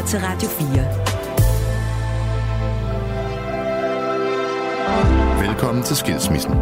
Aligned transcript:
lytter 0.00 0.10
til 0.10 0.20
Radio 0.22 0.48
4. 0.48 0.68
Velkommen 5.48 5.84
til 5.84 5.96
Skilsmissen. 5.96 6.52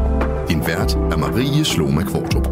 Din 0.48 0.66
vært 0.66 0.95
er 0.95 1.16
Marie 1.16 1.64
Sloma 1.64 2.03
Kvartrup. 2.03 2.46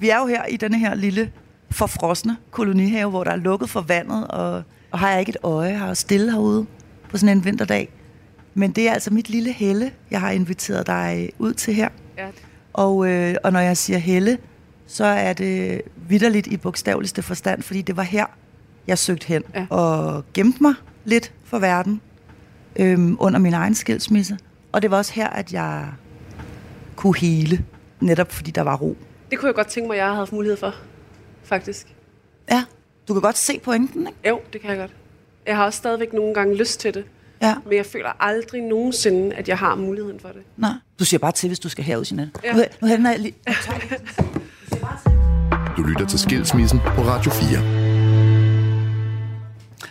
Vi 0.00 0.08
er 0.08 0.18
jo 0.18 0.26
her 0.26 0.46
i 0.46 0.56
denne 0.56 0.78
her 0.78 0.94
lille 0.94 1.32
forfrosne 1.70 2.36
kolonihave, 2.50 3.10
hvor 3.10 3.24
der 3.24 3.30
er 3.30 3.36
lukket 3.36 3.70
for 3.70 3.80
vandet, 3.80 4.28
og, 4.28 4.62
og 4.90 4.98
har 4.98 5.10
jeg 5.10 5.20
ikke 5.20 5.30
et 5.30 5.36
øje, 5.42 5.72
har 5.72 5.94
stille 5.94 6.32
herude 6.32 6.66
på 7.08 7.18
sådan 7.18 7.36
en 7.36 7.44
vinterdag. 7.44 7.88
Men 8.54 8.72
det 8.72 8.88
er 8.88 8.92
altså 8.92 9.12
mit 9.12 9.28
lille 9.28 9.52
Helle, 9.52 9.92
jeg 10.10 10.20
har 10.20 10.30
inviteret 10.30 10.86
dig 10.86 11.30
ud 11.38 11.54
til 11.54 11.74
her. 11.74 11.88
Ja. 12.18 12.26
Og, 12.72 13.08
øh, 13.08 13.34
og 13.44 13.52
når 13.52 13.60
jeg 13.60 13.76
siger 13.76 13.98
Helle, 13.98 14.38
så 14.92 15.04
er 15.04 15.32
det 15.32 15.82
vidderligt 16.08 16.46
i 16.46 16.56
bogstaveligste 16.56 17.22
forstand, 17.22 17.62
fordi 17.62 17.82
det 17.82 17.96
var 17.96 18.02
her, 18.02 18.26
jeg 18.86 18.98
søgte 18.98 19.26
hen 19.26 19.42
Ja. 19.54 19.66
og 19.70 20.24
gemte 20.34 20.62
mig 20.62 20.74
lidt 21.04 21.32
for 21.44 21.58
verden 21.58 22.00
øhm, 22.76 23.16
under 23.20 23.38
min 23.38 23.54
egen 23.54 23.74
skilsmisse. 23.74 24.38
Og 24.72 24.82
det 24.82 24.90
var 24.90 24.96
også 24.96 25.12
her, 25.12 25.28
at 25.28 25.52
jeg 25.52 25.86
kunne 26.96 27.16
hele, 27.18 27.64
netop 28.00 28.32
fordi 28.32 28.50
der 28.50 28.62
var 28.62 28.76
ro. 28.76 28.96
Det 29.30 29.38
kunne 29.38 29.46
jeg 29.46 29.54
godt 29.54 29.66
tænke 29.66 29.86
mig, 29.88 29.94
at 29.94 29.98
jeg 29.98 30.06
havde 30.06 30.16
haft 30.16 30.32
mulighed 30.32 30.56
for, 30.56 30.74
faktisk. 31.44 31.86
Ja, 32.50 32.64
du 33.08 33.12
kan 33.12 33.22
godt 33.22 33.38
se 33.38 33.58
pointen, 33.64 34.06
ikke? 34.06 34.28
Jo, 34.28 34.40
det 34.52 34.60
kan 34.60 34.70
jeg 34.70 34.78
godt. 34.78 34.90
Jeg 35.46 35.56
har 35.56 35.64
også 35.64 35.76
stadigvæk 35.76 36.12
nogle 36.12 36.34
gange 36.34 36.54
lyst 36.56 36.80
til 36.80 36.94
det, 36.94 37.04
Ja. 37.42 37.54
men 37.64 37.76
jeg 37.76 37.86
føler 37.86 38.22
aldrig 38.22 38.62
nogensinde, 38.62 39.34
at 39.36 39.48
jeg 39.48 39.58
har 39.58 39.74
muligheden 39.74 40.20
for 40.20 40.28
det. 40.28 40.42
Nej. 40.56 40.70
Du 40.98 41.04
siger 41.04 41.18
bare 41.18 41.32
til, 41.32 41.48
hvis 41.48 41.58
du 41.58 41.68
skal 41.68 41.84
herud, 41.84 42.04
Jeanette. 42.10 42.40
Ja. 42.44 42.52
Nu, 42.52 42.62
nu 42.82 42.88
hænder 42.88 43.10
jeg 43.10 43.20
lige... 43.20 43.34
Jeg 43.46 43.54
Du 45.80 45.84
lytter 45.84 46.06
til 46.06 46.18
Skilsmissen 46.18 46.80
på 46.80 47.02
Radio 47.02 47.30
4. 47.30 47.58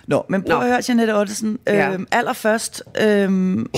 Nå, 0.07 0.25
men 0.29 0.43
prøv 0.43 0.55
Nå. 0.55 0.61
at 0.61 0.67
høre, 0.67 0.81
Jeanette 0.87 1.15
Ottesen. 1.15 1.59
Ja. 1.67 1.93
Øhm, 1.93 2.07
allerførst, 2.11 2.83
øhm, 3.01 3.69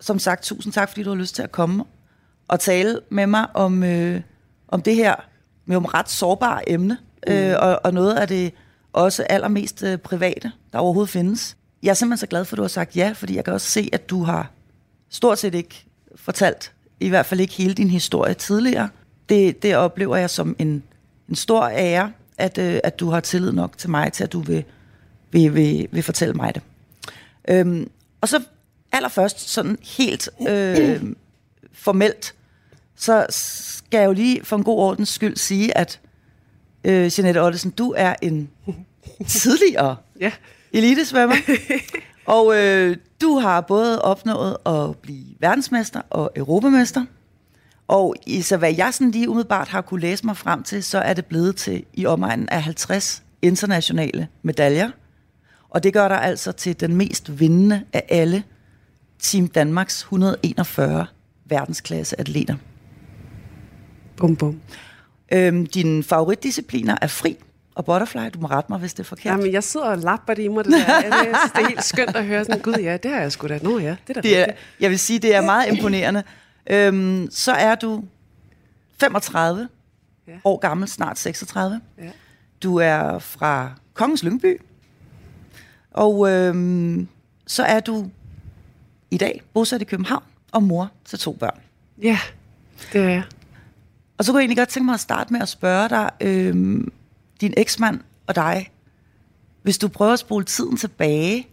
som 0.00 0.18
sagt, 0.18 0.44
tusind 0.44 0.72
tak, 0.72 0.88
fordi 0.88 1.02
du 1.02 1.10
har 1.10 1.16
lyst 1.16 1.34
til 1.34 1.42
at 1.42 1.52
komme 1.52 1.84
og 2.48 2.60
tale 2.60 3.00
med 3.10 3.26
mig 3.26 3.46
om, 3.54 3.82
øh, 3.82 4.20
om 4.68 4.82
det 4.82 4.94
her 4.94 5.14
med 5.66 5.76
om 5.76 5.84
ret 5.84 6.10
sårbare 6.10 6.70
emne, 6.70 6.98
øh, 7.26 7.54
og, 7.58 7.80
og 7.84 7.94
noget 7.94 8.14
af 8.14 8.28
det 8.28 8.52
også 8.92 9.22
allermest 9.22 9.82
øh, 9.82 9.98
private, 9.98 10.52
der 10.72 10.78
overhovedet 10.78 11.10
findes. 11.10 11.56
Jeg 11.82 11.90
er 11.90 11.94
simpelthen 11.94 12.20
så 12.20 12.26
glad 12.26 12.44
for, 12.44 12.54
at 12.54 12.56
du 12.56 12.62
har 12.62 12.68
sagt 12.68 12.96
ja, 12.96 13.12
fordi 13.14 13.36
jeg 13.36 13.44
kan 13.44 13.52
også 13.52 13.70
se, 13.70 13.88
at 13.92 14.10
du 14.10 14.22
har 14.22 14.50
stort 15.10 15.38
set 15.38 15.54
ikke 15.54 15.86
fortalt, 16.16 16.72
i 17.00 17.08
hvert 17.08 17.26
fald 17.26 17.40
ikke 17.40 17.54
hele 17.54 17.74
din 17.74 17.90
historie 17.90 18.34
tidligere. 18.34 18.88
Det, 19.28 19.62
det 19.62 19.76
oplever 19.76 20.16
jeg 20.16 20.30
som 20.30 20.56
en, 20.58 20.82
en 21.28 21.34
stor 21.34 21.68
ære, 21.68 22.12
at, 22.38 22.58
øh, 22.58 22.80
at 22.84 23.00
du 23.00 23.10
har 23.10 23.20
tillid 23.20 23.52
nok 23.52 23.78
til 23.78 23.90
mig, 23.90 24.12
til 24.12 24.24
at 24.24 24.32
du 24.32 24.40
vil, 24.40 24.64
vil, 25.30 25.54
vil, 25.54 25.88
vil 25.90 26.02
fortælle 26.02 26.34
mig 26.34 26.54
det. 26.54 26.62
Øhm, 27.48 27.90
og 28.20 28.28
så 28.28 28.42
allerførst, 28.92 29.50
sådan 29.50 29.78
helt 29.82 30.28
øh, 30.48 31.02
formelt, 31.72 32.34
så 32.96 33.26
skal 33.30 33.98
jeg 33.98 34.06
jo 34.06 34.12
lige 34.12 34.44
for 34.44 34.56
en 34.56 34.64
god 34.64 34.78
ordens 34.78 35.08
skyld 35.08 35.36
sige, 35.36 35.78
at 35.78 36.00
øh, 36.84 37.10
Jeanette 37.18 37.42
Ottesen, 37.42 37.70
du 37.70 37.94
er 37.96 38.14
en 38.22 38.50
tidligere 39.28 39.96
Ja. 40.20 40.32
elitesvømmer. 40.72 41.36
og 42.26 42.56
øh, 42.56 42.96
du 43.20 43.38
har 43.38 43.60
både 43.60 44.02
opnået 44.02 44.56
at 44.66 44.96
blive 45.02 45.24
verdensmester 45.40 46.00
og 46.10 46.32
europamester. 46.36 47.04
Og 47.88 48.14
i, 48.26 48.42
så 48.42 48.56
hvad 48.56 48.74
jeg 48.74 48.94
sådan 48.94 49.10
lige 49.10 49.28
umiddelbart 49.28 49.68
har 49.68 49.80
kunne 49.80 50.00
læse 50.00 50.26
mig 50.26 50.36
frem 50.36 50.62
til, 50.62 50.82
så 50.82 50.98
er 50.98 51.14
det 51.14 51.26
blevet 51.26 51.56
til 51.56 51.84
i 51.94 52.06
omegnen 52.06 52.48
af 52.48 52.62
50 52.62 53.22
internationale 53.42 54.28
medaljer. 54.42 54.90
Og 55.68 55.82
det 55.82 55.92
gør 55.92 56.08
dig 56.08 56.22
altså 56.22 56.52
til 56.52 56.80
den 56.80 56.96
mest 56.96 57.40
vindende 57.40 57.82
af 57.92 58.04
alle 58.08 58.42
Team 59.18 59.48
Danmarks 59.48 60.00
141 60.00 61.06
verdensklasse 61.44 62.20
atleter. 62.20 62.54
Bum, 64.16 64.36
bum. 64.36 64.60
Øhm, 65.32 65.66
dine 65.66 66.02
favoritdiscipliner 66.02 66.96
er 67.02 67.06
fri 67.06 67.36
og 67.74 67.84
butterfly. 67.84 68.20
Du 68.34 68.40
må 68.40 68.46
rette 68.46 68.72
mig, 68.72 68.78
hvis 68.78 68.94
det 68.94 69.00
er 69.00 69.04
forkert. 69.04 69.24
Jamen, 69.26 69.52
jeg 69.52 69.64
sidder 69.64 69.86
og 69.86 69.98
lapper 69.98 70.34
det 70.34 70.42
i 70.42 70.48
mig, 70.48 70.64
det 70.64 70.72
der. 70.72 70.78
Jeg 70.78 71.12
synes, 71.40 71.52
det 71.52 71.62
er 71.62 71.68
helt 71.68 71.84
skønt 71.84 72.16
at 72.16 72.24
høre 72.24 72.44
sådan, 72.44 72.60
gud 72.60 72.74
ja, 72.74 72.96
det 72.96 73.10
har 73.10 73.20
jeg 73.20 73.32
sgu 73.32 73.46
da. 73.46 73.58
Nå 73.62 73.78
ja, 73.78 73.96
det 74.06 74.16
er 74.16 74.20
da 74.20 74.20
Det 74.20 74.38
er, 74.38 74.46
jeg 74.80 74.90
vil 74.90 74.98
sige, 74.98 75.18
det 75.18 75.34
er 75.34 75.40
meget 75.40 75.72
imponerende. 75.72 76.22
Øhm, 76.70 77.28
så 77.30 77.52
er 77.52 77.74
du 77.74 78.04
35 79.00 79.68
Ja. 80.28 80.32
år 80.44 80.58
gammel, 80.58 80.88
snart 80.88 81.18
36. 81.18 81.80
Ja. 81.98 82.10
Du 82.62 82.76
er 82.76 83.18
fra 83.18 83.72
Kongens 83.94 84.22
Lyngby. 84.22 84.60
Og 85.90 86.30
øhm, 86.30 87.08
så 87.46 87.62
er 87.62 87.80
du 87.80 88.10
i 89.10 89.16
dag 89.16 89.42
bosat 89.54 89.80
i 89.82 89.84
København 89.84 90.22
og 90.52 90.62
mor 90.62 90.90
til 91.04 91.18
to 91.18 91.32
børn. 91.32 91.60
Ja, 92.02 92.18
det 92.92 93.00
er 93.00 93.08
jeg. 93.08 93.22
Og 94.18 94.24
så 94.24 94.32
kunne 94.32 94.38
jeg 94.38 94.42
egentlig 94.42 94.56
godt 94.58 94.68
tænke 94.68 94.84
mig 94.84 94.94
at 94.94 95.00
starte 95.00 95.32
med 95.32 95.40
at 95.40 95.48
spørge 95.48 95.88
dig, 95.88 96.10
øhm, 96.20 96.92
din 97.40 97.54
eksmand 97.56 98.00
og 98.26 98.34
dig, 98.34 98.70
hvis 99.62 99.78
du 99.78 99.88
prøver 99.88 100.12
at 100.12 100.18
spole 100.18 100.44
tiden 100.44 100.76
tilbage 100.76 101.48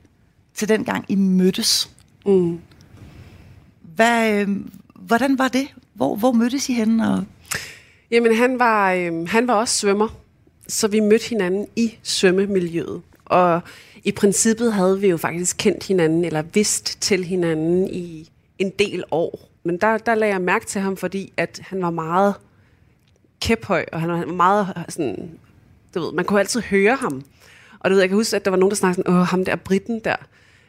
til 0.54 0.70
den 0.70 0.86
gang, 0.86 1.06
I 1.10 1.16
mødtes. 1.16 1.90
Mm. 2.26 2.60
Hvad, 3.82 4.34
øhm, 4.42 4.72
hvordan 5.00 5.40
var 5.40 5.48
det? 5.48 5.68
Hvor, 5.94 6.16
hvor 6.16 6.32
mødtes 6.32 6.70
I 6.70 6.74
henne? 6.74 7.14
Og... 7.14 7.24
Jamen, 8.12 8.36
han 8.36 8.60
var, 8.60 8.94
øh, 8.94 9.28
han 9.28 9.48
var 9.48 9.54
også 9.54 9.78
svømmer, 9.78 10.08
så 10.68 10.88
vi 10.88 11.00
mødte 11.00 11.30
hinanden 11.30 11.68
i 11.76 11.98
svømmemiljøet. 12.04 13.02
Og 13.26 13.62
i 14.04 14.12
princippet 14.12 14.74
havde 14.74 15.00
vi 15.00 15.08
jo 15.08 15.18
faktisk 15.18 15.56
kendt 15.60 15.88
hinanden, 15.88 16.26
eller 16.26 16.42
vidst 16.42 17.02
til 17.02 17.24
hinanden 17.24 17.88
i 17.88 18.30
en 18.60 18.70
del 18.70 19.04
år. 19.12 19.50
Men 19.64 19.78
der, 19.78 19.98
der 19.98 20.16
lagde 20.16 20.34
jeg 20.34 20.42
mærke 20.42 20.66
til 20.66 20.82
ham, 20.82 20.98
fordi 20.98 21.34
at 21.38 21.62
han 21.64 21.82
var 21.82 21.90
meget 21.90 22.36
kæphøj, 23.42 23.86
og 23.92 24.02
han 24.02 24.10
var 24.10 24.26
meget 24.26 24.74
øh, 24.78 24.84
sådan, 24.90 25.32
du 25.96 26.00
ved, 26.00 26.14
man 26.14 26.26
kunne 26.26 26.40
altid 26.40 26.62
høre 26.62 26.96
ham. 26.96 27.24
Og 27.80 27.90
du 27.90 27.94
ved, 27.94 28.02
jeg 28.02 28.10
kan 28.10 28.18
huske, 28.18 28.36
at 28.36 28.46
der 28.46 28.52
var 28.52 28.58
nogen, 28.58 28.70
der 28.72 28.76
snakkede 28.76 29.04
sådan, 29.06 29.20
åh, 29.20 29.28
ham 29.28 29.46
der 29.46 29.56
britten 29.56 30.00
der, 30.00 30.16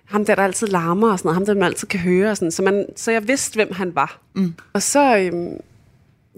ham 0.04 0.24
der, 0.24 0.34
der 0.34 0.42
altid 0.42 0.66
larmer 0.66 1.12
og 1.12 1.18
sådan 1.18 1.28
noget, 1.28 1.36
ham 1.36 1.46
der, 1.46 1.54
man 1.54 1.62
altid 1.62 1.88
kan 1.88 2.00
høre 2.00 2.30
og 2.30 2.36
sådan. 2.36 2.50
Så, 2.50 2.62
man, 2.62 2.86
så 2.96 3.10
jeg 3.10 3.28
vidste, 3.28 3.54
hvem 3.54 3.72
han 3.72 3.94
var. 3.94 4.20
Mm. 4.34 4.54
Og 4.72 4.82
så, 4.82 5.16
øhm, 5.18 5.60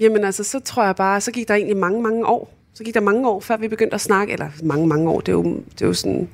Jamen 0.00 0.24
altså, 0.24 0.44
så 0.44 0.60
tror 0.60 0.84
jeg 0.84 0.96
bare, 0.96 1.20
så 1.20 1.32
gik 1.32 1.48
der 1.48 1.54
egentlig 1.54 1.76
mange, 1.76 2.02
mange 2.02 2.26
år. 2.26 2.52
Så 2.74 2.84
gik 2.84 2.94
der 2.94 3.00
mange 3.00 3.28
år, 3.28 3.40
før 3.40 3.56
vi 3.56 3.68
begyndte 3.68 3.94
at 3.94 4.00
snakke, 4.00 4.32
eller 4.32 4.50
mange, 4.62 4.86
mange 4.86 5.10
år, 5.10 5.20
det 5.20 5.28
er 5.28 5.32
jo, 5.32 5.44
det 5.44 5.82
er 5.82 5.86
jo 5.86 5.92
sådan, 5.92 6.28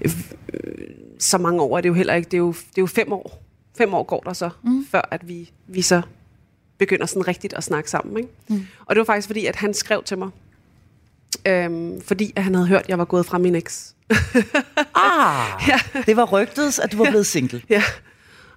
øh, 0.00 0.12
øh, 0.52 0.86
så 1.18 1.38
mange 1.38 1.62
år 1.62 1.76
er 1.76 1.80
det 1.80 1.88
jo 1.88 1.94
heller 1.94 2.14
ikke, 2.14 2.26
det 2.30 2.34
er 2.34 2.38
jo, 2.38 2.52
det 2.52 2.78
er 2.78 2.82
jo 2.82 2.86
fem 2.86 3.12
år. 3.12 3.42
Fem 3.78 3.94
år 3.94 4.02
går 4.02 4.20
der 4.20 4.32
så, 4.32 4.50
mm. 4.64 4.86
før 4.90 5.08
at 5.10 5.28
vi, 5.28 5.50
vi 5.66 5.82
så 5.82 6.02
begynder 6.78 7.06
sådan 7.06 7.28
rigtigt 7.28 7.54
at 7.54 7.64
snakke 7.64 7.90
sammen. 7.90 8.16
Ikke? 8.16 8.28
Mm. 8.48 8.66
Og 8.86 8.94
det 8.94 8.98
var 8.98 9.04
faktisk 9.04 9.26
fordi, 9.26 9.46
at 9.46 9.56
han 9.56 9.74
skrev 9.74 10.02
til 10.02 10.18
mig, 10.18 10.28
øhm, 11.46 12.00
fordi 12.00 12.32
at 12.36 12.44
han 12.44 12.54
havde 12.54 12.68
hørt, 12.68 12.82
at 12.82 12.88
jeg 12.88 12.98
var 12.98 13.04
gået 13.04 13.26
fra 13.26 13.38
min 13.38 13.54
eks. 13.54 13.94
Ah, 14.94 15.68
ja. 15.68 15.80
det 16.06 16.16
var 16.16 16.24
rygtet, 16.24 16.78
at 16.78 16.92
du 16.92 16.96
var 16.96 17.10
blevet 17.10 17.26
single. 17.26 17.62
Ja, 17.68 17.82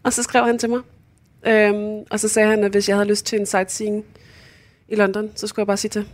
og 0.04 0.14
så 0.14 0.24
skrev 0.24 0.46
han 0.46 0.60
til 0.60 0.70
mig. 0.70 0.80
Øhm, 1.48 2.04
og 2.10 2.20
så 2.20 2.28
sagde 2.28 2.50
han, 2.50 2.64
at 2.64 2.72
hvis 2.72 2.90
jeg 2.90 2.98
havde 2.98 3.10
lyst 3.10 3.26
til 3.26 3.40
en 3.40 3.46
sightseeing 3.46 4.06
i 4.90 4.96
London, 4.96 5.32
så 5.36 5.48
skulle 5.48 5.64
jeg 5.64 5.68
bare 5.68 5.78
sige 5.78 5.90
til. 5.90 6.08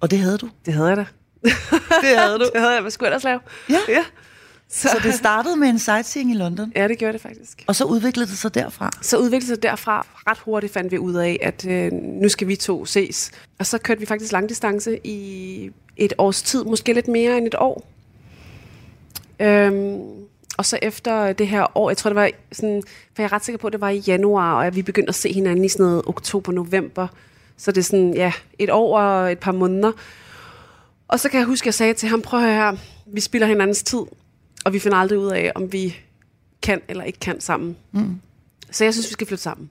Og 0.00 0.10
det 0.10 0.18
havde 0.18 0.38
du. 0.38 0.50
Det 0.66 0.74
havde 0.74 0.88
jeg 0.88 0.96
da. 0.96 1.04
Det 2.02 2.18
havde 2.18 2.38
du. 2.38 2.44
Det 2.52 2.60
havde 2.60 2.72
jeg. 2.72 2.80
Hvad 2.80 2.90
skulle 2.90 3.06
jeg 3.06 3.10
ellers 3.14 3.24
lave? 3.24 3.40
Ja. 3.70 3.78
ja. 3.88 4.04
Så 4.72 4.88
det 5.02 5.14
startede 5.14 5.56
med 5.56 5.68
en 5.68 5.78
sightseeing 5.78 6.30
i 6.30 6.34
London, 6.34 6.72
Ja, 6.76 6.88
det 6.88 6.98
gjorde 6.98 7.12
det 7.12 7.20
faktisk. 7.20 7.64
og 7.66 7.76
så 7.76 7.84
udviklede 7.84 8.30
det 8.30 8.38
sig 8.38 8.54
derfra. 8.54 8.90
Så 9.02 9.18
udviklede 9.18 9.54
det 9.54 9.62
derfra 9.62 10.06
ret 10.26 10.38
hurtigt, 10.38 10.72
fandt 10.72 10.92
vi 10.92 10.98
ud 10.98 11.14
af, 11.14 11.38
at 11.42 11.66
øh, 11.66 11.92
nu 11.92 12.28
skal 12.28 12.48
vi 12.48 12.56
to 12.56 12.84
ses. 12.86 13.30
Og 13.58 13.66
så 13.66 13.78
kørte 13.78 14.00
vi 14.00 14.06
faktisk 14.06 14.32
langdistance 14.32 14.98
i 15.06 15.70
et 15.96 16.12
års 16.18 16.42
tid, 16.42 16.64
måske 16.64 16.92
lidt 16.92 17.08
mere 17.08 17.38
end 17.38 17.46
et 17.46 17.54
år. 17.58 17.86
Øhm, 19.40 20.00
og 20.58 20.66
så 20.66 20.78
efter 20.82 21.32
det 21.32 21.48
her 21.48 21.76
år, 21.78 21.90
jeg 21.90 21.96
tror 21.96 22.08
det 22.10 22.16
var 22.16 22.30
sådan, 22.52 22.82
for 23.14 23.22
jeg 23.22 23.24
er 23.24 23.32
ret 23.32 23.44
sikker 23.44 23.58
på, 23.58 23.66
at 23.66 23.72
det 23.72 23.80
var 23.80 23.88
i 23.88 23.98
januar, 23.98 24.64
og 24.64 24.76
vi 24.76 24.82
begyndte 24.82 25.08
at 25.08 25.14
se 25.14 25.32
hinanden 25.32 25.64
i 25.64 25.68
sådan 25.68 25.86
noget 25.86 26.02
oktober-november. 26.06 27.06
Så 27.56 27.72
det 27.72 27.78
er 27.78 27.84
sådan, 27.84 28.14
ja, 28.14 28.32
et 28.58 28.70
år 28.70 28.98
og 29.00 29.32
et 29.32 29.38
par 29.38 29.52
måneder. 29.52 29.92
Og 31.08 31.20
så 31.20 31.28
kan 31.28 31.38
jeg 31.38 31.46
huske, 31.46 31.62
at 31.62 31.66
jeg 31.66 31.74
sagde 31.74 31.94
til 31.94 32.08
ham, 32.08 32.22
prøv 32.22 32.40
at 32.40 32.46
høre 32.46 32.54
her, 32.54 32.76
vi 33.06 33.20
spilder 33.20 33.46
hinandens 33.46 33.82
tid, 33.82 33.98
og 34.64 34.72
vi 34.72 34.78
finder 34.78 34.98
aldrig 34.98 35.18
ud 35.18 35.30
af, 35.30 35.52
om 35.54 35.72
vi 35.72 35.96
kan 36.62 36.80
eller 36.88 37.04
ikke 37.04 37.20
kan 37.20 37.40
sammen. 37.40 37.76
Mm. 37.92 38.20
Så 38.70 38.84
jeg 38.84 38.94
synes, 38.94 39.08
vi 39.08 39.12
skal 39.12 39.26
flytte 39.26 39.42
sammen. 39.42 39.70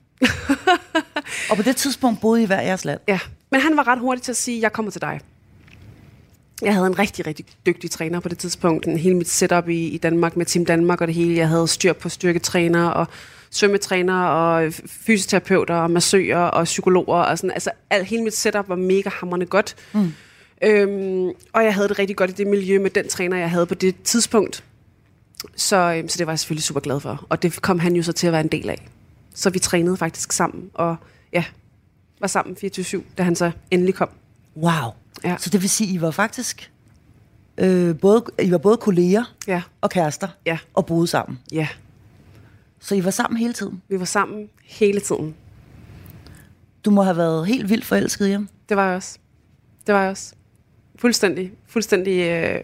Og 1.49 1.57
på 1.57 1.63
det 1.63 1.75
tidspunkt 1.75 2.21
boede 2.21 2.43
I 2.43 2.45
hver 2.45 2.61
jeres 2.61 2.85
land. 2.85 2.99
Ja, 3.07 3.19
men 3.51 3.61
han 3.61 3.77
var 3.77 3.87
ret 3.87 3.99
hurtig 3.99 4.23
til 4.23 4.31
at 4.31 4.37
sige, 4.37 4.61
jeg 4.61 4.73
kommer 4.73 4.91
til 4.91 5.01
dig. 5.01 5.19
Jeg 6.61 6.73
havde 6.73 6.87
en 6.87 6.99
rigtig, 6.99 7.27
rigtig 7.27 7.45
dygtig 7.65 7.91
træner 7.91 8.19
på 8.19 8.29
det 8.29 8.37
tidspunkt. 8.37 8.99
Hele 8.99 9.15
mit 9.15 9.29
setup 9.29 9.69
i, 9.69 9.87
i 9.87 9.97
Danmark 9.97 10.37
med 10.37 10.45
Team 10.45 10.65
Danmark 10.65 11.01
og 11.01 11.07
det 11.07 11.15
hele. 11.15 11.37
Jeg 11.37 11.49
havde 11.49 11.67
styr 11.67 11.93
på 11.93 12.09
styrketræner 12.09 12.87
og 12.87 13.07
svømmetræner 13.51 14.23
og 14.23 14.73
fysioterapeuter 14.85 15.75
og 15.75 15.91
massører 15.91 16.43
og 16.43 16.63
psykologer 16.63 17.23
og 17.23 17.37
sådan. 17.37 17.51
Altså 17.51 17.71
alt, 17.89 18.07
hele 18.07 18.23
mit 18.23 18.35
setup 18.35 18.69
var 18.69 18.75
mega 18.75 19.09
hammerende 19.09 19.45
godt. 19.45 19.75
Mm. 19.93 20.13
Øhm, 20.63 21.31
og 21.53 21.63
jeg 21.63 21.73
havde 21.73 21.89
det 21.89 21.99
rigtig 21.99 22.15
godt 22.15 22.29
i 22.29 22.33
det 22.33 22.47
miljø 22.47 22.79
med 22.79 22.89
den 22.89 23.07
træner, 23.07 23.37
jeg 23.37 23.49
havde 23.49 23.65
på 23.65 23.75
det 23.75 23.95
tidspunkt. 24.03 24.63
Så, 25.55 25.75
øhm, 25.97 26.09
så 26.09 26.17
det 26.17 26.27
var 26.27 26.33
jeg 26.33 26.39
selvfølgelig 26.39 26.63
super 26.63 26.79
glad 26.79 26.99
for. 26.99 27.25
Og 27.29 27.41
det 27.43 27.61
kom 27.61 27.79
han 27.79 27.95
jo 27.95 28.03
så 28.03 28.11
til 28.11 28.27
at 28.27 28.33
være 28.33 28.41
en 28.41 28.47
del 28.47 28.69
af. 28.69 28.87
Så 29.35 29.49
vi 29.49 29.59
trænede 29.59 29.97
faktisk 29.97 30.31
sammen, 30.31 30.69
og 30.73 30.95
ja, 31.33 31.43
var 32.19 32.27
sammen 32.27 32.57
24-7, 32.65 33.01
da 33.17 33.23
han 33.23 33.35
så 33.35 33.51
endelig 33.71 33.95
kom. 33.95 34.09
Wow. 34.55 34.91
Ja. 35.23 35.35
Så 35.39 35.49
det 35.49 35.61
vil 35.61 35.69
sige, 35.69 35.93
I 35.93 36.01
var 36.01 36.11
faktisk 36.11 36.71
øh, 37.57 37.99
både, 37.99 38.23
I 38.41 38.51
var 38.51 38.57
både 38.57 38.77
kolleger 38.77 39.23
Ja, 39.47 39.61
og 39.81 39.89
kærester 39.89 40.27
Ja. 40.45 40.57
og 40.73 40.85
boede 40.85 41.07
sammen. 41.07 41.39
ja. 41.51 41.67
Så 42.81 42.95
I 42.95 43.03
var 43.03 43.11
sammen 43.11 43.37
hele 43.37 43.53
tiden. 43.53 43.81
Vi 43.89 43.99
var 43.99 44.05
sammen 44.05 44.49
hele 44.65 44.99
tiden. 44.99 45.35
Du 46.85 46.91
må 46.91 47.01
have 47.03 47.17
været 47.17 47.47
helt 47.47 47.69
vildt 47.69 47.85
forelsket 47.85 48.27
i 48.27 48.31
ham. 48.31 48.49
Det 48.69 48.77
var 48.77 48.87
jeg 48.87 48.95
også. 48.95 49.17
Det 49.87 49.95
var 49.95 50.01
jeg 50.01 50.11
også. 50.11 50.33
Fuldstændig, 50.95 51.51
fuldstændig 51.67 52.19
øh, 52.21 52.63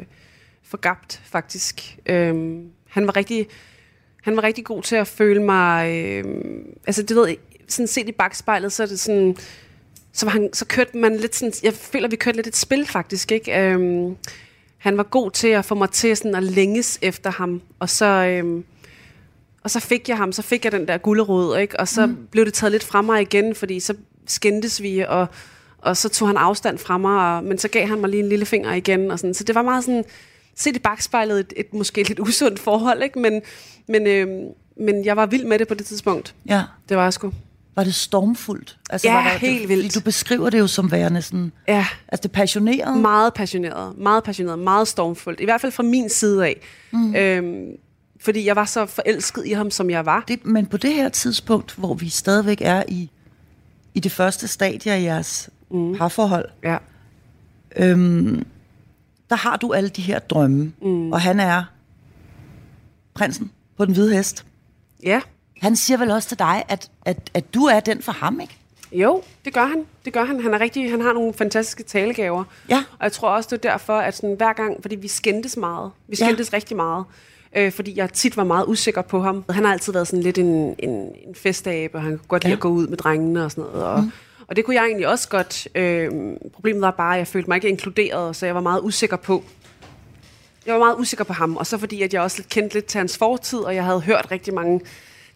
forgabt, 0.65 1.21
faktisk. 1.25 1.97
Øhm, 2.05 2.69
han 2.89 3.07
var 3.07 3.15
rigtig, 3.15 3.47
han 4.21 4.35
var 4.35 4.43
rigtig 4.43 4.65
god 4.65 4.81
til 4.81 4.95
at 4.95 5.07
føle 5.07 5.43
mig, 5.43 5.89
øh, 5.89 6.25
altså 6.87 7.03
det 7.03 7.15
ved 7.15 7.35
sådan 7.67 7.87
set 7.87 8.09
i 8.09 8.11
bagspejlet, 8.11 8.71
så 8.73 8.83
er 8.83 8.87
det 8.87 8.99
sådan, 8.99 9.37
så, 10.13 10.25
var 10.25 10.31
han, 10.31 10.49
så 10.53 10.65
kørte 10.65 10.97
man 10.97 11.17
lidt 11.17 11.35
sådan, 11.35 11.53
jeg 11.63 11.73
føler, 11.73 12.07
vi 12.07 12.15
kørte 12.15 12.35
lidt 12.35 12.47
et 12.47 12.55
spil 12.55 12.85
faktisk, 12.85 13.31
ikke? 13.31 13.59
Øhm, 13.59 14.15
han 14.77 14.97
var 14.97 15.03
god 15.03 15.31
til 15.31 15.47
at 15.47 15.65
få 15.65 15.75
mig 15.75 15.89
til 15.89 16.17
sådan 16.17 16.35
at 16.35 16.43
længes 16.43 16.99
efter 17.01 17.31
ham, 17.31 17.61
og 17.79 17.89
så, 17.89 18.05
øhm, 18.05 18.63
og 19.63 19.71
så 19.71 19.79
fik 19.79 20.09
jeg 20.09 20.17
ham, 20.17 20.31
så 20.31 20.41
fik 20.41 20.63
jeg 20.63 20.71
den 20.71 20.87
der 20.87 20.97
gullerod, 20.97 21.57
ikke? 21.57 21.79
Og 21.79 21.87
så 21.87 22.05
mm. 22.05 22.27
blev 22.31 22.45
det 22.45 22.53
taget 22.53 22.71
lidt 22.71 22.83
fra 22.83 23.01
mig 23.01 23.21
igen, 23.21 23.55
fordi 23.55 23.79
så 23.79 23.95
skændtes 24.27 24.81
vi, 24.81 25.05
og, 25.07 25.27
og 25.77 25.97
så 25.97 26.09
tog 26.09 26.27
han 26.27 26.37
afstand 26.37 26.77
fra 26.77 26.97
mig, 26.97 27.35
og, 27.35 27.43
men 27.43 27.57
så 27.57 27.67
gav 27.67 27.87
han 27.87 28.01
mig 28.01 28.09
lige 28.09 28.23
en 28.23 28.29
lille 28.29 28.45
finger 28.45 28.73
igen, 28.73 29.11
og 29.11 29.19
sådan. 29.19 29.33
Så 29.33 29.43
det 29.43 29.55
var 29.55 29.61
meget 29.61 29.83
sådan, 29.83 30.03
set 30.55 30.75
i 30.75 30.79
bagspejlet, 30.79 31.39
et, 31.39 31.53
et 31.57 31.73
måske 31.73 32.03
lidt 32.03 32.19
usundt 32.19 32.59
forhold, 32.59 33.03
ikke? 33.03 33.19
Men, 33.19 33.41
men, 33.87 34.07
øhm, 34.07 34.47
men 34.79 35.05
jeg 35.05 35.15
var 35.17 35.25
vild 35.25 35.45
med 35.45 35.59
det 35.59 35.67
på 35.67 35.73
det 35.73 35.85
tidspunkt. 35.85 36.35
Ja. 36.49 36.63
Det 36.89 36.97
var 36.97 37.03
jeg 37.03 37.13
sgu. 37.13 37.31
Var 37.75 37.83
det 37.83 37.95
stormfuldt? 37.95 38.77
Altså, 38.89 39.07
Ja, 39.07 39.13
var 39.13 39.23
der, 39.23 39.29
helt 39.37 39.63
du, 39.63 39.67
vildt. 39.67 39.95
Du 39.95 39.99
beskriver 40.01 40.49
det 40.49 40.59
jo 40.59 40.67
som 40.67 40.91
værende 40.91 41.21
sådan... 41.21 41.51
Ja, 41.67 41.85
Altså, 42.07 42.21
det 42.23 42.31
passionerede. 42.31 42.99
meget 42.99 43.33
passioneret, 43.33 43.97
meget 43.97 44.23
passioneret, 44.23 44.59
meget 44.59 44.87
stormfuldt. 44.87 45.39
I 45.39 45.45
hvert 45.45 45.61
fald 45.61 45.71
fra 45.71 45.83
min 45.83 46.09
side 46.09 46.45
af. 46.45 46.61
Mm. 46.91 47.15
Øhm, 47.15 47.65
fordi 48.21 48.45
jeg 48.45 48.55
var 48.55 48.65
så 48.65 48.85
forelsket 48.85 49.45
i 49.45 49.51
ham, 49.51 49.71
som 49.71 49.89
jeg 49.89 50.05
var. 50.05 50.23
Det, 50.27 50.45
men 50.45 50.65
på 50.65 50.77
det 50.77 50.93
her 50.93 51.09
tidspunkt, 51.09 51.73
hvor 51.75 51.93
vi 51.93 52.09
stadigvæk 52.09 52.61
er 52.61 52.83
i, 52.87 53.09
i 53.93 53.99
det 53.99 54.11
første 54.11 54.47
stadie 54.47 54.91
af 54.93 55.01
jeres 55.01 55.49
mm. 55.71 55.95
parforhold, 55.97 56.45
Ja. 56.63 56.77
øhm, 57.77 58.45
der 59.35 59.49
har 59.49 59.57
du 59.57 59.73
alle 59.73 59.89
de 59.89 60.01
her 60.01 60.19
drømme, 60.19 60.73
mm. 60.81 61.11
og 61.11 61.21
han 61.21 61.39
er 61.39 61.63
prinsen 63.13 63.51
på 63.77 63.85
den 63.85 63.93
hvide 63.93 64.15
hest. 64.15 64.45
Ja, 65.03 65.21
Han 65.61 65.75
siger 65.75 65.97
vel 65.97 66.11
også 66.11 66.27
til 66.27 66.39
dig, 66.39 66.63
at, 66.67 66.91
at, 67.05 67.31
at 67.33 67.53
du 67.53 67.65
er 67.65 67.79
den 67.79 68.01
for 68.01 68.11
ham, 68.11 68.39
ikke? 68.39 68.57
jo, 68.91 69.21
det 69.45 69.53
gør 69.53 69.65
han. 69.65 69.85
Det 70.05 70.13
gør 70.13 70.25
han. 70.25 70.39
Han, 70.41 70.53
er 70.53 70.59
rigtig, 70.59 70.91
han 70.91 71.01
har 71.01 71.13
nogle 71.13 71.33
fantastiske 71.33 71.83
talegaver. 71.83 72.43
Ja. 72.69 72.83
Og 72.99 73.03
jeg 73.03 73.11
tror 73.11 73.29
også, 73.29 73.49
det 73.51 73.65
er 73.65 73.71
derfor, 73.71 73.97
at 73.97 74.15
sådan, 74.15 74.35
hver 74.35 74.53
gang, 74.53 74.77
fordi 74.81 74.95
vi 74.95 75.07
skændtes 75.07 75.57
meget. 75.57 75.91
Vi 76.07 76.15
skændtes 76.15 76.51
ja. 76.51 76.55
rigtig 76.55 76.77
meget. 76.77 77.05
Øh, 77.57 77.71
fordi 77.71 77.97
jeg 77.97 78.13
tit 78.13 78.37
var 78.37 78.43
meget 78.43 78.65
usikker 78.67 79.01
på 79.01 79.21
ham. 79.21 79.43
Han 79.49 79.65
har 79.65 79.71
altid 79.71 79.93
været 79.93 80.07
sådan 80.07 80.23
lidt 80.23 80.37
en, 80.37 80.75
en, 80.79 80.89
en 81.27 81.35
festabe, 81.35 81.97
og 81.97 82.01
han 82.03 82.11
kunne 82.11 82.27
godt 82.27 82.43
lide 82.43 82.51
Ja. 82.51 82.55
at 82.55 82.59
gå 82.59 82.69
ud 82.69 82.87
med 82.87 82.97
drengene 82.97 83.45
og 83.45 83.51
sådan 83.51 83.63
noget. 83.63 83.83
Og, 83.85 84.01
mm. 84.03 84.11
Og 84.47 84.55
det 84.55 84.65
kunne 84.65 84.75
jeg 84.75 84.85
egentlig 84.85 85.07
også 85.07 85.29
godt. 85.29 85.67
Øh, 85.75 86.11
problemet 86.53 86.81
var 86.81 86.91
bare, 86.91 87.13
at 87.13 87.17
jeg 87.19 87.27
følte 87.27 87.49
mig 87.49 87.55
ikke 87.55 87.69
inkluderet, 87.69 88.35
så 88.35 88.45
jeg 88.45 88.55
var 88.55 88.61
meget 88.61 88.79
usikker 88.83 89.17
på, 89.17 89.43
jeg 90.65 90.73
var 90.73 90.79
meget 90.79 90.95
usikker 90.99 91.23
på 91.23 91.33
ham, 91.33 91.57
og 91.57 91.67
så 91.67 91.77
fordi, 91.77 92.01
at 92.01 92.13
jeg 92.13 92.21
også 92.21 92.37
lidt 92.39 92.49
kendte 92.49 92.73
lidt 92.75 92.85
til 92.85 92.97
hans 92.97 93.17
fortid, 93.17 93.59
og 93.59 93.75
jeg 93.75 93.83
havde 93.83 94.01
hørt 94.01 94.27
rigtig 94.31 94.53
mange 94.53 94.81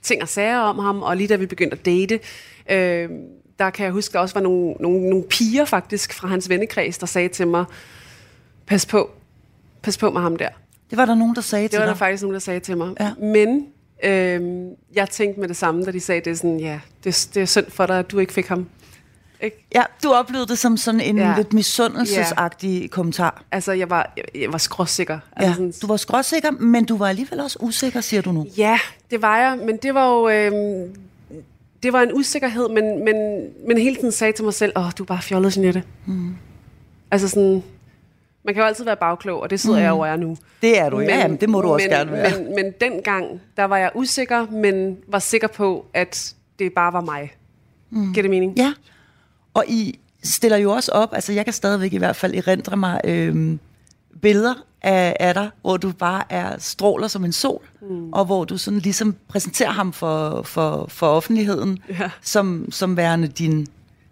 ting 0.01 0.21
og 0.21 0.27
sager 0.27 0.59
om 0.59 0.79
ham, 0.79 1.01
og 1.01 1.17
lige 1.17 1.27
da 1.27 1.35
vi 1.35 1.45
begyndte 1.45 1.77
at 1.77 1.85
date, 1.85 2.19
øh, 2.69 3.09
der 3.59 3.69
kan 3.69 3.83
jeg 3.85 3.91
huske, 3.93 4.13
der 4.13 4.19
også 4.19 4.35
var 4.35 4.41
nogle, 4.41 4.71
nogle, 4.79 5.09
nogle 5.09 5.25
piger 5.29 5.65
faktisk 5.65 6.13
fra 6.13 6.27
hans 6.27 6.49
vennekreds, 6.49 6.97
der 6.97 7.05
sagde 7.05 7.27
til 7.27 7.47
mig, 7.47 7.65
pas 8.67 8.85
på, 8.85 9.09
pas 9.81 9.97
på 9.97 10.09
med 10.09 10.21
ham 10.21 10.35
der. 10.35 10.49
Det 10.89 10.97
var 10.97 11.05
der 11.05 11.15
nogen, 11.15 11.35
der 11.35 11.41
sagde 11.41 11.63
Det 11.63 11.71
til 11.71 11.77
var 11.79 11.85
der 11.85 11.93
dig. 11.93 11.99
faktisk 11.99 12.23
nogen, 12.23 12.33
der 12.33 12.39
sagde 12.39 12.59
til 12.59 12.77
mig. 12.77 12.93
Ja. 12.99 13.13
Men 13.19 13.67
øh, 14.03 14.67
jeg 14.93 15.09
tænkte 15.09 15.39
med 15.39 15.47
det 15.47 15.57
samme, 15.57 15.85
da 15.85 15.91
de 15.91 15.99
sagde 15.99 16.21
det, 16.21 16.37
sådan, 16.37 16.59
ja, 16.59 16.79
det, 17.03 17.29
det 17.33 17.41
er 17.41 17.45
synd 17.45 17.71
for 17.71 17.85
dig, 17.85 17.99
at 17.99 18.11
du 18.11 18.19
ikke 18.19 18.33
fik 18.33 18.47
ham. 18.47 18.67
Ikke? 19.41 19.65
Ja, 19.75 19.83
du 20.03 20.11
oplevede 20.11 20.47
det 20.47 20.57
som 20.57 20.77
sådan 20.77 21.01
en 21.01 21.17
ja. 21.17 21.29
Ja. 21.29 21.37
lidt 21.37 21.53
misundelsesagtig 21.53 22.81
ja. 22.81 22.87
kommentar. 22.87 23.43
Altså, 23.51 23.71
jeg 23.71 23.89
var, 23.89 24.13
jeg, 24.17 24.41
jeg 24.41 24.51
var 24.51 24.57
skråsikker. 24.57 25.13
Ja. 25.39 25.45
Altså, 25.45 25.53
sådan, 25.53 25.73
Du 25.81 25.87
var 25.87 25.97
skråsikker, 25.97 26.51
men 26.51 26.85
du 26.85 26.97
var 26.97 27.07
alligevel 27.07 27.39
også 27.39 27.57
usikker, 27.61 28.01
siger 28.01 28.21
du 28.21 28.31
nu. 28.31 28.47
Ja, 28.57 28.79
det 29.11 29.21
var 29.21 29.37
jeg, 29.37 29.57
men 29.65 29.77
det 29.77 29.93
var 29.93 30.09
jo... 30.09 30.29
Øhm, 30.29 30.95
det 31.83 31.93
var 31.93 32.01
en 32.01 32.13
usikkerhed, 32.13 32.69
men, 32.69 33.03
men, 33.05 33.15
men 33.67 33.77
hele 33.77 33.95
tiden 33.95 34.11
sagde 34.11 34.33
til 34.33 34.45
mig 34.45 34.53
selv, 34.53 34.73
åh, 34.75 34.91
du 34.97 35.03
er 35.03 35.07
bare 35.07 35.21
fjollet, 35.21 35.57
Jeanette. 35.57 35.83
Mm. 36.05 36.35
Altså 37.11 37.27
sådan, 37.27 37.63
man 38.43 38.53
kan 38.53 38.61
jo 38.61 38.67
altid 38.67 38.85
være 38.85 38.95
bagklog, 38.95 39.41
og 39.41 39.49
det 39.49 39.59
sidder 39.59 39.77
mm. 39.77 39.83
jeg 39.83 39.91
og 39.91 40.07
er 40.07 40.15
nu. 40.15 40.37
Det 40.61 40.79
er 40.79 40.89
du, 40.89 40.99
ja, 40.99 41.17
jamen, 41.17 41.37
det 41.37 41.49
må 41.49 41.61
du 41.61 41.69
også 41.69 41.87
men, 41.87 41.97
gerne 41.97 42.11
være. 42.11 42.43
Men, 42.43 42.55
men 42.55 42.73
dengang, 42.81 43.41
der 43.57 43.63
var 43.63 43.77
jeg 43.77 43.91
usikker, 43.95 44.45
men 44.51 44.97
var 45.07 45.19
sikker 45.19 45.47
på, 45.47 45.85
at 45.93 46.35
det 46.59 46.73
bare 46.73 46.93
var 46.93 47.01
mig. 47.01 47.31
Mm. 47.89 48.13
Giver 48.13 48.21
det 48.21 48.29
mening? 48.29 48.53
Ja, 48.57 48.73
og 49.59 49.65
I 49.67 49.99
stiller 50.23 50.57
jo 50.57 50.71
også 50.71 50.91
op, 50.91 51.13
altså 51.13 51.33
jeg 51.33 51.45
kan 51.45 51.53
stadigvæk 51.53 51.93
i 51.93 51.97
hvert 51.97 52.15
fald 52.15 52.35
erindre 52.35 52.77
mig 52.77 53.01
øhm, 53.03 53.59
billeder 54.21 54.53
af, 54.81 55.15
af 55.19 55.33
dig, 55.33 55.49
hvor 55.61 55.77
du 55.77 55.91
bare 55.91 56.23
er 56.29 56.55
stråler 56.59 57.07
som 57.07 57.25
en 57.25 57.31
sol, 57.31 57.61
mm. 57.81 58.13
og 58.13 58.25
hvor 58.25 58.43
du 58.45 58.57
sådan 58.57 58.79
ligesom 58.79 59.15
præsenterer 59.27 59.71
ham 59.71 59.93
for, 59.93 60.41
for, 60.41 60.85
for 60.89 61.07
offentligheden, 61.07 61.79
Ja. 61.99 62.09
som, 62.21 62.65
som 62.71 62.97
værende 62.97 63.27
din, 63.27 63.67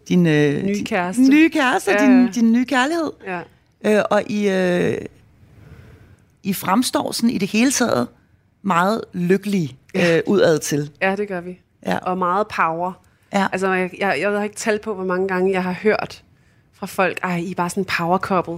din 0.09 0.25
øh, 0.25 0.63
Nye 0.63 0.73
din, 0.73 0.85
kæreste. 0.85 1.21
nye 1.29 1.49
kæreste, 1.49 1.91
Ja, 1.91 2.05
din, 2.05 2.31
din 2.31 2.51
nye 2.51 2.65
kærlighed. 2.65 3.11
Ja. 3.25 3.41
Øh, 3.85 4.03
og 4.11 4.23
I, 4.29 4.49
øh, 4.49 4.97
I 6.43 6.53
fremstår 6.53 7.11
sådan 7.11 7.29
i 7.29 7.37
det 7.37 7.47
hele 7.47 7.71
taget 7.71 8.07
meget 8.61 9.01
lykkelige 9.13 9.77
øh, 9.95 10.19
udad 10.27 10.59
til. 10.59 10.91
ja, 11.01 11.15
det 11.15 11.27
gør 11.27 11.41
vi. 11.41 11.59
Ja. 11.85 11.97
Og 11.97 12.17
meget 12.17 12.47
power. 12.47 12.93
Ja. 13.33 13.47
Altså, 13.51 13.71
jeg, 13.71 13.89
jeg, 13.99 14.17
jeg 14.21 14.31
har 14.31 14.43
ikke 14.43 14.55
talt 14.55 14.81
på, 14.81 14.93
hvor 14.93 15.05
mange 15.05 15.27
gange 15.27 15.51
jeg 15.51 15.63
har 15.63 15.73
hørt 15.73 16.23
fra 16.73 16.85
folk, 16.85 17.19
ej, 17.23 17.37
I 17.37 17.51
er 17.51 17.55
bare 17.55 17.69
sådan 17.69 17.81
en 17.81 17.87
power 17.97 18.17
couple. 18.17 18.57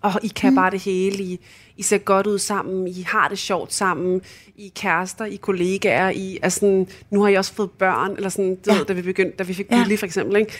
Og 0.00 0.12
I 0.22 0.28
kan 0.28 0.50
mm. 0.50 0.56
bare 0.56 0.70
det 0.70 0.80
hele. 0.80 1.22
I, 1.24 1.40
I 1.76 1.82
ser 1.82 1.98
godt 1.98 2.26
ud 2.26 2.38
sammen. 2.38 2.88
I 2.88 3.02
har 3.02 3.28
det 3.28 3.38
sjovt 3.38 3.72
sammen. 3.72 4.20
I 4.56 4.66
er 4.66 4.70
kærester, 4.74 5.24
I 5.24 5.34
er 5.34 5.38
kollegaer. 5.38 6.10
I 6.10 6.38
er 6.42 6.48
sådan, 6.48 6.88
nu 7.10 7.22
har 7.22 7.28
I 7.28 7.34
også 7.34 7.54
fået 7.54 7.70
børn. 7.70 8.10
Eller 8.16 8.28
sådan, 8.28 8.54
du 8.56 8.72
Ja. 8.72 8.78
ved, 8.78 8.84
da 8.84 8.92
vi 8.92 9.02
begyndte, 9.02 9.36
da 9.36 9.42
vi 9.44 9.54
fik 9.54 9.70
Ja. 9.70 9.82
Billy 9.82 9.96
for 9.98 10.06
eksempel. 10.06 10.36
Ikke? 10.36 10.52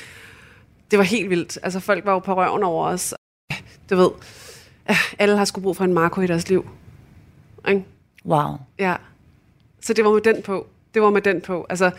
Det 0.90 0.98
var 0.98 1.04
helt 1.04 1.30
vildt. 1.30 1.58
Altså, 1.62 1.80
folk 1.80 2.04
var 2.04 2.12
jo 2.12 2.18
på 2.18 2.34
røven 2.34 2.62
over 2.62 2.86
os. 2.86 3.14
Du 3.90 3.96
ved, 3.96 4.10
ah, 4.86 4.96
alle 5.18 5.36
har 5.36 5.44
sgu 5.44 5.60
brug 5.60 5.76
for 5.76 5.84
en 5.84 5.94
Marco 5.94 6.20
i 6.20 6.26
deres 6.26 6.48
liv. 6.48 6.68
Ikke? 7.68 7.84
Wow. 8.24 8.56
Ja. 8.78 8.96
Så 9.80 9.92
det 9.92 10.04
var 10.04 10.12
med 10.12 10.20
den 10.20 10.42
på. 10.42 10.66
Det 10.94 11.02
var 11.02 11.10
med 11.10 11.22
den 11.22 11.40
på. 11.40 11.66
Altså, 11.68 11.90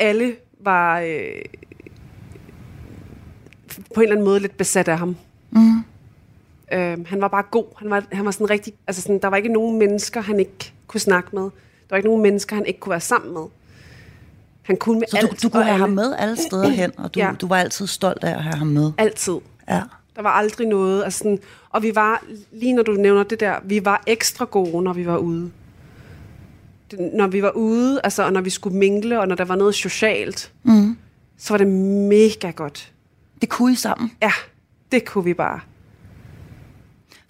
alle 0.00 0.36
var 0.60 1.00
øh, 1.00 1.42
på 3.94 4.00
en 4.00 4.02
eller 4.02 4.12
anden 4.16 4.24
måde 4.24 4.40
lidt 4.40 4.56
besat 4.56 4.88
af 4.88 4.98
ham. 4.98 5.16
Mm. 5.50 5.78
Øh, 6.72 7.06
han 7.06 7.20
var 7.20 7.28
bare 7.28 7.42
god. 7.50 7.64
Han 7.78 7.90
var, 7.90 8.04
han 8.12 8.24
var 8.24 8.30
sådan 8.30 8.50
rigtig... 8.50 8.72
Altså 8.86 9.02
sådan, 9.02 9.18
der 9.22 9.28
var 9.28 9.36
ikke 9.36 9.52
nogen 9.52 9.78
mennesker, 9.78 10.20
han 10.20 10.38
ikke 10.40 10.72
kunne 10.86 11.00
snakke 11.00 11.28
med. 11.32 11.42
Der 11.42 11.50
var 11.90 11.96
ikke 11.96 12.08
nogen 12.08 12.22
mennesker, 12.22 12.56
han 12.56 12.66
ikke 12.66 12.80
kunne 12.80 12.90
være 12.90 13.00
sammen 13.00 13.32
med. 13.34 13.42
Han 14.62 14.76
kunne 14.76 14.98
med 14.98 15.08
Så 15.10 15.16
alt 15.16 15.30
du, 15.30 15.36
du 15.42 15.48
kunne 15.48 15.64
have 15.64 15.78
ham 15.78 15.82
alle. 15.90 15.94
med 15.94 16.14
alle 16.18 16.36
steder 16.36 16.68
hen, 16.80 16.92
og 16.98 17.14
du, 17.14 17.20
Ja. 17.20 17.32
du 17.40 17.46
var 17.46 17.56
altid 17.56 17.86
stolt 17.86 18.24
af 18.24 18.30
at 18.30 18.42
have 18.42 18.56
ham 18.56 18.66
med. 18.66 18.92
Altid. 18.98 19.38
Ja. 19.68 19.82
Der 20.16 20.22
var 20.22 20.30
aldrig 20.30 20.66
noget. 20.68 21.04
Altså 21.04 21.18
sådan, 21.18 21.38
og 21.70 21.82
vi 21.82 21.94
var, 21.94 22.24
lige 22.52 22.72
når 22.72 22.82
du 22.82 22.92
nævner 22.92 23.22
det 23.22 23.40
der, 23.40 23.54
vi 23.64 23.84
var 23.84 24.02
ekstra 24.06 24.44
gode, 24.44 24.82
når 24.82 24.92
vi 24.92 25.06
var 25.06 25.16
ude. 25.16 25.50
Når 26.98 27.26
vi 27.26 27.42
var 27.42 27.50
ude, 27.50 28.00
altså, 28.04 28.22
og 28.24 28.32
når 28.32 28.40
vi 28.40 28.50
skulle 28.50 28.76
mingle, 28.78 29.20
og 29.20 29.28
når 29.28 29.34
der 29.34 29.44
var 29.44 29.56
noget 29.56 29.74
socialt, 29.74 30.52
mm. 30.62 30.96
så 31.38 31.52
var 31.52 31.58
det 31.58 31.66
mega 31.66 32.50
godt. 32.50 32.92
Det 33.40 33.48
kunne 33.48 33.72
I 33.72 33.76
sammen. 33.76 34.12
Ja, 34.22 34.32
det 34.92 35.04
kunne 35.04 35.24
vi 35.24 35.34
bare. 35.34 35.60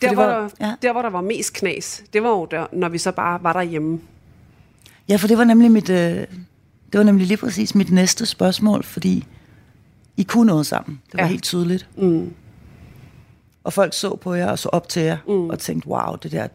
Der, 0.03 0.09
det 0.09 0.17
hvor 0.17 0.25
var- 0.25 0.33
der, 0.61 0.67
ja. 0.67 0.75
der, 0.83 0.93
hvor 0.93 1.03
der 1.03 1.11
var 1.11 1.21
mest 1.21 1.53
knas, 1.53 2.03
det 2.13 2.23
var 2.23 2.29
jo 2.31 2.45
der, 2.51 2.67
når 2.73 2.89
vi 2.89 2.99
så 2.99 3.13
bare 3.13 3.43
var 3.43 3.53
derhjemme. 3.53 4.01
Ja, 5.09 5.17
for 5.17 5.29
det 5.29 5.39
var 5.39 5.45
nemlig 5.45 5.71
mit, 5.71 5.91
øh, 5.91 5.97
det 5.97 6.27
var 6.99 7.03
nemlig 7.03 7.27
lige 7.27 7.37
præcis 7.37 7.75
mit 7.75 7.91
næste 7.91 8.27
spørgsmål, 8.27 8.83
fordi 8.85 9.27
I 10.17 10.23
kunne 10.23 10.47
noget 10.47 10.67
sammen. 10.67 11.01
Det 11.07 11.15
var. 11.15 11.21
Ja. 11.25 11.29
helt 11.29 11.43
tydeligt. 11.43 11.89
Mm. 11.97 12.33
Og 13.65 13.73
folk 13.73 13.95
så 13.95 14.17
på 14.17 14.35
jer 14.35 14.51
og 14.51 14.59
så 14.59 14.69
op 14.69 14.89
til 14.89 15.03
jer 15.03 15.17
mm. 15.27 15.51
og 15.51 15.59
tænkte, 15.59 15.89
wow, 15.89 16.17
det 16.23 16.33
der, 16.33 16.49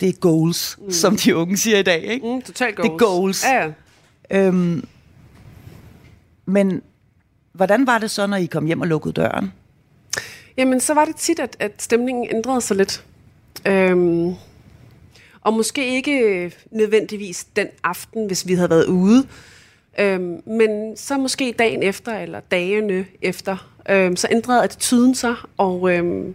det 0.00 0.08
er 0.08 0.12
goals, 0.12 0.78
mm. 0.78 0.90
som 0.90 1.16
de 1.16 1.36
unge 1.36 1.56
siger 1.56 1.78
i 1.78 1.82
dag, 1.82 2.02
ikke? 2.02 2.26
Mm, 2.26 2.42
totalt 2.42 2.76
Det 2.76 2.84
er 2.84 2.88
goals. 2.88 3.02
goals. 3.02 3.44
Ja, 3.44 3.72
ja. 4.30 4.46
Øhm, 4.46 4.84
men 6.46 6.82
hvordan 7.52 7.86
var 7.86 7.98
det 7.98 8.10
så, 8.10 8.26
når 8.26 8.36
I 8.36 8.46
kom 8.46 8.66
hjem 8.66 8.80
og 8.80 8.86
lukkede 8.86 9.12
døren? 9.12 9.52
Jamen, 10.56 10.80
så 10.80 10.94
var 10.94 11.04
det 11.04 11.16
tit, 11.16 11.38
at, 11.38 11.56
at 11.58 11.82
stemningen 11.82 12.26
ændrede 12.30 12.60
sig 12.60 12.76
lidt. 12.76 13.04
Øhm, 13.66 14.34
og 15.40 15.52
måske 15.52 15.86
ikke 15.96 16.52
nødvendigvis 16.70 17.44
den 17.44 17.66
aften, 17.82 18.26
hvis 18.26 18.46
vi 18.46 18.54
havde 18.54 18.70
været 18.70 18.86
ude. 18.86 19.26
Øhm, 19.98 20.42
men 20.46 20.96
så 20.96 21.18
måske 21.18 21.54
dagen 21.58 21.82
efter, 21.82 22.18
eller 22.18 22.40
dagene 22.40 23.06
efter, 23.22 23.70
øhm, 23.90 24.16
så 24.16 24.28
ændrede 24.30 24.64
attituden 24.64 25.14
sig, 25.14 25.34
og, 25.56 25.92
øhm, 25.92 26.34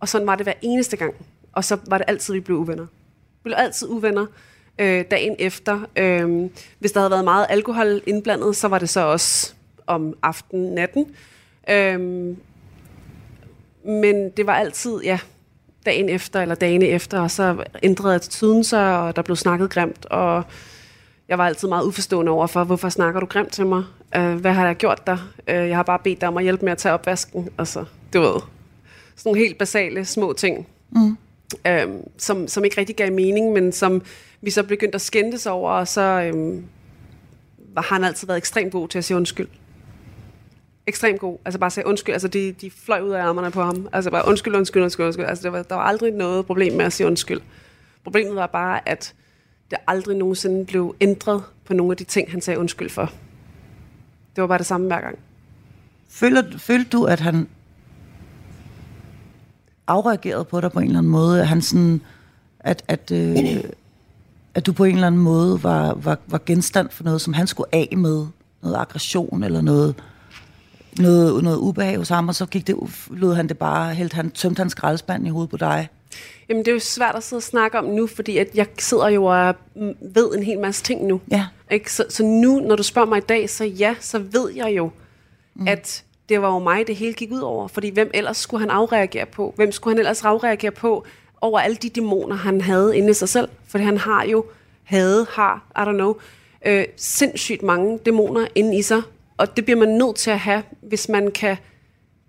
og 0.00 0.08
sådan 0.08 0.26
var 0.26 0.36
det 0.36 0.46
hver 0.46 0.52
eneste 0.62 0.96
gang. 0.96 1.14
Og 1.56 1.64
så 1.64 1.78
var 1.86 1.98
det 1.98 2.04
altid, 2.08 2.34
vi 2.34 2.40
blev 2.40 2.56
uvenner. 2.56 2.84
Vi 2.84 3.40
blev 3.42 3.54
altid 3.58 3.88
uvenner 3.88 4.26
øh, 4.78 5.04
dagen 5.10 5.36
efter. 5.38 5.80
Øh, 5.96 6.50
hvis 6.78 6.92
der 6.92 7.00
havde 7.00 7.10
været 7.10 7.24
meget 7.24 7.46
alkohol 7.48 8.00
indblandet, 8.06 8.56
så 8.56 8.68
var 8.68 8.78
det 8.78 8.88
så 8.88 9.00
også 9.00 9.54
om 9.86 10.14
aftenen, 10.22 10.74
natten. 10.74 11.06
Øh, 11.70 12.00
men 13.84 14.30
det 14.36 14.46
var 14.46 14.54
altid, 14.54 15.00
ja, 15.04 15.18
dagen 15.86 16.08
efter 16.08 16.42
eller 16.42 16.54
dagene 16.54 16.86
efter, 16.86 17.20
og 17.20 17.30
så 17.30 17.64
ændrede 17.82 18.14
attituden 18.14 18.64
sig, 18.64 18.98
og 18.98 19.16
der 19.16 19.22
blev 19.22 19.36
snakket 19.36 19.70
grimt, 19.70 20.06
og 20.06 20.42
jeg 21.28 21.38
var 21.38 21.46
altid 21.46 21.68
meget 21.68 21.84
uforstående 21.84 22.32
over 22.32 22.46
for, 22.46 22.64
hvorfor 22.64 22.88
snakker 22.88 23.20
du 23.20 23.26
grimt 23.26 23.52
til 23.52 23.66
mig? 23.66 23.84
Øh, 24.16 24.34
hvad 24.34 24.52
har 24.52 24.66
jeg 24.66 24.76
gjort 24.76 25.06
dig? 25.06 25.18
Øh, 25.48 25.68
jeg 25.68 25.76
har 25.76 25.82
bare 25.82 25.98
bedt 26.04 26.20
dig 26.20 26.28
om 26.28 26.36
at 26.36 26.42
hjælpe 26.42 26.64
med 26.64 26.72
at 26.72 26.78
tage 26.78 26.92
opvasken. 26.92 27.48
Altså, 27.58 27.84
du 28.12 28.20
ved, 28.20 28.40
sådan 29.16 29.30
nogle 29.30 29.38
helt 29.38 29.58
basale 29.58 30.04
små 30.04 30.32
ting, 30.32 30.66
mm 30.90 31.16
øh, 31.66 31.88
som, 32.18 32.48
som 32.48 32.64
ikke 32.64 32.80
rigtig 32.80 32.96
gav 32.96 33.12
mening, 33.12 33.52
men 33.52 33.72
som 33.72 34.02
vi 34.40 34.50
så 34.50 34.62
begyndte 34.62 34.94
at 34.94 35.00
skændes 35.00 35.46
over, 35.46 35.70
og 35.70 35.88
så 35.88 36.00
øh, 36.00 36.62
har 37.76 37.94
han 37.94 38.04
altid 38.04 38.26
været 38.26 38.38
ekstremt 38.38 38.72
god 38.72 38.88
til 38.88 38.98
at 38.98 39.04
sige 39.04 39.16
undskyld 39.16 39.48
ekstremt 40.86 41.20
god. 41.20 41.38
Altså 41.44 41.58
bare 41.58 41.70
sige 41.70 41.86
undskyld. 41.86 42.12
Altså 42.12 42.28
de, 42.28 42.52
de 42.52 42.70
fløj 42.70 43.00
ud 43.00 43.10
af 43.10 43.18
ærmerne 43.18 43.50
på 43.50 43.62
ham. 43.62 43.88
Altså 43.92 44.10
bare 44.10 44.28
undskyld, 44.28 44.54
undskyld, 44.54 44.82
undskyld, 44.82 45.06
undskyld. 45.06 45.26
Altså 45.26 45.42
der 45.42 45.50
var, 45.50 45.62
der 45.62 45.74
var 45.74 45.82
aldrig 45.82 46.12
noget 46.12 46.46
problem 46.46 46.72
med 46.72 46.84
at 46.84 46.92
sige 46.92 47.06
undskyld. 47.06 47.40
Problemet 48.04 48.34
var 48.34 48.46
bare, 48.46 48.88
at 48.88 49.14
det 49.70 49.78
aldrig 49.86 50.16
nogensinde 50.16 50.66
blev 50.66 50.96
ændret 51.00 51.42
på 51.64 51.74
nogle 51.74 51.92
af 51.92 51.96
de 51.96 52.04
ting, 52.04 52.30
han 52.30 52.40
sagde 52.40 52.60
undskyld 52.60 52.90
for. 52.90 53.12
Det 54.36 54.42
var 54.42 54.46
bare 54.46 54.58
det 54.58 54.66
samme 54.66 54.86
hver 54.86 55.00
gang. 55.00 55.18
Føler, 56.08 56.58
følte 56.58 56.90
du, 56.90 57.04
at 57.04 57.20
han 57.20 57.48
afreagerede 59.86 60.44
på 60.44 60.60
dig 60.60 60.72
på 60.72 60.78
en 60.78 60.86
eller 60.86 60.98
anden 60.98 61.12
måde? 61.12 61.40
At, 61.40 61.48
han 61.48 61.62
sådan, 61.62 62.00
at, 62.60 62.82
at, 62.88 63.10
øh, 63.10 63.36
at 64.54 64.66
du 64.66 64.72
på 64.72 64.84
en 64.84 64.94
eller 64.94 65.06
anden 65.06 65.20
måde 65.20 65.62
var, 65.62 65.94
var, 65.94 66.18
var 66.26 66.40
genstand 66.46 66.90
for 66.90 67.04
noget, 67.04 67.20
som 67.20 67.32
han 67.32 67.46
skulle 67.46 67.68
af 67.74 67.94
med? 67.96 68.26
Noget 68.62 68.76
aggression 68.76 69.42
eller 69.42 69.60
noget, 69.60 69.94
noget, 70.98 71.44
noget 71.44 71.58
ubehag 71.58 71.96
hos 71.96 72.08
ham, 72.08 72.28
og 72.28 72.34
så 72.34 72.46
gik 72.46 72.66
det, 72.66 72.76
lod 73.10 73.34
han 73.34 73.48
det 73.48 73.58
bare, 73.58 73.94
helt 73.94 74.12
han, 74.12 74.30
tømte 74.30 74.60
han 74.60 74.70
skraldespanden 74.70 75.26
i 75.26 75.30
hovedet 75.30 75.50
på 75.50 75.56
dig? 75.56 75.88
Jamen 76.48 76.64
det 76.64 76.68
er 76.68 76.72
jo 76.74 76.80
svært 76.80 77.14
at 77.14 77.22
sidde 77.22 77.38
og 77.38 77.42
snakke 77.42 77.78
om 77.78 77.84
nu, 77.84 78.06
fordi 78.06 78.38
at 78.38 78.48
jeg 78.54 78.66
sidder 78.78 79.08
jo 79.08 79.24
og 79.24 79.54
ved 80.14 80.34
en 80.36 80.42
hel 80.42 80.58
masse 80.58 80.82
ting 80.82 81.06
nu. 81.06 81.20
Ja. 81.30 81.46
Ikke? 81.70 81.92
Så, 81.92 82.04
så 82.08 82.24
nu, 82.24 82.60
når 82.60 82.76
du 82.76 82.82
spørger 82.82 83.08
mig 83.08 83.18
i 83.18 83.26
dag, 83.28 83.50
så 83.50 83.64
ja, 83.64 83.94
så 84.00 84.18
ved 84.18 84.52
jeg 84.54 84.76
jo, 84.76 84.90
mm. 85.54 85.68
at 85.68 86.04
det 86.28 86.42
var 86.42 86.52
jo 86.52 86.58
mig, 86.58 86.86
det 86.86 86.96
hele 86.96 87.12
gik 87.12 87.32
ud 87.32 87.40
over. 87.40 87.68
Fordi 87.68 87.90
hvem 87.90 88.10
ellers 88.14 88.36
skulle 88.36 88.60
han 88.60 88.70
afreagere 88.70 89.26
på? 89.26 89.52
Hvem 89.56 89.72
skulle 89.72 89.94
han 89.94 89.98
ellers 89.98 90.24
afreagere 90.24 90.70
på 90.70 91.06
over 91.40 91.60
alle 91.60 91.76
de 91.76 91.88
dæmoner, 91.88 92.36
han 92.36 92.60
havde 92.60 92.96
inde 92.96 93.10
i 93.10 93.12
sig 93.12 93.28
selv? 93.28 93.48
Fordi 93.66 93.84
han 93.84 93.98
har 93.98 94.24
jo, 94.24 94.44
havde, 94.84 95.26
har, 95.30 95.66
I 95.76 95.80
don't 95.80 95.92
know, 95.92 96.14
øh, 96.66 96.84
sindssygt 96.96 97.62
mange 97.62 97.98
dæmoner 97.98 98.46
inde 98.54 98.78
i 98.78 98.82
sig. 98.82 99.02
Og 99.36 99.56
det 99.56 99.64
bliver 99.64 99.78
man 99.78 99.88
nødt 99.88 100.16
til 100.16 100.30
at 100.30 100.38
have, 100.38 100.62
hvis 100.80 101.08
man 101.08 101.30
kan 101.30 101.56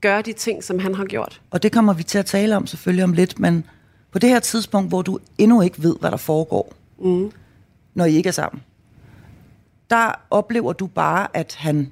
gøre 0.02 0.22
de 0.22 0.34
ting, 0.34 0.64
som 0.64 0.80
han 0.80 0.96
har 0.96 1.06
gjort. 1.06 1.42
Og 1.52 1.64
det 1.64 1.72
kommer 1.72 1.94
vi 1.94 2.04
til 2.04 2.18
at 2.18 2.26
tale 2.26 2.56
om 2.56 2.68
selvfølgelig 2.68 3.04
om 3.04 3.14
lidt, 3.14 3.40
men 3.40 3.66
på 4.12 4.20
det 4.20 4.30
her 4.30 4.40
tidspunkt, 4.40 4.90
hvor 4.90 5.02
du 5.02 5.20
endnu 5.38 5.62
ikke 5.62 5.84
ved, 5.84 5.96
hvad 6.00 6.12
der 6.12 6.18
foregår, 6.18 6.74
mm. 7.00 7.32
når 7.94 8.06
I 8.06 8.16
ikke 8.16 8.28
er 8.28 8.32
sammen, 8.32 8.64
der 9.90 10.12
oplever 10.30 10.74
du 10.74 10.88
bare, 10.88 11.28
at 11.34 11.56
han 11.56 11.92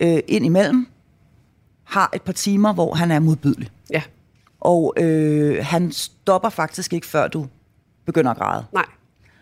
øh, 0.00 0.18
indimellem 0.28 0.86
har 1.92 2.10
et 2.14 2.22
par 2.22 2.32
timer, 2.32 2.72
hvor 2.72 2.94
han 2.94 3.10
er 3.10 3.20
modbydelig. 3.20 3.68
Ja. 3.90 4.02
Og 4.60 4.94
øh, 4.96 5.64
han 5.64 5.92
stopper 5.92 6.48
faktisk 6.48 6.92
ikke, 6.92 7.06
før 7.06 7.28
du 7.28 7.46
begynder 8.06 8.30
at 8.30 8.36
græde. 8.36 8.64
Nej, 8.72 8.84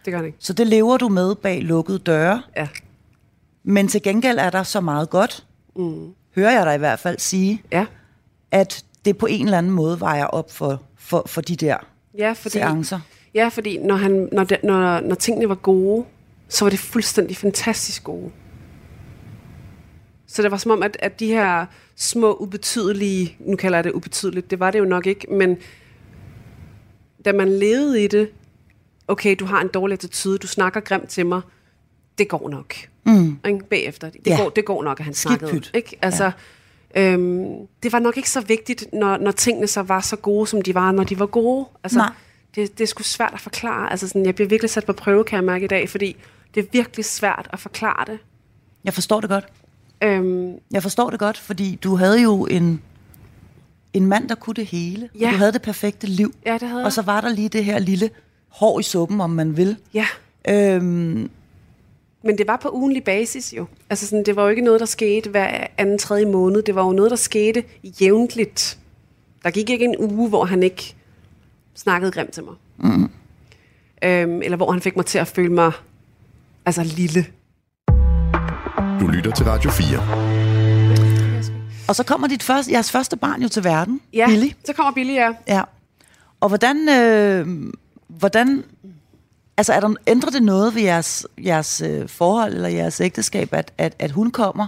det 0.05 0.11
gør 0.13 0.17
han 0.19 0.27
ikke. 0.27 0.39
Så 0.41 0.53
det 0.53 0.67
lever 0.67 0.97
du 0.97 1.09
med 1.09 1.35
bag 1.35 1.63
lukkede 1.63 1.99
døre. 1.99 2.43
Ja. 2.57 2.69
Men 3.63 3.89
til 3.89 4.03
gengæld 4.03 4.39
er 4.39 4.51
der 4.51 4.63
så 4.63 4.81
meget 4.81 5.11
godt, 5.11 5.47
mm. 5.77 6.09
hører 6.37 6.51
jeg 6.51 6.67
dig 6.67 6.75
i 6.75 6.79
hvert 6.79 6.99
fald 6.99 7.19
sige, 7.19 7.63
Ja. 7.73 7.87
at 8.51 8.85
det 9.05 9.19
på 9.19 9.27
en 9.27 9.45
eller 9.45 9.59
anden 9.59 9.73
måde 9.73 10.01
vejer 10.01 10.25
op 10.25 10.53
for, 10.53 10.83
for, 10.97 11.23
for 11.27 11.41
de 11.41 11.57
der 11.57 11.77
Ja, 12.19 12.33
fordi, 12.33 12.53
seancer. 12.53 13.01
ja, 13.35 13.49
fordi 13.49 13.79
når, 13.79 13.97
han, 13.97 14.29
når, 14.33 14.45
det, 14.45 14.59
når, 14.65 15.01
når 15.01 15.15
tingene 15.15 15.49
var 15.49 15.55
gode, 15.55 16.05
så 16.49 16.65
var 16.65 16.71
det 16.71 16.79
fuldstændig 16.79 17.37
fantastisk 17.37 18.05
gode. 18.05 18.31
Så 20.27 20.43
det 20.43 20.51
var 20.51 20.57
som 20.57 20.71
om, 20.71 20.83
at, 20.83 20.97
at 21.01 21.21
de 21.21 21.27
her 21.27 21.67
små, 22.01 22.35
ubetydelige, 22.35 23.37
nu 23.41 23.57
kalder 23.57 23.79
jeg 23.79 23.85
det 23.85 23.93
ubetydeligt, 23.93 24.51
det 24.51 24.61
var 24.61 24.71
det 24.71 24.79
jo 24.79 24.85
nok 24.85 25.07
ikke, 25.07 25.27
men 25.31 25.57
da 27.25 27.33
man 27.33 27.49
levede 27.49 28.05
i 28.05 28.07
det, 28.07 28.31
okay, 29.09 29.37
du 29.41 29.45
har 29.45 29.61
en 29.61 29.69
dårlig 29.69 29.93
attitude, 29.95 30.39
du 30.39 30.47
snakker 30.47 30.81
grimt 30.81 31.09
til 31.09 31.27
mig, 31.27 31.41
det 32.19 32.29
går 32.29 32.49
nok. 32.49 32.75
Mm. 33.07 33.39
Ikke? 33.47 33.65
Bagefter. 33.71 34.11
Det, 34.11 34.21
Ja. 34.27 34.37
går, 34.43 34.51
det 34.51 34.65
går 34.65 34.83
nok, 34.85 35.01
at 35.01 35.05
han 35.05 35.15
snakkede. 35.15 35.63
Ikke? 35.75 35.99
Altså, 36.03 36.31
ja. 36.95 37.13
øhm, 37.13 37.67
det 37.83 37.93
var 37.93 37.99
nok 37.99 38.17
ikke 38.17 38.31
så 38.31 38.41
vigtigt, 38.41 38.85
når, 38.93 39.17
når 39.17 39.31
tingene 39.31 39.67
så 39.67 39.83
var 39.83 40.01
så 40.01 40.17
gode, 40.17 40.47
som 40.47 40.63
de 40.63 40.75
var, 40.75 40.93
når 40.93 41.05
de 41.05 41.19
var 41.19 41.27
gode. 41.27 41.67
Altså, 41.85 41.99
Nej. 41.99 42.11
Det, 42.55 42.79
det 42.79 42.85
er 42.85 42.89
sgu 42.89 43.03
svært 43.03 43.31
at 43.35 43.41
forklare. 43.41 43.91
Altså, 43.91 44.09
sådan, 44.09 44.27
jeg 44.27 44.35
bliver 44.35 44.49
virkelig 44.49 44.71
sat 44.71 44.87
på 44.87 44.93
prøve, 44.93 45.25
kan 45.25 45.37
jeg 45.37 45.45
mærke 45.45 45.65
i 45.65 45.69
dag, 45.69 45.89
fordi 45.89 46.17
det 46.55 46.65
er 46.65 46.69
virkelig 46.73 47.05
svært 47.05 47.49
at 47.53 47.61
forklare 47.61 48.05
det. 48.13 48.19
Jeg 48.85 48.95
forstår 48.95 49.21
det 49.21 49.31
godt. 49.31 49.45
Øhm, 50.03 50.53
Jeg 50.71 50.83
forstår 50.83 51.11
det 51.11 51.19
godt, 51.19 51.39
fordi 51.39 51.75
du 51.83 51.97
havde 51.97 52.23
jo 52.23 52.47
en, 52.47 52.83
en 53.93 54.07
mand, 54.07 54.29
der 54.29 54.35
kunne 54.35 54.55
det 54.55 54.67
hele. 54.67 55.09
og 55.15 55.21
Ja. 55.21 55.31
Du 55.31 55.37
havde 55.37 55.53
det 55.53 55.63
perfekte 55.63 56.07
liv. 56.07 56.35
Ja, 56.47 56.55
det 56.59 56.69
havde 56.69 56.85
Og 56.85 56.93
så 56.93 57.03
var 57.03 57.21
der 57.21 57.29
lige 57.29 57.49
det 57.49 57.65
her 57.65 57.79
lille 57.79 58.11
hår 58.49 58.81
i 58.81 58.83
suppen, 58.83 59.21
om 59.21 59.31
man 59.31 59.57
vil. 59.57 59.77
ja, 59.95 60.07
Øhm, 60.49 61.31
men 62.25 62.39
det 62.39 62.47
var 62.47 62.57
på 62.57 62.69
ugenlig 62.69 63.05
basis 63.05 63.53
jo. 63.57 63.67
Altså, 63.91 64.07
sådan, 64.07 64.25
det 64.25 64.37
var 64.37 64.43
jo 64.43 64.49
ikke 64.49 64.63
noget, 64.63 64.81
der 64.81 64.87
skete 64.87 65.31
hver 65.31 65.67
anden, 65.79 65.99
tredje 65.99 66.25
måned. 66.27 66.63
Det 66.63 66.75
var 66.75 66.85
jo 66.85 66.93
noget, 66.93 67.11
der 67.11 67.17
skete 67.17 67.65
jævnligt. 68.01 68.79
Der 69.45 69.51
gik 69.51 69.71
ikke 69.71 69.85
en 69.85 69.95
uge, 69.99 70.29
hvor 70.29 70.45
han 70.45 70.63
ikke 70.63 70.95
snakkede 71.75 72.13
grimt 72.13 72.33
til 72.33 72.45
mig. 72.45 72.55
Mm. 72.79 73.11
Øhm, 74.05 74.43
eller 74.43 74.57
hvor 74.57 74.73
han 74.73 74.81
fik 74.81 74.97
mig 74.97 75.07
til 75.07 75.19
at 75.19 75.27
føle 75.27 75.53
mig 75.53 75.73
altså 76.67 76.83
lille. 76.85 77.27
Du 79.01 79.07
lytter 79.07 79.31
til 79.37 79.47
Radio 79.47 79.71
4. 79.71 79.99
og 81.89 81.97
så 81.97 82.05
kommer 82.05 82.29
dit 82.29 82.43
første, 82.43 82.73
jeres 82.73 82.93
første 82.93 83.17
barn 83.17 83.43
jo 83.43 83.49
til 83.49 83.65
verden, 83.65 84.01
Ja, 84.13 84.27
Billy. 84.29 84.51
så 84.65 84.73
kommer 84.73 84.93
Billy, 84.93 85.13
ja. 85.15 85.33
Ja. 85.49 85.63
Og 86.41 86.49
hvordan, 86.49 86.89
øh, 86.89 87.47
hvordan 88.09 88.65
altså 89.57 89.73
er 89.73 89.81
der, 89.81 89.95
ændrer 90.07 90.31
det 90.31 90.43
noget 90.43 90.75
ved 90.75 90.83
jeres, 90.83 91.27
jeres 91.45 91.81
øh, 91.87 92.09
forhold 92.09 92.55
eller 92.55 92.69
jeres 92.69 93.01
ægteskab, 93.01 93.49
at, 93.55 93.73
at, 93.79 93.95
at 93.99 94.11
hun 94.11 94.31
kommer? 94.31 94.67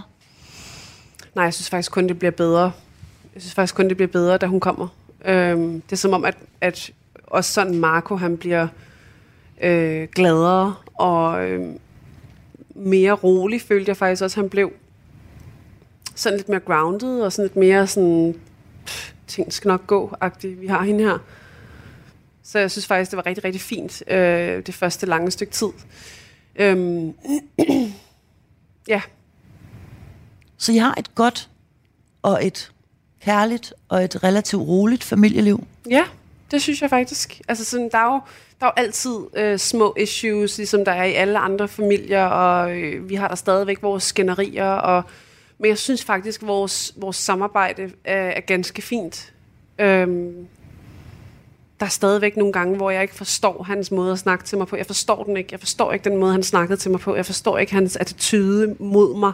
Nej, 1.35 1.43
jeg 1.45 1.53
synes 1.53 1.69
faktisk 1.69 1.91
kun, 1.91 2.07
det 2.07 2.19
bliver 2.19 2.31
bedre. 2.31 2.71
Jeg 3.33 3.41
synes 3.41 3.53
faktisk 3.53 3.75
kun, 3.75 3.87
det 3.89 3.97
bliver 3.97 4.11
bedre, 4.11 4.37
da 4.37 4.45
hun 4.45 4.59
kommer. 4.59 4.87
Øhm, 5.25 5.81
det 5.81 5.91
er 5.91 5.95
som 5.97 6.13
om, 6.13 6.25
at, 6.25 6.37
at 6.61 6.91
også 7.27 7.53
sådan 7.53 7.79
Marco, 7.79 8.15
han 8.15 8.37
bliver 8.37 8.67
øh, 9.61 10.07
gladere 10.15 10.75
og 10.93 11.45
øh, 11.49 11.75
mere 12.75 13.11
rolig, 13.11 13.61
følte 13.61 13.89
jeg 13.89 13.97
faktisk 13.97 14.23
også, 14.23 14.39
han 14.39 14.49
blev. 14.49 14.71
Sådan 16.15 16.37
lidt 16.37 16.49
mere 16.49 16.59
grounded 16.59 17.21
og 17.21 17.33
sådan 17.33 17.45
lidt 17.45 17.55
mere 17.55 17.87
sådan, 17.87 18.35
pff, 18.85 19.13
ting 19.27 19.53
skal 19.53 19.67
nok 19.67 19.87
gå-agtigt. 19.87 20.61
Vi 20.61 20.67
har 20.67 20.83
hende 20.83 21.03
her. 21.03 21.17
Så 22.43 22.59
jeg 22.59 22.71
synes 22.71 22.87
faktisk, 22.87 23.11
det 23.11 23.17
var 23.17 23.25
rigtig, 23.25 23.43
rigtig 23.43 23.61
fint, 23.61 24.03
øh, 24.07 24.65
det 24.65 24.73
første 24.73 25.05
lange 25.05 25.31
stykke 25.31 25.53
tid. 25.53 25.67
Øhm, 26.55 27.13
ja, 28.87 29.01
Så 30.57 30.71
I 30.71 30.77
har 30.77 30.95
et 30.97 31.15
godt 31.15 31.49
og 32.21 32.45
et 32.45 32.71
kærligt 33.21 33.73
og 33.89 34.03
et 34.03 34.23
relativt 34.23 34.67
roligt 34.67 35.03
familieliv. 35.03 35.67
Ja, 35.89 36.03
det 36.53 36.61
synes 36.61 36.81
jeg 36.81 36.89
faktisk. 36.89 37.41
Altså 37.47 37.65
sådan, 37.65 37.89
der, 37.91 37.97
er 37.97 38.13
jo, 38.13 38.21
der 38.59 38.65
er 38.65 38.71
jo 38.77 38.83
altid 38.83 39.17
øh, 39.35 39.59
små 39.59 39.95
issues, 39.99 40.57
ligesom 40.57 40.85
der 40.85 40.91
er 40.91 41.03
i 41.03 41.13
alle 41.13 41.39
andre 41.39 41.67
familier, 41.67 42.25
og 42.25 42.77
øh, 42.77 43.09
vi 43.09 43.15
har 43.15 43.27
der 43.27 43.35
stadigvæk 43.35 43.81
vores 43.81 44.03
skænderier, 44.03 44.69
og, 44.69 45.03
men 45.57 45.69
jeg 45.69 45.77
synes 45.77 46.03
faktisk, 46.03 46.41
at 46.41 46.47
vores, 46.47 46.93
vores 46.97 47.15
samarbejde 47.15 47.91
er, 48.03 48.15
er 48.15 48.39
ganske 48.39 48.81
fint. 48.81 49.33
Øhm, 49.79 50.47
der 51.79 51.85
er 51.85 51.89
stadigvæk 51.89 52.37
nogle 52.37 52.53
gange, 52.53 52.75
hvor 52.75 52.91
jeg 52.91 53.01
ikke 53.01 53.15
forstår 53.15 53.63
hans 53.63 53.91
måde 53.91 54.11
at 54.11 54.19
snakke 54.19 54.45
til 54.45 54.57
mig 54.57 54.67
på. 54.67 54.75
Jeg 54.75 54.85
forstår 54.85 55.23
den 55.23 55.37
ikke. 55.37 55.49
Jeg 55.51 55.59
forstår 55.59 55.93
ikke 55.93 56.09
den 56.09 56.17
måde, 56.17 56.31
han 56.31 56.43
snakkede 56.43 56.79
til 56.79 56.91
mig 56.91 56.99
på. 56.99 57.15
Jeg 57.15 57.25
forstår 57.25 57.57
ikke 57.57 57.73
hans 57.73 57.95
attitude 57.95 58.75
mod 58.79 59.19
mig. 59.19 59.31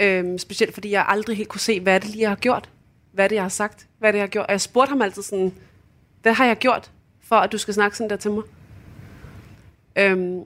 Øhm, 0.00 0.38
specielt 0.38 0.74
fordi 0.74 0.90
jeg 0.90 1.04
aldrig 1.08 1.36
helt 1.36 1.48
kunne 1.48 1.60
se, 1.60 1.80
hvad 1.80 2.00
det 2.00 2.08
lige 2.08 2.22
jeg 2.22 2.30
har 2.30 2.36
gjort. 2.36 2.70
Hvad 3.12 3.28
det, 3.28 3.34
jeg 3.34 3.44
har 3.44 3.48
sagt. 3.48 3.86
Hvad 3.98 4.12
det, 4.12 4.18
jeg 4.18 4.22
har 4.22 4.28
gjort. 4.28 4.46
Og 4.46 4.52
jeg 4.52 4.60
spurgte 4.60 4.90
ham 4.90 5.02
altid 5.02 5.22
sådan, 5.22 5.52
hvad 6.22 6.32
har 6.32 6.46
jeg 6.46 6.56
gjort, 6.56 6.90
for 7.20 7.36
at 7.36 7.52
du 7.52 7.58
skal 7.58 7.74
snakke 7.74 7.96
sådan 7.96 8.10
der 8.10 8.16
til 8.16 8.30
mig? 8.30 8.42
Øhm, 9.96 10.38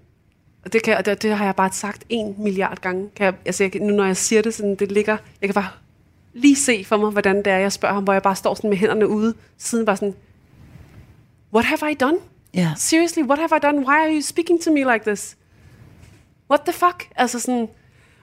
og 0.64 0.72
det, 0.72 0.82
kan, 0.82 0.96
og 0.96 1.06
det, 1.06 1.22
det 1.22 1.36
har 1.36 1.44
jeg 1.44 1.56
bare 1.56 1.72
sagt 1.72 2.04
en 2.08 2.34
milliard 2.38 2.80
gange. 2.80 3.10
Kan 3.16 3.24
jeg, 3.24 3.34
altså 3.46 3.64
jeg, 3.64 3.80
nu 3.80 3.94
når 3.94 4.04
jeg 4.04 4.16
siger 4.16 4.42
det, 4.42 4.54
sådan, 4.54 4.74
det 4.74 4.92
ligger, 4.92 5.16
jeg 5.40 5.48
kan 5.48 5.54
bare 5.54 5.70
lige 6.34 6.56
se 6.56 6.84
for 6.84 6.96
mig, 6.96 7.10
hvordan 7.10 7.36
det 7.36 7.46
er, 7.46 7.56
jeg 7.56 7.72
spørger 7.72 7.94
ham, 7.94 8.04
hvor 8.04 8.12
jeg 8.12 8.22
bare 8.22 8.36
står 8.36 8.54
sådan 8.54 8.70
med 8.70 8.78
hænderne 8.78 9.08
ude, 9.08 9.34
siden 9.58 9.86
bare 9.86 9.96
sådan, 9.96 10.14
what 11.54 11.64
have 11.64 11.92
I 11.92 11.94
done? 11.94 12.18
Ja. 12.54 12.72
Seriously, 12.76 13.22
what 13.22 13.38
have 13.38 13.56
I 13.56 13.60
done? 13.62 13.78
Why 13.78 13.94
are 13.94 14.14
you 14.14 14.20
speaking 14.20 14.62
to 14.62 14.72
me 14.72 14.92
like 14.92 15.04
this? 15.06 15.36
What 16.50 16.60
the 16.60 16.72
fuck? 16.72 17.08
Altså 17.16 17.40
sådan, 17.40 17.68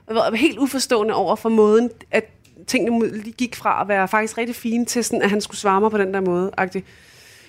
jeg 0.08 0.16
var 0.16 0.36
helt 0.36 0.58
uforstående 0.58 1.14
over 1.14 1.36
for 1.36 1.50
måden, 1.50 1.90
at 2.12 2.30
tingene 2.68 3.32
gik 3.32 3.56
fra 3.56 3.82
at 3.82 3.88
være 3.88 4.08
faktisk 4.08 4.38
rigtig 4.38 4.56
fine 4.56 4.86
til 4.86 5.04
sådan, 5.04 5.22
at 5.22 5.30
han 5.30 5.42
skulle 5.42 5.58
svare 5.58 5.82
mig 5.82 5.92
på 5.92 5.98
den 5.98 6.14
der 6.14 6.22
måde. 6.22 6.52
-agtig. 6.62 6.82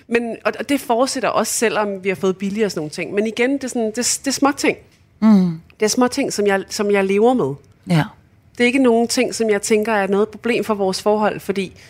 Men, 0.07 0.35
og, 0.45 0.53
og 0.59 0.69
det 0.69 0.81
fortsætter 0.81 1.29
også, 1.29 1.53
selvom 1.53 2.03
vi 2.03 2.09
har 2.09 2.15
fået 2.15 2.37
billige 2.37 2.65
og 2.65 2.71
sådan 2.71 2.79
nogle 2.79 2.89
ting. 2.89 3.13
Men 3.13 3.27
igen, 3.27 3.53
det 3.53 3.63
er, 3.63 3.67
sådan, 3.67 3.87
det, 3.87 3.95
det 3.95 4.27
er 4.27 4.31
små 4.31 4.51
ting. 4.51 4.77
Mm. 5.19 5.61
Det 5.79 5.85
er 5.85 5.89
små 5.89 6.07
ting, 6.07 6.33
som 6.33 6.47
jeg, 6.47 6.63
som 6.69 6.91
jeg 6.91 7.03
lever 7.03 7.33
med. 7.33 7.55
Ja. 7.97 8.03
Det 8.57 8.63
er 8.63 8.65
ikke 8.65 8.83
nogen 8.83 9.07
ting, 9.07 9.35
som 9.35 9.49
jeg 9.49 9.61
tænker 9.61 9.93
er 9.93 10.07
noget 10.07 10.29
problem 10.29 10.63
for 10.63 10.73
vores 10.73 11.01
forhold, 11.01 11.39
fordi 11.39 11.81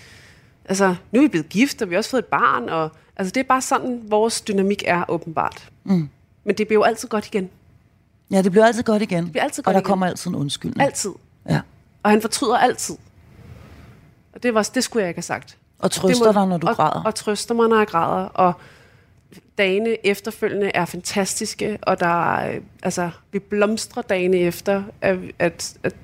altså, 0.65 0.95
nu 1.11 1.19
er 1.19 1.23
vi 1.23 1.27
blevet 1.27 1.49
gift, 1.49 1.81
og 1.81 1.89
vi 1.89 1.93
har 1.93 1.97
også 1.97 2.09
fået 2.09 2.21
et 2.21 2.25
barn, 2.25 2.69
og 2.69 2.89
altså, 3.15 3.31
det 3.31 3.39
er 3.39 3.43
bare 3.43 3.61
sådan, 3.61 4.01
vores 4.07 4.41
dynamik 4.41 4.83
er 4.85 5.05
åbenbart. 5.07 5.69
Mm. 5.83 6.09
Men 6.43 6.55
det 6.57 6.67
bliver 6.67 6.79
jo 6.79 6.83
altid 6.83 7.07
godt 7.09 7.27
igen. 7.27 7.49
Ja, 8.31 8.41
det 8.41 8.51
bliver 8.51 8.65
altid 8.65 8.83
godt 8.83 9.01
igen. 9.01 9.23
Det 9.23 9.31
bliver 9.31 9.43
altid 9.43 9.61
og 9.61 9.65
godt 9.65 9.73
der 9.73 9.79
igen. 9.79 9.87
kommer 9.87 10.05
altid 10.05 10.31
en 10.31 10.35
undskyldning. 10.35 10.81
Altid. 10.81 11.11
Ja. 11.49 11.61
Og 12.03 12.11
han 12.11 12.21
fortryder 12.21 12.57
altid. 12.57 12.95
Og 14.33 14.43
det, 14.43 14.53
var, 14.53 14.69
det 14.73 14.83
skulle 14.83 15.01
jeg 15.01 15.09
ikke 15.09 15.17
have 15.17 15.23
sagt. 15.23 15.57
Og 15.79 15.91
trøster 15.91 16.31
dig, 16.31 16.47
når 16.47 16.57
du 16.57 16.67
og, 16.67 16.75
græder. 16.75 17.03
Og 17.05 17.15
trøster 17.15 17.55
mig, 17.55 17.69
når 17.69 17.77
jeg 17.77 17.87
græder. 17.87 18.25
Og 18.25 18.53
dagene 19.57 20.05
efterfølgende 20.05 20.71
er 20.73 20.85
fantastiske, 20.85 21.77
og 21.81 21.99
der 21.99 22.35
er, 22.35 22.55
øh, 22.55 22.61
altså, 22.83 23.09
vi 23.31 23.39
blomstrer 23.39 24.01
dagene 24.01 24.37
efter, 24.37 24.83
at, 25.01 25.17
at, 25.39 25.77
at, 25.83 25.95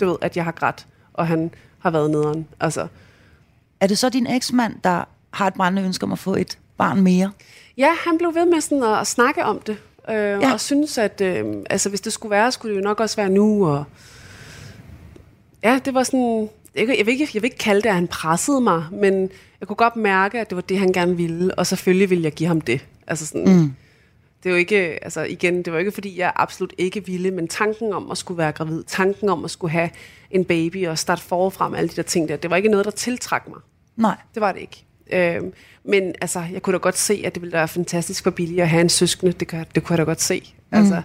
du 0.00 0.06
ved, 0.06 0.16
at 0.20 0.36
jeg 0.36 0.44
har 0.44 0.52
grædt, 0.52 0.86
og 1.14 1.26
han 1.26 1.50
har 1.78 1.90
været 1.90 2.10
nederen. 2.10 2.46
Altså, 2.60 2.86
Er 3.80 3.86
det 3.86 3.98
så 3.98 4.08
din 4.08 4.26
eksmand, 4.26 4.74
der 4.84 5.04
har 5.30 5.46
et 5.46 5.54
brændende 5.54 5.86
ønske 5.86 6.04
om 6.04 6.12
at 6.12 6.18
få 6.18 6.34
et 6.34 6.58
barn 6.76 7.00
mere? 7.00 7.32
ja, 7.76 7.90
han 8.06 8.18
blev 8.18 8.34
ved 8.34 8.46
med 8.46 8.60
sådan 8.60 8.82
at, 8.82 8.98
at 9.00 9.06
snakke 9.06 9.44
om 9.44 9.60
det, 9.60 9.76
øh, 10.08 10.14
ja. 10.16 10.52
og 10.52 10.60
synes, 10.60 10.98
at 10.98 11.20
øh, 11.20 11.46
altså, 11.70 11.88
hvis 11.88 12.00
det 12.00 12.12
skulle 12.12 12.30
være, 12.30 12.52
skulle 12.52 12.74
det 12.74 12.80
jo 12.80 12.84
nok 12.84 13.00
også 13.00 13.16
være 13.16 13.28
nu. 13.28 13.66
Og, 13.66 13.84
ja, 15.62 15.80
det 15.84 15.94
var 15.94 16.02
sådan... 16.02 16.48
Jeg, 16.74 16.88
jeg, 16.98 17.06
vil 17.06 17.12
ikke, 17.12 17.28
jeg 17.34 17.42
vil 17.42 17.48
ikke 17.48 17.58
kalde 17.58 17.82
det, 17.82 17.88
at 17.88 17.94
han 17.94 18.08
pressede 18.08 18.60
mig, 18.60 18.84
men 18.92 19.30
jeg 19.60 19.68
kunne 19.68 19.76
godt 19.76 19.96
mærke, 19.96 20.40
at 20.40 20.50
det 20.50 20.56
var 20.56 20.62
det, 20.62 20.78
han 20.78 20.92
gerne 20.92 21.16
ville, 21.16 21.54
og 21.54 21.66
selvfølgelig 21.66 22.10
ville 22.10 22.24
jeg 22.24 22.32
give 22.32 22.46
ham 22.46 22.60
det. 22.60 22.86
Altså 23.06 23.26
sådan, 23.26 23.48
mm. 23.48 23.74
Det 24.42 24.48
er 24.48 24.50
jo 24.50 24.56
ikke, 24.56 25.04
altså 25.04 25.20
igen, 25.20 25.62
det 25.62 25.72
var 25.72 25.78
ikke, 25.78 25.92
fordi 25.92 26.18
jeg 26.18 26.32
absolut 26.36 26.72
ikke 26.78 27.06
ville, 27.06 27.30
men 27.30 27.48
tanken 27.48 27.92
om 27.92 28.10
at 28.10 28.18
skulle 28.18 28.38
være 28.38 28.52
gravid, 28.52 28.84
tanken 28.86 29.28
om 29.28 29.44
at 29.44 29.50
skulle 29.50 29.70
have 29.70 29.90
en 30.30 30.44
baby 30.44 30.86
og 30.86 30.98
starte 30.98 31.22
forfra 31.22 31.68
med 31.68 31.78
alle 31.78 31.88
de 31.88 31.96
der 31.96 32.02
ting 32.02 32.28
der, 32.28 32.36
det 32.36 32.50
var 32.50 32.56
ikke 32.56 32.68
noget, 32.68 32.84
der 32.84 32.90
tiltrak 32.90 33.48
mig. 33.48 33.58
Nej. 33.96 34.16
Det 34.34 34.40
var 34.40 34.52
det 34.52 34.60
ikke. 34.60 34.84
Øhm, 35.12 35.52
men 35.84 36.14
altså, 36.20 36.44
jeg 36.52 36.62
kunne 36.62 36.72
da 36.72 36.78
godt 36.78 36.98
se, 36.98 37.22
at 37.24 37.34
det 37.34 37.42
ville 37.42 37.52
være 37.52 37.68
fantastisk 37.68 38.24
for 38.24 38.30
Billy 38.30 38.60
at 38.60 38.68
have 38.68 38.80
en 38.80 38.88
søskende. 38.88 39.32
Det, 39.32 39.48
kan, 39.48 39.66
det 39.74 39.84
kunne 39.84 39.94
jeg 39.94 39.98
da 39.98 40.10
godt 40.10 40.20
se. 40.20 40.54
Mm. 40.70 40.78
Altså, 40.78 41.02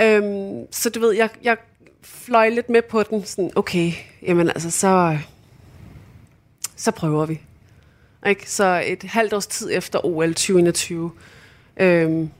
øhm, 0.00 0.66
så 0.70 0.90
du 0.90 1.00
ved, 1.00 1.12
jeg, 1.12 1.28
jeg 1.42 1.56
fløj 2.04 2.48
lidt 2.48 2.68
med 2.70 2.82
på 2.82 3.02
den. 3.02 3.24
Sådan, 3.24 3.50
okay, 3.56 3.92
jamen 4.22 4.48
altså, 4.48 4.70
så, 4.70 5.18
så 6.76 6.90
prøver 6.90 7.26
vi. 7.26 7.40
Ikke? 8.26 8.50
Så 8.50 8.82
et 8.86 9.02
halvt 9.02 9.32
års 9.32 9.46
tid 9.46 9.70
efter 9.72 10.04
OL 10.06 10.28
2021, 10.34 11.10
øhm, 11.76 12.30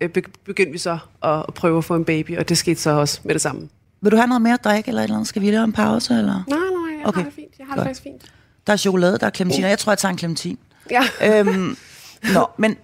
øh, 0.00 0.08
be- 0.10 0.22
begyndte 0.44 0.72
vi 0.72 0.78
så 0.78 0.98
at, 1.22 1.44
at 1.48 1.54
prøve 1.54 1.78
at 1.78 1.84
få 1.84 1.94
en 1.96 2.04
baby, 2.04 2.38
og 2.38 2.48
det 2.48 2.58
skete 2.58 2.80
så 2.80 2.90
også 2.90 3.20
med 3.24 3.34
det 3.34 3.42
samme. 3.42 3.68
Vil 4.00 4.12
du 4.12 4.16
have 4.16 4.26
noget 4.28 4.42
mere 4.42 4.54
at 4.54 4.64
drikke, 4.64 4.88
eller 4.88 5.00
et 5.00 5.04
eller 5.04 5.14
andet? 5.16 5.28
Skal 5.28 5.42
vi 5.42 5.50
lave 5.50 5.64
en 5.64 5.72
pause, 5.72 6.14
eller? 6.14 6.44
Nej, 6.48 6.58
nej, 6.58 6.98
jeg 6.98 7.06
Okay. 7.06 7.18
har 7.20 7.24
det 7.24 7.34
fint. 7.34 7.52
Jeg 7.58 7.66
har 7.66 7.74
Godt. 7.76 7.84
det 7.84 7.88
faktisk 7.88 8.02
fint. 8.02 8.22
Der 8.66 8.72
er 8.72 8.76
chokolade, 8.76 9.18
der 9.18 9.26
er 9.26 9.30
clementiner. 9.30 9.68
Jeg 9.68 9.78
tror, 9.78 9.92
jeg 9.92 9.98
tager 9.98 10.12
en 10.12 10.18
clementin. 10.18 10.58
Ja. 10.90 11.02
øhm, 11.40 11.76
nå, 12.34 12.46
men 12.56 12.76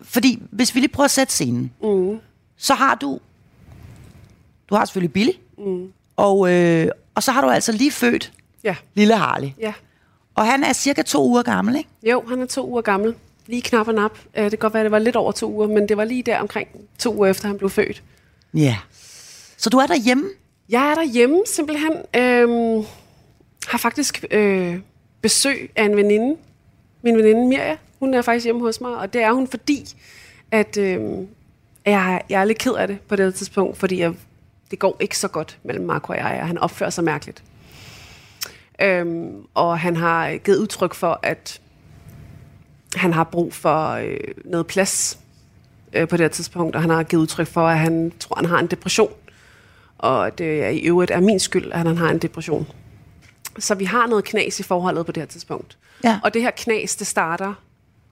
fordi 0.00 0.42
hvis 0.50 0.74
vi 0.74 0.80
lige 0.80 0.88
prøver 0.92 1.04
at 1.04 1.10
sætte 1.10 1.32
scenen, 1.32 1.72
mm. 1.82 2.18
så 2.56 2.74
har 2.74 2.94
du, 2.94 3.20
du 4.70 4.74
har 4.74 4.84
selvfølgelig 4.84 5.12
Billy, 5.12 5.32
mm. 5.58 5.92
og, 6.16 6.52
øh, 6.52 6.88
og 7.14 7.22
så 7.22 7.32
har 7.32 7.40
du 7.40 7.48
altså 7.48 7.72
lige 7.72 7.90
født 7.90 8.32
ja. 8.64 8.76
lille 8.94 9.16
Harley. 9.16 9.48
Ja. 9.60 9.72
Og 10.34 10.46
han 10.46 10.64
er 10.64 10.72
cirka 10.72 11.02
to 11.02 11.28
uger 11.28 11.42
gammel, 11.42 11.76
ikke? 11.76 11.88
Jo, 12.02 12.24
han 12.28 12.42
er 12.42 12.46
to 12.46 12.68
uger 12.68 12.82
gammel. 12.82 13.14
Lige 13.46 13.62
knap 13.62 13.88
og 13.88 13.94
nap. 13.94 14.18
Øh, 14.36 14.42
Det 14.44 14.50
kan 14.50 14.58
godt 14.58 14.74
være, 14.74 14.80
at 14.80 14.84
det 14.84 14.92
var 14.92 14.98
lidt 14.98 15.16
over 15.16 15.32
to 15.32 15.52
uger, 15.52 15.68
men 15.68 15.88
det 15.88 15.96
var 15.96 16.04
lige 16.04 16.22
der 16.22 16.38
omkring 16.38 16.68
to 16.98 17.14
uger 17.14 17.26
efter, 17.26 17.48
han 17.48 17.58
blev 17.58 17.70
født. 17.70 18.02
Ja. 18.54 18.76
Så 19.56 19.70
du 19.70 19.78
er 19.78 19.86
derhjemme? 19.86 20.24
Jeg 20.68 20.90
er 20.90 20.94
derhjemme 20.94 21.42
simpelthen. 21.46 21.92
Øhm, 22.16 22.84
har 23.66 23.78
faktisk 23.78 24.24
øh, 24.30 24.78
besøg 25.20 25.70
af 25.76 25.84
en 25.84 25.96
veninde. 25.96 26.36
Min 27.02 27.16
veninde 27.16 27.48
Mirja. 27.48 27.76
Hun 28.00 28.14
er 28.14 28.22
faktisk 28.22 28.44
hjemme 28.44 28.60
hos 28.60 28.80
mig, 28.80 28.94
og 28.96 29.12
det 29.12 29.22
er 29.22 29.32
hun 29.32 29.48
fordi, 29.48 29.94
at 30.50 30.76
øh, 30.76 31.00
jeg, 31.86 32.22
jeg 32.30 32.40
er 32.40 32.44
lidt 32.44 32.58
ked 32.58 32.72
af 32.72 32.88
det 32.88 32.98
på 33.08 33.16
det 33.16 33.34
tidspunkt, 33.34 33.78
fordi 33.78 34.00
jeg, 34.00 34.14
det 34.74 34.80
går 34.80 34.96
ikke 35.00 35.18
så 35.18 35.28
godt 35.28 35.58
mellem 35.62 35.86
Marco 35.86 36.12
og 36.12 36.18
jeg, 36.18 36.38
og 36.40 36.46
han 36.46 36.58
opfører 36.58 36.90
sig 36.90 37.04
mærkeligt. 37.04 37.42
Øhm, 38.82 39.46
og 39.54 39.78
han 39.78 39.96
har 39.96 40.36
givet 40.36 40.58
udtryk 40.58 40.94
for, 40.94 41.20
at 41.22 41.60
han 42.94 43.12
har 43.12 43.24
brug 43.24 43.54
for 43.54 43.88
øh, 43.90 44.16
noget 44.44 44.66
plads 44.66 45.18
øh, 45.92 46.08
på 46.08 46.16
det 46.16 46.24
her 46.24 46.28
tidspunkt, 46.28 46.76
og 46.76 46.82
han 46.82 46.90
har 46.90 47.02
givet 47.02 47.22
udtryk 47.22 47.46
for, 47.46 47.68
at 47.68 47.78
han 47.78 48.12
tror, 48.20 48.36
han 48.36 48.44
har 48.44 48.58
en 48.58 48.66
depression. 48.66 49.12
Og 49.98 50.38
det 50.38 50.64
er 50.64 50.68
i 50.68 50.78
øvrigt 50.78 51.10
er 51.10 51.20
min 51.20 51.40
skyld, 51.40 51.72
at 51.72 51.78
han 51.78 51.96
har 51.96 52.10
en 52.10 52.18
depression. 52.18 52.66
Så 53.58 53.74
vi 53.74 53.84
har 53.84 54.06
noget 54.06 54.24
knas 54.24 54.60
i 54.60 54.62
forholdet 54.62 55.06
på 55.06 55.12
det 55.12 55.20
her 55.20 55.28
tidspunkt. 55.28 55.78
Ja. 56.04 56.20
Og 56.24 56.34
det 56.34 56.42
her 56.42 56.50
knas, 56.50 56.96
det 56.96 57.06
starter 57.06 57.54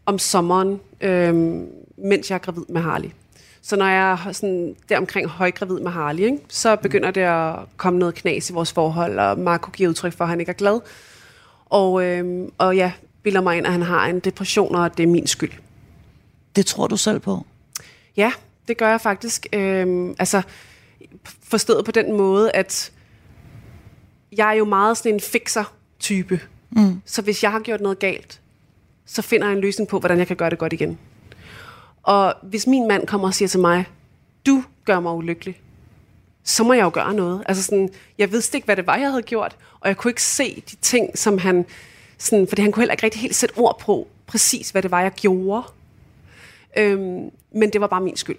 om 0.07 0.18
sommeren, 0.18 0.81
øhm, 1.01 1.68
mens 1.98 2.31
jeg 2.31 2.35
er 2.35 2.40
gravid 2.40 2.64
med 2.68 2.81
Harley. 2.81 3.11
Så 3.62 3.77
når 3.77 3.87
jeg 3.87 4.12
er 4.12 4.33
sådan 4.33 4.77
deromkring 4.88 5.29
højgravid 5.29 5.81
med 5.81 5.90
Harley, 5.90 6.25
ikke, 6.25 6.38
så 6.48 6.77
begynder 6.77 7.11
det 7.11 7.20
at 7.20 7.55
komme 7.77 7.98
noget 7.98 8.14
knas 8.14 8.51
i 8.51 8.53
vores 8.53 8.72
forhold, 8.72 9.18
og 9.18 9.38
Marco 9.38 9.70
giver 9.70 9.88
udtryk 9.88 10.12
for, 10.12 10.25
at 10.25 10.31
han 10.31 10.40
ikke 10.40 10.51
er 10.51 10.55
glad. 10.55 10.81
Og, 11.66 12.05
øhm, 12.05 12.53
og 12.59 12.77
ja, 12.77 12.92
bilder 13.22 13.40
mig 13.40 13.57
ind, 13.57 13.66
at 13.66 13.72
han 13.72 13.83
har 13.83 14.07
en 14.07 14.20
depression, 14.20 14.75
og 14.75 14.96
det 14.96 15.03
er 15.03 15.07
min 15.07 15.27
skyld. 15.27 15.53
Det 16.57 16.66
tror 16.66 16.87
du 16.87 16.96
selv 16.96 17.20
på? 17.20 17.46
Ja, 18.16 18.33
det 18.68 18.77
gør 18.77 18.88
jeg 18.88 19.01
faktisk. 19.01 19.46
Øhm, 19.53 20.14
altså, 20.18 20.42
forstået 21.42 21.85
på 21.85 21.90
den 21.90 22.16
måde, 22.16 22.51
at 22.53 22.92
jeg 24.37 24.48
er 24.48 24.53
jo 24.53 24.64
meget 24.64 24.96
sådan 24.96 25.14
en 25.14 25.20
fixer-type. 25.20 26.40
Mm. 26.70 27.03
Så 27.05 27.22
hvis 27.22 27.42
jeg 27.42 27.51
har 27.51 27.61
gjort 27.61 27.81
noget 27.81 27.98
galt, 27.98 28.40
så 29.07 29.22
finder 29.22 29.46
jeg 29.46 29.55
en 29.55 29.61
løsning 29.61 29.88
på, 29.88 29.98
hvordan 29.98 30.18
jeg 30.18 30.27
kan 30.27 30.37
gøre 30.37 30.51
det 30.51 30.59
godt 30.59 30.72
igen. 30.72 30.98
Og 32.02 32.34
hvis 32.42 32.66
min 32.66 32.88
mand 32.88 33.06
kommer 33.06 33.28
og 33.28 33.34
siger 33.34 33.48
til 33.48 33.60
mig, 33.60 33.86
du 34.46 34.64
gør 34.84 35.00
mig 35.00 35.12
ulykkelig, 35.12 35.60
så 36.44 36.64
må 36.64 36.72
jeg 36.72 36.82
jo 36.82 36.90
gøre 36.92 37.14
noget. 37.14 37.42
Altså 37.46 37.62
sådan, 37.62 37.90
jeg 38.18 38.32
vidste 38.32 38.56
ikke, 38.56 38.64
hvad 38.64 38.76
det 38.76 38.86
var, 38.86 38.96
jeg 38.96 39.10
havde 39.10 39.22
gjort, 39.22 39.56
og 39.80 39.88
jeg 39.88 39.96
kunne 39.96 40.10
ikke 40.10 40.22
se 40.22 40.62
de 40.70 40.76
ting, 40.76 41.18
som 41.18 41.38
han... 41.38 41.66
Sådan, 42.18 42.48
fordi 42.48 42.62
han 42.62 42.72
kunne 42.72 42.80
heller 42.80 42.92
ikke 42.92 43.04
rigtig 43.04 43.20
helt 43.20 43.34
sætte 43.34 43.58
ord 43.58 43.78
på, 43.78 44.08
præcis 44.26 44.70
hvad 44.70 44.82
det 44.82 44.90
var, 44.90 45.00
jeg 45.00 45.12
gjorde. 45.12 45.62
Øhm, 46.76 47.30
men 47.54 47.70
det 47.72 47.80
var 47.80 47.86
bare 47.86 48.00
min 48.00 48.16
skyld. 48.16 48.36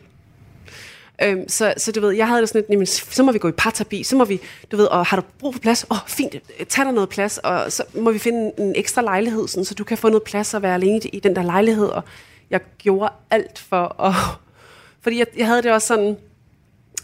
Øhm, 1.23 1.49
så, 1.49 1.73
så 1.77 1.91
du 1.91 2.01
ved, 2.01 2.11
jeg 2.11 2.27
havde 2.27 2.41
det 2.41 2.49
sådan 2.49 2.61
lidt, 2.61 2.69
jamen, 2.69 2.85
så 2.85 3.23
må 3.23 3.31
vi 3.31 3.39
gå 3.39 3.47
i 3.47 3.51
parterapi, 3.51 4.03
så 4.03 4.15
må 4.15 4.25
vi, 4.25 4.41
du 4.71 4.77
ved, 4.77 4.85
og 4.85 5.05
har 5.05 5.17
du 5.17 5.23
brug 5.39 5.53
for 5.53 5.59
plads? 5.59 5.85
Åh, 5.91 5.97
oh, 5.97 6.07
fint, 6.07 6.35
tag 6.69 6.85
dig 6.85 6.93
noget 6.93 7.09
plads, 7.09 7.37
og 7.37 7.71
så 7.71 7.83
må 7.95 8.11
vi 8.11 8.19
finde 8.19 8.51
en 8.57 8.73
ekstra 8.75 9.01
lejlighed, 9.01 9.47
sådan, 9.47 9.65
så 9.65 9.75
du 9.75 9.83
kan 9.83 9.97
få 9.97 10.07
noget 10.09 10.23
plads 10.23 10.53
og 10.53 10.61
være 10.61 10.73
alene 10.73 10.99
i, 10.99 11.07
i 11.07 11.19
den 11.19 11.35
der 11.35 11.43
lejlighed, 11.43 11.87
og 11.87 12.03
jeg 12.49 12.61
gjorde 12.77 13.13
alt 13.29 13.59
for 13.59 14.01
at... 14.01 14.13
Fordi 15.03 15.19
jeg, 15.19 15.27
jeg 15.37 15.47
havde 15.47 15.61
det 15.61 15.71
også 15.71 15.87
sådan, 15.87 16.17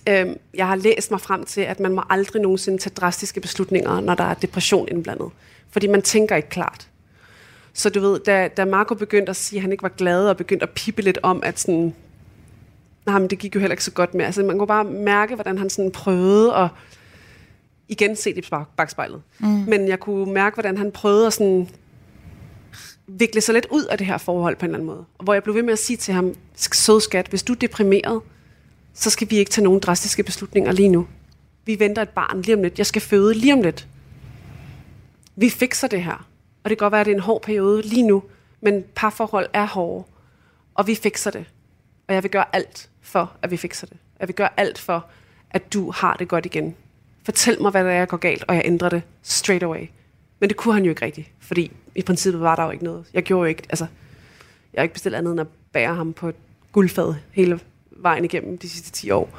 øhm, 0.10 0.38
jeg 0.54 0.68
har 0.68 0.76
læst 0.76 1.12
mig 1.12 1.22
frem 1.22 1.46
til, 1.46 1.62
at 1.62 1.80
man 1.80 1.92
må 1.92 2.04
aldrig 2.10 2.42
nogensinde 2.42 2.78
tage 2.78 2.94
drastiske 2.96 3.42
beslutninger, 3.42 4.00
når 4.00 4.16
der 4.16 4.24
er 4.24 4.34
depression 4.34 4.88
indblandet. 4.88 5.30
Fordi 5.72 5.88
man 5.88 6.02
tænker 6.02 6.36
ikke 6.36 6.50
klart. 6.50 6.88
Så 7.74 7.90
du 7.90 8.00
ved, 8.00 8.20
da, 8.20 8.48
da 8.48 8.66
Marco 8.66 8.96
begyndte 8.96 9.30
at 9.30 9.36
sige, 9.36 9.58
at 9.58 9.62
han 9.62 9.72
ikke 9.72 9.84
var 9.84 9.90
glad, 9.90 10.30
og 10.30 10.38
begyndte 10.38 10.64
at 10.64 10.70
pippe 10.70 11.02
lidt 11.02 11.18
om, 11.24 11.44
at 11.44 11.60
sådan, 11.60 11.94
nej, 13.06 13.20
men 13.20 13.30
det 13.30 13.40
gik 13.40 13.56
jo 13.56 13.60
heller 13.60 13.74
ikke 13.74 13.84
så 13.84 13.92
godt 13.92 14.14
med. 14.14 14.26
Altså, 14.26 14.44
man 14.44 14.58
kunne 14.58 14.68
bare 14.68 14.84
mærke, 14.84 15.36
hvordan 15.36 15.58
han 15.58 15.70
sådan 15.70 15.92
prøvede 15.92 16.56
at 16.56 16.70
igen 17.88 18.16
se 18.16 18.36
det 18.36 18.46
i 18.46 18.50
bag- 18.50 18.66
bagspejlet. 18.78 19.22
Mm. 19.40 19.48
Men 19.48 19.88
jeg 19.88 20.00
kunne 20.00 20.34
mærke, 20.34 20.54
hvordan 20.54 20.78
han 20.78 20.92
prøvede 20.92 21.28
at 21.28 21.34
sådan 21.34 21.70
vikle 23.10 23.42
sig 23.42 23.54
lidt 23.54 23.68
ud 23.72 23.86
af 23.86 23.98
det 23.98 24.08
her 24.08 24.18
forhold 24.18 24.56
på 24.56 24.66
en 24.66 24.70
eller 24.70 24.78
anden 24.78 24.88
måde. 24.88 25.06
Og 25.18 25.24
hvor 25.24 25.34
jeg 25.34 25.44
blev 25.44 25.56
ved 25.56 25.64
med 25.64 25.74
at 25.74 25.80
sige 25.80 25.98
til 25.98 26.14
ham, 26.14 26.36
sød 26.56 27.02
skat, 27.02 27.28
hvis 27.28 27.44
du 27.44 27.54
er 27.54 27.58
deprimeret, 27.58 28.22
så 28.94 29.10
skal 29.10 29.30
vi 29.30 29.38
ikke 29.38 29.52
tage 29.52 29.64
nogen 29.64 29.80
drastiske 29.80 30.24
beslutninger 30.24 30.72
lige 30.72 30.90
nu. 30.90 31.08
Vi 31.66 31.80
venter 31.80 32.02
et 32.02 32.10
barn 32.10 32.42
lige 32.42 32.56
om 32.56 32.62
lidt. 32.62 32.78
Jeg 32.78 32.86
skal 32.86 33.02
føde 33.02 33.34
lige 33.34 33.54
om 33.54 33.62
lidt. 33.62 33.88
Vi 35.36 35.50
fikser 35.50 35.88
det 35.88 36.04
her. 36.04 36.28
Og 36.64 36.70
det 36.70 36.78
kan 36.78 36.86
godt 36.86 36.92
være, 36.92 37.02
at 37.02 37.06
det 37.06 37.12
er 37.12 37.16
en 37.16 37.22
hård 37.22 37.42
periode 37.42 37.82
lige 37.82 38.08
nu, 38.08 38.24
men 38.62 38.84
parforhold 38.96 39.48
er 39.54 39.66
hårde. 39.68 40.04
Og 40.76 40.88
vi 40.88 40.96
fikser 40.96 41.32
det. 41.32 41.46
Og 42.08 42.14
jeg 42.14 42.24
vil 42.24 42.32
gøre 42.32 42.46
alt 42.54 42.90
for, 43.02 43.34
at 43.42 43.52
vi 43.52 43.58
fikser 43.58 43.88
det. 43.88 43.98
Jeg 44.20 44.28
vil 44.28 44.36
gøre 44.36 44.50
alt 44.58 44.78
for, 44.78 45.06
at 45.52 45.74
du 45.74 45.92
har 45.92 46.14
det 46.14 46.28
godt 46.28 46.46
igen. 46.46 46.76
Fortæl 47.24 47.62
mig, 47.62 47.72
hvad 47.72 47.84
der 47.84 47.92
er, 47.92 48.06
går 48.06 48.18
galt, 48.18 48.44
og 48.48 48.56
jeg 48.56 48.62
ændrer 48.66 48.90
det 48.90 49.02
straight 49.22 49.64
away. 49.64 49.90
Men 50.40 50.50
det 50.50 50.58
kunne 50.58 50.74
han 50.74 50.84
jo 50.84 50.90
ikke 50.90 51.06
rigtigt, 51.06 51.32
fordi 51.40 51.72
i 52.00 52.02
princippet 52.02 52.42
var 52.42 52.56
der 52.56 52.64
jo 52.64 52.72
ikke 52.72 52.84
noget. 52.84 53.06
Jeg 53.14 53.24
gjorde 53.24 53.42
jo 53.42 53.46
ikke, 53.46 53.64
altså, 53.70 53.86
jeg 54.74 54.80
har 54.80 54.84
ikke 54.84 54.94
bestilt 54.94 55.16
andet 55.16 55.32
end 55.32 55.42
at 55.42 55.48
bære 55.72 55.96
ham 55.96 56.14
på 56.14 56.30
et 56.30 56.36
guldfad 56.72 57.14
hele 57.32 57.60
vejen 57.92 58.26
igennem 58.26 58.58
de 58.58 58.70
sidste 58.70 58.92
10 58.92 59.12
år. 59.12 59.30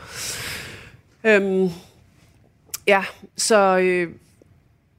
Øhm, 1.24 1.68
ja, 2.86 3.04
så, 3.36 3.78
øh, 3.78 4.10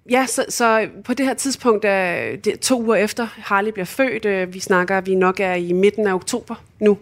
ja, 0.10 0.26
så, 0.26 0.46
så 0.50 0.90
på 1.06 1.14
det 1.14 1.26
her 1.26 1.34
tidspunkt, 1.34 1.86
øh, 1.86 1.92
er 1.92 2.36
det, 2.36 2.60
to 2.60 2.82
uger 2.82 2.96
efter 2.96 3.28
Harley 3.38 3.72
bliver 3.72 3.86
født, 3.86 4.26
øh, 4.26 4.54
vi 4.54 4.60
snakker, 4.60 4.98
at 4.98 5.06
vi 5.06 5.16
nok 5.16 5.40
er 5.40 5.54
i 5.54 5.74
midten 5.74 6.08
af 6.08 6.14
oktober 6.14 6.56
nu, 6.80 6.98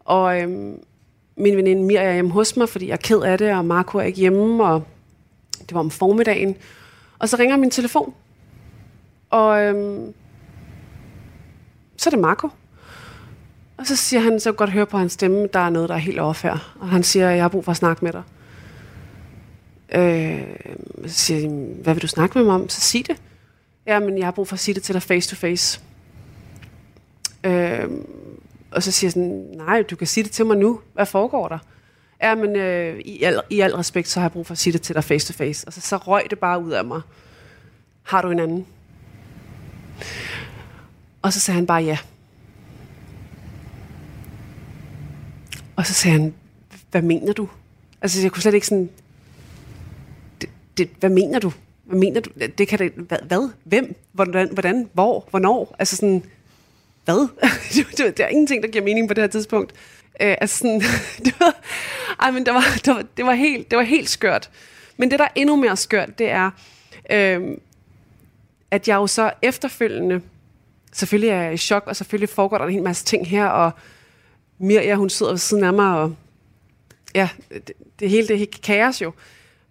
og 0.00 0.40
øh, 0.40 0.48
min 1.36 1.56
veninde 1.56 1.82
Mia 1.82 2.02
er 2.02 2.12
hjemme 2.12 2.30
hos 2.30 2.56
mig, 2.56 2.68
fordi 2.68 2.86
jeg 2.86 2.92
er 2.92 2.96
ked 2.96 3.20
af 3.20 3.38
det, 3.38 3.52
og 3.52 3.64
Marco 3.64 3.98
er 3.98 4.02
ikke 4.02 4.18
hjemme, 4.18 4.64
og 4.64 4.86
det 5.60 5.74
var 5.74 5.80
om 5.80 5.90
formiddagen. 5.90 6.56
Og 7.18 7.28
så 7.28 7.36
ringer 7.36 7.56
min 7.56 7.70
telefon, 7.70 8.14
og 9.30 9.62
øhm, 9.62 10.14
så 11.96 12.08
er 12.08 12.10
det 12.10 12.18
Marco. 12.18 12.48
Og 13.76 13.86
så 13.86 13.96
siger 13.96 14.20
han, 14.20 14.40
så 14.40 14.52
godt 14.52 14.70
høre 14.70 14.86
på 14.86 14.98
hans 14.98 15.12
stemme, 15.12 15.48
der 15.52 15.58
er 15.58 15.70
noget, 15.70 15.88
der 15.88 15.94
er 15.94 15.98
helt 15.98 16.18
off 16.18 16.42
her. 16.42 16.76
Og 16.80 16.88
han 16.88 17.02
siger, 17.02 17.30
jeg 17.30 17.44
har 17.44 17.48
brug 17.48 17.64
for 17.64 17.70
at 17.70 17.76
snakke 17.76 18.04
med 18.04 18.12
dig. 18.12 18.22
Øh, 19.94 20.56
så 21.06 21.14
siger 21.14 21.40
jeg, 21.40 21.50
hvad 21.82 21.94
vil 21.94 22.02
du 22.02 22.06
snakke 22.06 22.38
med 22.38 22.44
mig 22.44 22.54
om? 22.54 22.68
Så 22.68 22.80
sig 22.80 23.06
det. 23.06 23.16
Ja, 23.86 24.00
men 24.00 24.18
jeg 24.18 24.26
har 24.26 24.30
brug 24.30 24.48
for 24.48 24.54
at 24.54 24.60
sige 24.60 24.74
det 24.74 24.82
til 24.82 24.94
dig 24.94 25.02
face 25.02 25.28
to 25.28 25.36
face. 25.36 25.80
Øh, 27.44 27.88
og 28.70 28.82
så 28.82 28.92
siger 28.92 29.08
jeg 29.08 29.12
sådan, 29.12 29.46
nej, 29.54 29.82
du 29.82 29.96
kan 29.96 30.06
sige 30.06 30.24
det 30.24 30.32
til 30.32 30.46
mig 30.46 30.56
nu. 30.56 30.80
Hvad 30.94 31.06
foregår 31.06 31.48
der? 31.48 31.58
Ja, 32.22 32.34
men 32.34 32.56
øh, 32.56 32.98
i, 32.98 33.22
al, 33.22 33.40
i 33.50 33.60
al 33.60 33.74
respekt, 33.74 34.08
så 34.08 34.20
har 34.20 34.24
jeg 34.24 34.32
brug 34.32 34.46
for 34.46 34.52
at 34.52 34.58
sige 34.58 34.72
det 34.72 34.82
til 34.82 34.94
dig 34.94 35.04
face 35.04 35.32
to 35.32 35.36
face. 35.36 35.66
Og 35.66 35.72
så, 35.72 35.80
så 35.80 35.96
røg 35.96 36.26
det 36.30 36.38
bare 36.38 36.62
ud 36.62 36.70
af 36.70 36.84
mig. 36.84 37.00
Har 38.02 38.22
du 38.22 38.30
en 38.30 38.38
anden? 38.38 38.66
Og 41.22 41.32
så 41.32 41.40
sagde 41.40 41.56
han 41.56 41.66
bare 41.66 41.82
ja. 41.82 41.98
Og 45.76 45.86
så 45.86 45.94
sagde 45.94 46.18
han, 46.18 46.34
hvad 46.90 47.02
mener 47.02 47.32
du? 47.32 47.48
Altså, 48.02 48.22
jeg 48.22 48.32
kunne 48.32 48.42
slet 48.42 48.54
ikke 48.54 48.66
sådan... 48.66 48.90
Det, 50.40 50.48
det, 50.76 50.90
hvad 51.00 51.10
mener 51.10 51.38
du? 51.38 51.52
Hvad 51.84 51.98
mener 51.98 52.20
du? 52.20 52.30
Det 52.58 52.68
kan 52.68 52.78
det... 52.78 52.92
Hvad? 52.92 53.18
hvad? 53.24 53.50
Hvem? 53.64 53.96
Hvordan? 54.12 54.48
Hvordan? 54.52 54.90
Hvor? 54.92 55.26
Hvornår? 55.30 55.76
Altså 55.78 55.96
sådan... 55.96 56.24
Hvad? 57.04 57.28
det, 57.96 58.16
det 58.16 58.24
er 58.24 58.28
ingenting, 58.28 58.62
der 58.62 58.68
giver 58.68 58.84
mening 58.84 59.08
på 59.08 59.14
det 59.14 59.22
her 59.22 59.28
tidspunkt. 59.28 59.72
Øh, 60.20 60.36
altså 60.40 60.58
sådan... 60.58 60.80
det 61.24 61.34
var, 61.40 61.60
ej, 62.20 62.30
men 62.30 62.46
det 62.46 62.54
var, 62.54 62.64
det, 62.84 62.94
var, 62.94 63.04
det, 63.16 63.26
var 63.26 63.34
helt, 63.34 63.70
det 63.70 63.76
var 63.76 63.84
helt 63.84 64.08
skørt. 64.08 64.50
Men 64.96 65.10
det, 65.10 65.18
der 65.18 65.24
er 65.24 65.32
endnu 65.34 65.56
mere 65.56 65.76
skørt, 65.76 66.18
det 66.18 66.30
er... 66.30 66.50
Øh, 67.10 67.40
at 68.70 68.88
jeg 68.88 68.94
jo 68.94 69.06
så 69.06 69.30
efterfølgende, 69.42 70.20
selvfølgelig 70.92 71.30
er 71.30 71.42
jeg 71.42 71.54
i 71.54 71.56
chok, 71.56 71.82
og 71.86 71.96
selvfølgelig 71.96 72.28
foregår 72.28 72.58
der 72.58 72.64
en 72.64 72.72
hel 72.72 72.82
masse 72.82 73.04
ting 73.04 73.26
her, 73.26 73.46
og 73.46 73.70
Mirja, 74.58 74.94
hun 74.94 75.10
sidder 75.10 75.32
ved 75.32 75.38
siden 75.38 75.64
af 75.64 75.72
mig, 75.72 75.98
og 75.98 76.14
ja, 77.14 77.28
det, 77.50 77.72
det 78.00 78.10
hele 78.10 78.28
det 78.28 78.42
er 78.42 78.46
kaos 78.62 79.02
jo. 79.02 79.12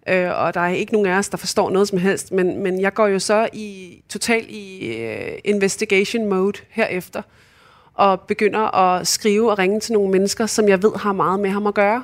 Øh, 0.08 0.30
og 0.30 0.54
der 0.54 0.60
er 0.60 0.68
ikke 0.68 0.92
nogen 0.92 1.08
af 1.08 1.18
os, 1.18 1.28
der 1.28 1.36
forstår 1.36 1.70
noget 1.70 1.88
som 1.88 1.98
helst, 1.98 2.32
men, 2.32 2.62
men 2.62 2.80
jeg 2.80 2.94
går 2.94 3.06
jo 3.06 3.18
så 3.18 3.48
i 3.52 4.00
total 4.08 4.46
i 4.48 4.86
øh, 4.96 5.38
investigation 5.44 6.28
mode 6.28 6.58
herefter, 6.68 7.22
og 7.94 8.20
begynder 8.20 8.74
at 8.74 9.06
skrive 9.06 9.50
og 9.50 9.58
ringe 9.58 9.80
til 9.80 9.92
nogle 9.92 10.10
mennesker, 10.10 10.46
som 10.46 10.68
jeg 10.68 10.82
ved 10.82 10.92
har 10.96 11.12
meget 11.12 11.40
med 11.40 11.50
ham 11.50 11.66
at 11.66 11.74
gøre. 11.74 12.02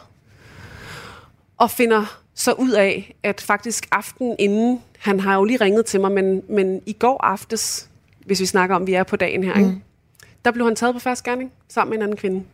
Og 1.57 1.71
finder 1.71 2.24
så 2.35 2.53
ud 2.53 2.71
af, 2.71 3.15
at 3.23 3.41
faktisk 3.41 3.89
aften 3.91 4.37
inden, 4.39 4.83
han 4.99 5.21
har 5.21 5.35
jo 5.35 5.45
lige 5.45 5.65
ringet 5.65 5.87
til 5.87 6.01
mig, 6.01 6.13
men, 6.13 6.43
men 6.49 6.83
i 6.87 6.93
går 6.93 7.25
aftes, 7.25 7.91
hvis 8.27 8.41
vi 8.41 8.47
snakker 8.47 8.77
om, 8.77 8.83
at 8.83 8.87
vi 8.87 8.95
er 8.95 9.03
på 9.03 9.17
dagen 9.17 9.45
her, 9.45 9.55
mm. 9.55 9.61
ikke? 9.61 9.81
der 10.45 10.51
blev 10.51 10.67
han 10.67 10.77
taget 10.77 10.95
på 10.95 10.99
første 10.99 11.31
gerning 11.31 11.53
sammen 11.69 11.91
med 11.91 11.99
en 11.99 12.03
anden 12.03 12.17
kvinde. 12.17 12.45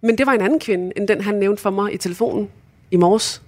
Men 0.00 0.18
det 0.18 0.26
var 0.26 0.32
en 0.32 0.40
anden 0.40 0.60
kvinde, 0.60 0.92
end 0.96 1.08
den 1.08 1.20
han 1.20 1.34
nævnte 1.34 1.62
for 1.62 1.70
mig 1.70 1.94
i 1.94 1.96
telefonen 1.96 2.50
i 2.90 2.96
morges. 2.96 3.42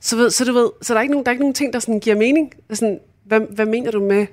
Så, 0.00 0.16
ved, 0.16 0.30
så 0.30 0.44
du 0.44 0.52
ved, 0.52 0.70
så 0.82 0.94
der 0.94 0.98
er 0.98 1.02
ikke 1.02 1.12
nogen, 1.12 1.26
der 1.26 1.30
er 1.30 1.32
ikke 1.32 1.42
nogen 1.42 1.54
ting, 1.54 1.72
der 1.72 1.78
sådan 1.78 2.00
giver 2.00 2.16
mening. 2.16 2.52
Sådan, 2.72 3.00
hvad, 3.24 3.40
hvad 3.40 3.66
mener 3.66 3.90
du 3.90 4.00
med, 4.00 4.26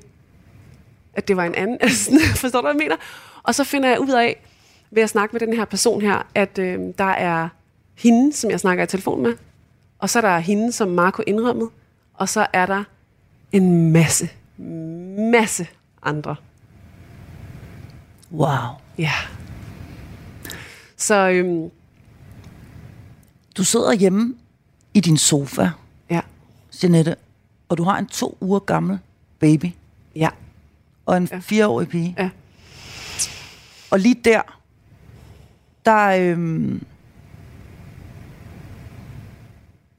at 1.14 1.28
det 1.28 1.38
var 1.38 1.44
en 1.44 1.56
anden? 1.56 1.80
Forstår 2.36 2.62
du, 2.62 2.66
hvad 2.66 2.74
jeg 2.74 2.78
mener? 2.78 2.96
Og 3.44 3.56
så 3.56 3.64
finder 3.64 3.90
jeg 3.90 4.00
ud 4.00 4.10
af, 4.10 4.44
ved 4.92 5.04
at 5.04 5.10
snakke 5.10 5.34
med 5.34 5.40
den 5.40 5.54
her 5.54 5.66
person 5.66 6.02
her, 6.02 6.28
at 6.36 6.60
øh, 6.60 6.80
der 6.98 7.04
er 7.04 7.50
hende, 7.96 8.34
som 8.34 8.52
jeg 8.52 8.60
snakker 8.60 8.84
i 8.84 8.88
telefon 8.88 9.22
med, 9.24 9.34
og 10.00 10.10
så 10.10 10.20
er 10.20 10.22
der 10.22 10.40
hende, 10.40 10.72
som 10.72 10.88
Marco 10.88 11.24
indrømmet, 11.28 11.70
og 12.14 12.30
så 12.30 12.48
er 12.54 12.66
der 12.66 12.84
en 13.52 13.92
masse, 13.92 14.30
masse 15.32 15.68
andre. 16.04 16.36
Wow. 18.32 18.68
Ja. 18.98 19.12
Så 20.98 21.30
øhm, 21.30 21.70
Du 23.58 23.64
sidder 23.64 23.94
hjemme 23.94 24.36
i 24.94 25.00
din 25.00 25.18
sofa, 25.18 25.70
ja, 26.10 26.22
Jeanette, 26.84 27.16
og 27.70 27.78
du 27.78 27.84
har 27.84 27.98
en 28.00 28.08
to 28.08 28.38
uger 28.42 28.60
gammel 28.60 29.00
baby 29.40 29.66
ja, 30.16 30.30
og 31.06 31.18
en 31.18 31.28
ja. 31.32 31.40
fireårig 31.40 31.88
pige. 31.88 32.16
ja. 32.18 32.30
Og 33.92 34.00
lige 34.00 34.16
der, 34.26 34.42
der, 35.86 36.32
øhm, 36.32 36.84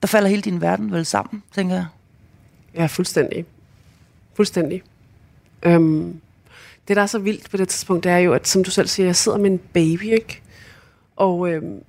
der 0.04 0.08
falder 0.08 0.28
hele 0.28 0.42
din 0.42 0.60
verden 0.60 0.92
vel 0.92 1.06
sammen, 1.06 1.42
tænker 1.54 1.74
jeg. 1.74 1.86
Ja, 2.74 2.86
fuldstændig. 2.86 3.44
Fuldstændig. 4.34 4.82
Øhm, 5.62 6.20
det, 6.88 6.96
der 6.96 7.02
er 7.02 7.06
så 7.06 7.18
vildt 7.18 7.50
på 7.50 7.56
det 7.56 7.68
tidspunkt, 7.68 8.04
det 8.04 8.12
er 8.12 8.18
jo, 8.18 8.32
at 8.32 8.48
som 8.48 8.64
du 8.64 8.70
selv 8.70 8.88
siger, 8.88 9.06
jeg 9.06 9.16
sidder 9.16 9.38
med 9.38 9.50
en 9.50 9.58
baby, 9.58 10.02
ikke? 10.02 10.42
Og 11.16 11.48
øhm, 11.48 11.82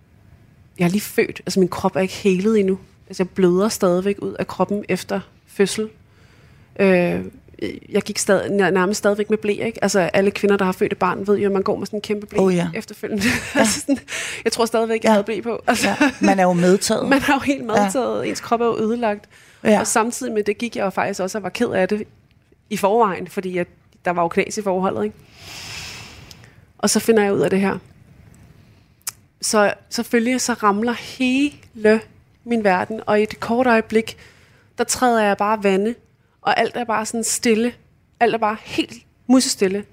jeg 0.80 0.86
er 0.86 0.89
lige 0.89 1.01
født. 1.01 1.41
Altså, 1.45 1.60
min 1.60 1.69
krop 1.69 1.95
er 1.95 1.99
ikke 1.99 2.13
helet 2.13 2.60
endnu. 2.60 2.80
Altså, 3.08 3.23
jeg 3.23 3.30
bløder 3.30 3.69
stadigvæk 3.69 4.17
ud 4.21 4.34
af 4.34 4.47
kroppen 4.47 4.86
efter 4.89 5.19
fødsel. 5.47 5.89
Øh, 6.80 7.25
jeg 7.89 8.01
gik 8.01 8.17
stadig, 8.17 8.51
nærmest 8.71 8.97
stadigvæk 8.97 9.29
med 9.29 9.37
blæ, 9.37 9.51
ikke? 9.53 9.79
Altså, 9.81 9.99
alle 9.99 10.31
kvinder, 10.31 10.57
der 10.57 10.65
har 10.65 10.71
født 10.71 10.91
et 10.91 10.97
barn, 10.97 11.27
ved 11.27 11.37
jo, 11.37 11.45
at 11.45 11.51
man 11.51 11.61
går 11.63 11.75
med 11.75 11.85
sådan 11.85 11.97
en 11.97 12.01
kæmpe 12.01 12.25
blæ 12.27 12.39
Oh, 12.39 12.55
ja. 12.55 12.69
efterfølgende. 12.75 13.23
Ja. 13.55 13.59
altså, 13.59 13.79
sådan, 13.79 13.97
jeg 14.43 14.51
tror 14.51 14.65
stadigvæk, 14.65 15.03
jeg 15.03 15.09
Ja. 15.09 15.11
havde 15.13 15.23
blæ 15.23 15.41
på. 15.41 15.63
Altså, 15.67 15.87
Ja, 15.87 15.95
man 16.21 16.39
er 16.39 16.43
jo 16.43 16.53
medtaget. 16.53 17.09
man 17.13 17.19
er 17.27 17.33
jo 17.33 17.39
helt 17.39 17.65
medtaget. 17.65 18.23
Ja. 18.23 18.29
Ens 18.29 18.39
krop 18.41 18.61
er 18.61 18.65
jo 18.65 18.77
ødelagt. 18.79 19.29
Ja. 19.63 19.79
Og 19.79 19.87
samtidig 19.87 20.33
med 20.33 20.43
det 20.43 20.57
gik 20.57 20.75
jeg 20.75 20.83
jo 20.85 20.89
faktisk 20.89 21.19
også 21.19 21.37
og 21.37 21.43
var 21.43 21.49
ked 21.49 21.69
af 21.69 21.87
det 21.87 22.03
i 22.69 22.77
forvejen, 22.77 23.27
fordi 23.27 23.57
at 23.57 23.67
der 24.05 24.11
var 24.11 24.21
jo 24.21 24.27
knas 24.27 24.57
i 24.57 24.61
forholdet. 24.61 25.03
Ikke? 25.03 25.15
Og 26.77 26.89
så 26.89 26.99
finder 26.99 27.23
jeg 27.23 27.33
ud 27.33 27.39
af 27.39 27.49
det 27.49 27.59
her. 27.59 27.77
Så 29.41 29.73
selvfølgelig 29.89 30.41
så 30.41 30.53
ramler 30.53 30.93
hele 30.93 32.01
min 32.43 32.63
verden, 32.63 33.01
og 33.05 33.19
i 33.19 33.23
et 33.23 33.39
kort 33.39 33.67
øjeblik, 33.67 34.17
der 34.77 34.83
træder 34.83 35.23
jeg 35.23 35.37
bare 35.37 35.63
vande, 35.63 35.95
og 36.45 36.60
alt 36.60 36.75
er 36.75 36.84
bare 36.84 37.05
sådan 37.05 37.23
stille. 37.23 37.73
Alt 38.19 38.34
er 38.34 38.38
bare 38.38 38.58
helt 38.62 38.93
musestille. 39.27 39.86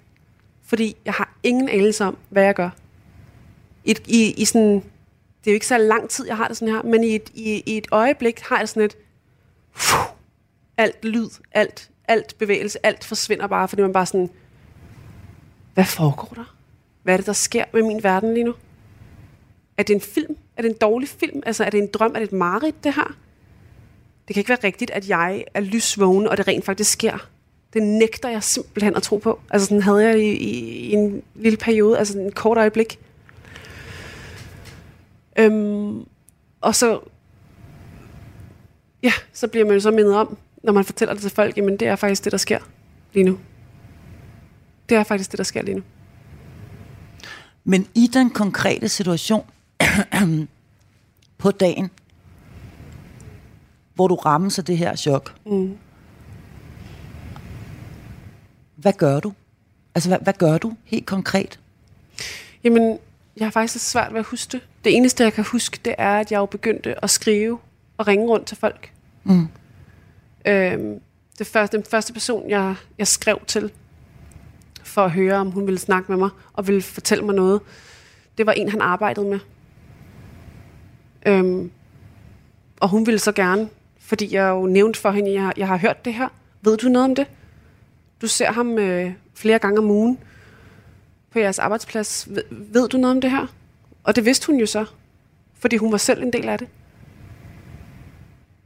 Fordi 0.62 0.96
jeg 1.04 1.12
har 1.12 1.34
ingen 1.42 1.68
anelse 1.68 2.04
om, 2.04 2.18
hvad 2.28 2.44
jeg 2.44 2.54
gør. 2.54 2.70
I, 3.84 3.96
i, 4.06 4.32
i 4.32 4.44
sådan, 4.44 4.74
det 4.74 5.46
er 5.46 5.50
jo 5.50 5.54
ikke 5.54 5.66
så 5.66 5.78
lang 5.78 6.08
tid, 6.08 6.26
jeg 6.26 6.36
har 6.36 6.48
det 6.48 6.56
sådan 6.56 6.74
her, 6.74 6.82
men 6.82 7.04
i 7.04 7.14
et, 7.14 7.30
i, 7.34 7.62
i 7.66 7.76
et 7.76 7.86
øjeblik 7.90 8.40
har 8.40 8.58
jeg 8.58 8.68
sådan 8.68 8.82
et, 8.82 8.96
Fuh, 9.72 9.98
alt 10.76 11.04
lyd, 11.04 11.28
alt, 11.52 11.90
alt 12.08 12.38
bevægelse, 12.38 12.86
alt 12.86 13.04
forsvinder 13.04 13.46
bare, 13.46 13.68
fordi 13.68 13.82
man 13.82 13.92
bare 13.92 14.06
sådan, 14.06 14.30
hvad 15.74 15.84
foregår 15.84 16.28
der? 16.34 16.56
Hvad 17.02 17.14
er 17.14 17.16
det, 17.16 17.26
der 17.26 17.32
sker 17.32 17.64
med 17.72 17.82
min 17.82 18.02
verden 18.02 18.34
lige 18.34 18.44
nu? 18.44 18.54
Er 19.78 19.82
det 19.82 19.94
en 19.94 20.00
film? 20.00 20.36
Er 20.56 20.62
det 20.62 20.70
en 20.70 20.76
dårlig 20.80 21.08
film? 21.08 21.42
Altså, 21.46 21.64
er 21.64 21.70
det 21.70 21.78
en 21.78 21.88
drøm? 21.94 22.10
Er 22.14 22.18
det 22.18 22.26
et 22.26 22.32
mareridt, 22.32 22.84
det 22.84 22.94
her? 22.94 23.16
Det 24.32 24.34
kan 24.34 24.40
ikke 24.40 24.48
være 24.48 24.64
rigtigt, 24.64 24.90
at 24.90 25.08
jeg 25.08 25.44
er 25.54 25.60
lysvågen, 25.60 26.28
og 26.28 26.36
det 26.36 26.48
rent 26.48 26.64
faktisk 26.64 26.92
sker. 26.92 27.28
Det 27.72 27.82
nægter 27.82 28.28
jeg 28.28 28.42
simpelthen 28.42 28.96
at 28.96 29.02
tro 29.02 29.16
på. 29.16 29.40
Altså, 29.50 29.66
sådan 29.66 29.82
havde 29.82 30.04
jeg 30.04 30.18
i, 30.18 30.32
i, 30.32 30.50
i 30.90 30.92
en 30.92 31.22
lille 31.34 31.56
periode, 31.56 31.98
altså 31.98 32.18
en 32.18 32.32
kort 32.32 32.58
øjeblik. 32.58 32.98
Øhm, 35.38 36.06
og 36.60 36.74
så 36.74 37.00
ja, 39.02 39.12
så 39.32 39.48
bliver 39.48 39.66
man 39.66 39.74
jo 39.74 39.80
så 39.80 39.90
mindet 39.90 40.14
om, 40.14 40.36
når 40.62 40.72
man 40.72 40.84
fortæller 40.84 41.14
det 41.14 41.22
til 41.22 41.30
folk, 41.30 41.56
jamen 41.56 41.76
det 41.76 41.88
er 41.88 41.96
faktisk 41.96 42.24
det, 42.24 42.32
der 42.32 42.38
sker. 42.38 42.58
lige 43.12 43.24
nu. 43.24 43.38
Det 44.88 44.96
er 44.96 45.04
faktisk 45.04 45.30
det, 45.30 45.38
der 45.38 45.44
sker 45.44 45.62
lige 45.62 45.74
nu. 45.74 45.82
Men 47.64 47.88
i 47.94 48.10
den 48.12 48.30
konkrete 48.30 48.88
situation 48.88 49.44
på 51.38 51.50
dagen, 51.50 51.90
hvor 54.02 54.08
du 54.08 54.14
rammes 54.14 54.58
af 54.58 54.64
det 54.64 54.78
her 54.78 54.96
chok, 54.96 55.34
mm. 55.46 55.78
hvad 58.76 58.92
gør 58.92 59.20
du? 59.20 59.32
Altså, 59.94 60.10
hvad, 60.10 60.18
hvad 60.22 60.32
gør 60.32 60.58
du 60.58 60.72
helt 60.84 61.06
konkret? 61.06 61.60
Jamen, 62.64 62.98
jeg 63.36 63.46
har 63.46 63.50
faktisk 63.50 63.90
svært 63.90 64.12
ved 64.12 64.18
at 64.18 64.26
huske 64.26 64.52
det. 64.52 64.60
Det 64.84 64.96
eneste, 64.96 65.24
jeg 65.24 65.32
kan 65.32 65.44
huske, 65.44 65.78
det 65.84 65.94
er, 65.98 66.18
at 66.18 66.32
jeg 66.32 66.38
jo 66.38 66.46
begyndte 66.46 67.04
at 67.04 67.10
skrive 67.10 67.58
og 67.98 68.06
ringe 68.06 68.26
rundt 68.26 68.46
til 68.46 68.56
folk. 68.56 68.92
Mm. 69.24 69.48
Øhm, 70.46 71.00
det 71.38 71.46
første, 71.46 71.76
den 71.76 71.86
første 71.90 72.12
person, 72.12 72.50
jeg, 72.50 72.74
jeg 72.98 73.06
skrev 73.06 73.40
til, 73.46 73.72
for 74.82 75.04
at 75.04 75.10
høre, 75.10 75.36
om 75.36 75.50
hun 75.50 75.66
ville 75.66 75.78
snakke 75.78 76.12
med 76.12 76.18
mig, 76.18 76.30
og 76.52 76.66
ville 76.66 76.82
fortælle 76.82 77.24
mig 77.24 77.34
noget, 77.34 77.60
det 78.38 78.46
var 78.46 78.52
en, 78.52 78.68
han 78.68 78.80
arbejdede 78.80 79.26
med. 79.26 79.38
Øhm, 81.26 81.70
og 82.80 82.88
hun 82.88 83.06
ville 83.06 83.18
så 83.18 83.32
gerne, 83.32 83.68
fordi 84.12 84.34
jeg 84.34 84.48
jo 84.48 84.66
nævnte 84.66 85.00
for 85.00 85.10
hende, 85.10 85.32
jeg, 85.32 85.52
jeg 85.56 85.68
har 85.68 85.76
hørt 85.76 86.04
det 86.04 86.14
her. 86.14 86.28
Ved 86.62 86.76
du 86.76 86.88
noget 86.88 87.04
om 87.04 87.14
det? 87.14 87.26
Du 88.22 88.26
ser 88.26 88.52
ham 88.52 88.78
øh, 88.78 89.12
flere 89.34 89.58
gange 89.58 89.78
om 89.78 89.90
ugen 89.90 90.18
på 91.30 91.38
jeres 91.38 91.58
arbejdsplads. 91.58 92.28
Ved, 92.30 92.42
ved 92.50 92.88
du 92.88 92.98
noget 92.98 93.16
om 93.16 93.20
det 93.20 93.30
her? 93.30 93.46
Og 94.04 94.16
det 94.16 94.24
vidste 94.24 94.46
hun 94.46 94.56
jo 94.56 94.66
så, 94.66 94.84
fordi 95.54 95.76
hun 95.76 95.92
var 95.92 95.98
selv 95.98 96.22
en 96.22 96.32
del 96.32 96.48
af 96.48 96.58
det. 96.58 96.68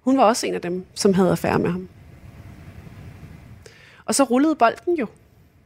Hun 0.01 0.19
var 0.19 0.25
også 0.25 0.47
en 0.47 0.55
af 0.55 0.61
dem, 0.61 0.85
som 0.95 1.15
havde 1.15 1.31
affære 1.31 1.59
med 1.59 1.71
ham. 1.71 1.89
Og 4.05 4.15
så 4.15 4.25
rullede 4.25 4.55
bolden 4.55 4.95
jo. 4.95 5.07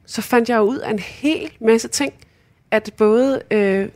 Så 0.07 0.23
fandt 0.23 0.49
jeg 0.49 0.63
ud 0.63 0.79
af 0.79 0.91
en 0.91 0.99
hel 0.99 1.53
masse 1.61 1.89
ting, 1.89 2.15
at 2.71 2.95
både 2.97 3.43
øh, 3.51 3.89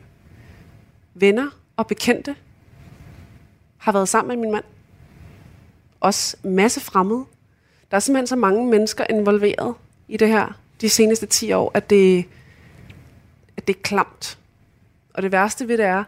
venner 1.13 1.49
og 1.75 1.87
bekendte 1.87 2.35
har 3.77 3.91
været 3.91 4.09
sammen 4.09 4.35
med 4.35 4.45
min 4.45 4.51
mand. 4.51 4.63
Også 5.99 6.37
masse 6.43 6.79
fremmede. 6.79 7.25
Der 7.91 7.97
er 7.97 7.99
simpelthen 7.99 8.27
så 8.27 8.35
mange 8.35 8.65
mennesker 8.65 9.05
involveret 9.09 9.73
i 10.07 10.17
det 10.17 10.27
her 10.27 10.59
de 10.81 10.89
seneste 10.89 11.25
10 11.25 11.51
år, 11.51 11.71
at 11.73 11.89
det, 11.89 12.25
at 13.57 13.67
det 13.67 13.75
er 13.75 13.79
klamt. 13.81 14.37
Og 15.13 15.23
det 15.23 15.31
værste 15.31 15.67
ved 15.67 15.77
det 15.77 15.85
er, 15.85 16.03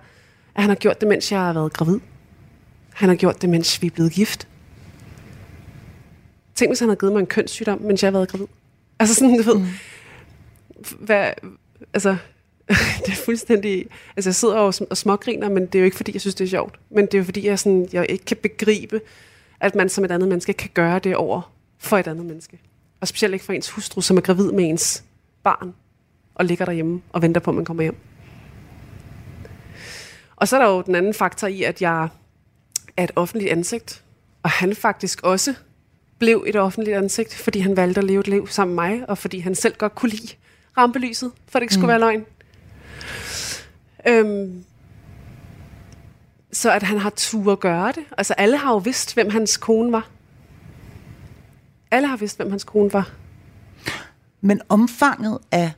at 0.55 0.61
han 0.61 0.69
har 0.69 0.75
gjort 0.75 1.01
det, 1.01 1.07
mens 1.09 1.31
jeg 1.31 1.39
har 1.39 1.53
været 1.53 1.73
gravid. 1.73 1.99
Han 2.93 3.09
har 3.09 3.15
gjort 3.15 3.41
det, 3.41 3.49
mens 3.49 3.81
vi 3.81 3.87
er 3.87 3.91
blevet 3.91 4.11
gift. 4.11 4.47
Tænk, 6.55 6.69
hvis 6.69 6.79
han 6.79 6.89
havde 6.89 6.99
givet 6.99 7.13
mig 7.13 7.19
en 7.19 7.27
kønssygdom, 7.27 7.81
mens 7.81 8.03
jeg 8.03 8.07
har 8.07 8.11
været 8.11 8.29
gravid. 8.29 8.47
Altså 8.99 9.15
sådan, 9.15 9.37
du 9.37 9.43
ved, 9.43 9.59
mm. 9.59 9.67
hvad, 10.99 11.31
altså, 11.93 12.17
det 13.05 13.11
er 13.11 13.21
fuldstændig... 13.25 13.85
Altså, 14.15 14.29
jeg 14.29 14.35
sidder 14.35 14.55
og, 14.55 14.73
og 14.89 14.97
smågriner, 14.97 15.49
men 15.49 15.65
det 15.65 15.75
er 15.75 15.79
jo 15.79 15.85
ikke, 15.85 15.97
fordi 15.97 16.13
jeg 16.13 16.21
synes, 16.21 16.35
det 16.35 16.45
er 16.45 16.49
sjovt. 16.49 16.79
Men 16.89 17.05
det 17.05 17.13
er 17.13 17.17
jo, 17.17 17.23
fordi 17.23 17.47
jeg, 17.47 17.59
sådan, 17.59 17.89
jeg 17.93 18.05
ikke 18.09 18.25
kan 18.25 18.37
begribe, 18.37 19.01
at 19.59 19.75
man 19.75 19.89
som 19.89 20.05
et 20.05 20.11
andet 20.11 20.29
menneske 20.29 20.53
kan 20.53 20.69
gøre 20.73 20.99
det 20.99 21.15
over 21.15 21.51
for 21.77 21.97
et 21.97 22.07
andet 22.07 22.25
menneske. 22.25 22.59
Og 23.01 23.07
specielt 23.07 23.33
ikke 23.33 23.45
for 23.45 23.53
ens 23.53 23.69
hustru, 23.69 24.01
som 24.01 24.17
er 24.17 24.21
gravid 24.21 24.51
med 24.51 24.69
ens 24.69 25.03
barn, 25.43 25.73
og 26.35 26.45
ligger 26.45 26.65
derhjemme 26.65 27.01
og 27.13 27.21
venter 27.21 27.41
på, 27.41 27.51
at 27.51 27.55
man 27.55 27.65
kommer 27.65 27.83
hjem. 27.83 27.95
Og 30.35 30.47
så 30.47 30.57
er 30.57 30.61
der 30.61 30.69
jo 30.69 30.81
den 30.81 30.95
anden 30.95 31.13
faktor 31.13 31.47
i, 31.47 31.63
at 31.63 31.81
jeg 31.81 32.07
er 32.97 33.03
et 33.03 33.11
offentligt 33.15 33.51
ansigt, 33.51 34.03
og 34.43 34.49
han 34.49 34.75
faktisk 34.75 35.21
også 35.23 35.53
blev 36.19 36.43
et 36.47 36.55
offentligt 36.55 36.97
ansigt, 36.97 37.35
fordi 37.35 37.59
han 37.59 37.77
valgte 37.77 37.99
at 37.99 38.05
leve 38.05 38.19
et 38.19 38.27
liv 38.27 38.47
sammen 38.47 38.75
med 38.75 38.83
mig, 38.83 39.09
og 39.09 39.17
fordi 39.17 39.39
han 39.39 39.55
selv 39.55 39.75
godt 39.77 39.95
kunne 39.95 40.09
lide 40.09 40.33
rampelyset, 40.77 41.31
for 41.47 41.59
det 41.59 41.63
ikke 41.63 41.73
skulle 41.73 41.85
mm. 41.85 41.89
være 41.89 41.99
løgn. 41.99 42.25
Øhm, 44.07 44.63
så 46.51 46.71
at 46.71 46.83
han 46.83 46.97
har 46.97 47.09
tur 47.09 47.51
at 47.51 47.59
gøre 47.59 47.87
det. 47.91 48.03
Altså 48.17 48.33
alle 48.33 48.57
har 48.57 48.71
jo 48.71 48.77
vidst, 48.77 49.13
hvem 49.13 49.29
hans 49.29 49.57
kone 49.57 49.91
var. 49.91 50.09
Alle 51.91 52.07
har 52.07 52.17
vidst, 52.17 52.37
hvem 52.37 52.49
hans 52.49 52.63
kone 52.63 52.93
var. 52.93 53.09
Men 54.41 54.61
omfanget 54.69 55.39
af 55.51 55.71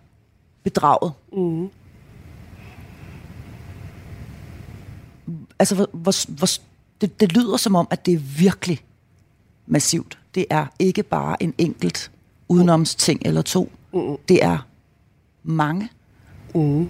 bedraget, 0.64 1.14
Mm. 1.34 1.70
altså 5.60 5.76
hvor, 5.76 5.90
hvor, 5.94 6.30
hvor, 6.38 6.48
det, 7.02 7.20
det 7.20 7.32
lyder 7.32 7.58
som 7.58 7.76
om, 7.76 7.88
at 7.92 8.06
det 8.06 8.14
er 8.14 8.18
virkelig 8.20 8.80
massivt. 9.68 10.18
Det 10.36 10.46
er 10.50 10.66
ikke 10.80 11.04
bare 11.04 11.44
en 11.44 11.54
enkelt 11.58 12.12
udenomsting 12.48 13.22
eller 13.26 13.42
to. 13.42 13.72
Mm. 13.94 14.18
Det 14.28 14.44
er 14.44 14.58
mange. 15.44 15.90
Mm. 16.56 16.90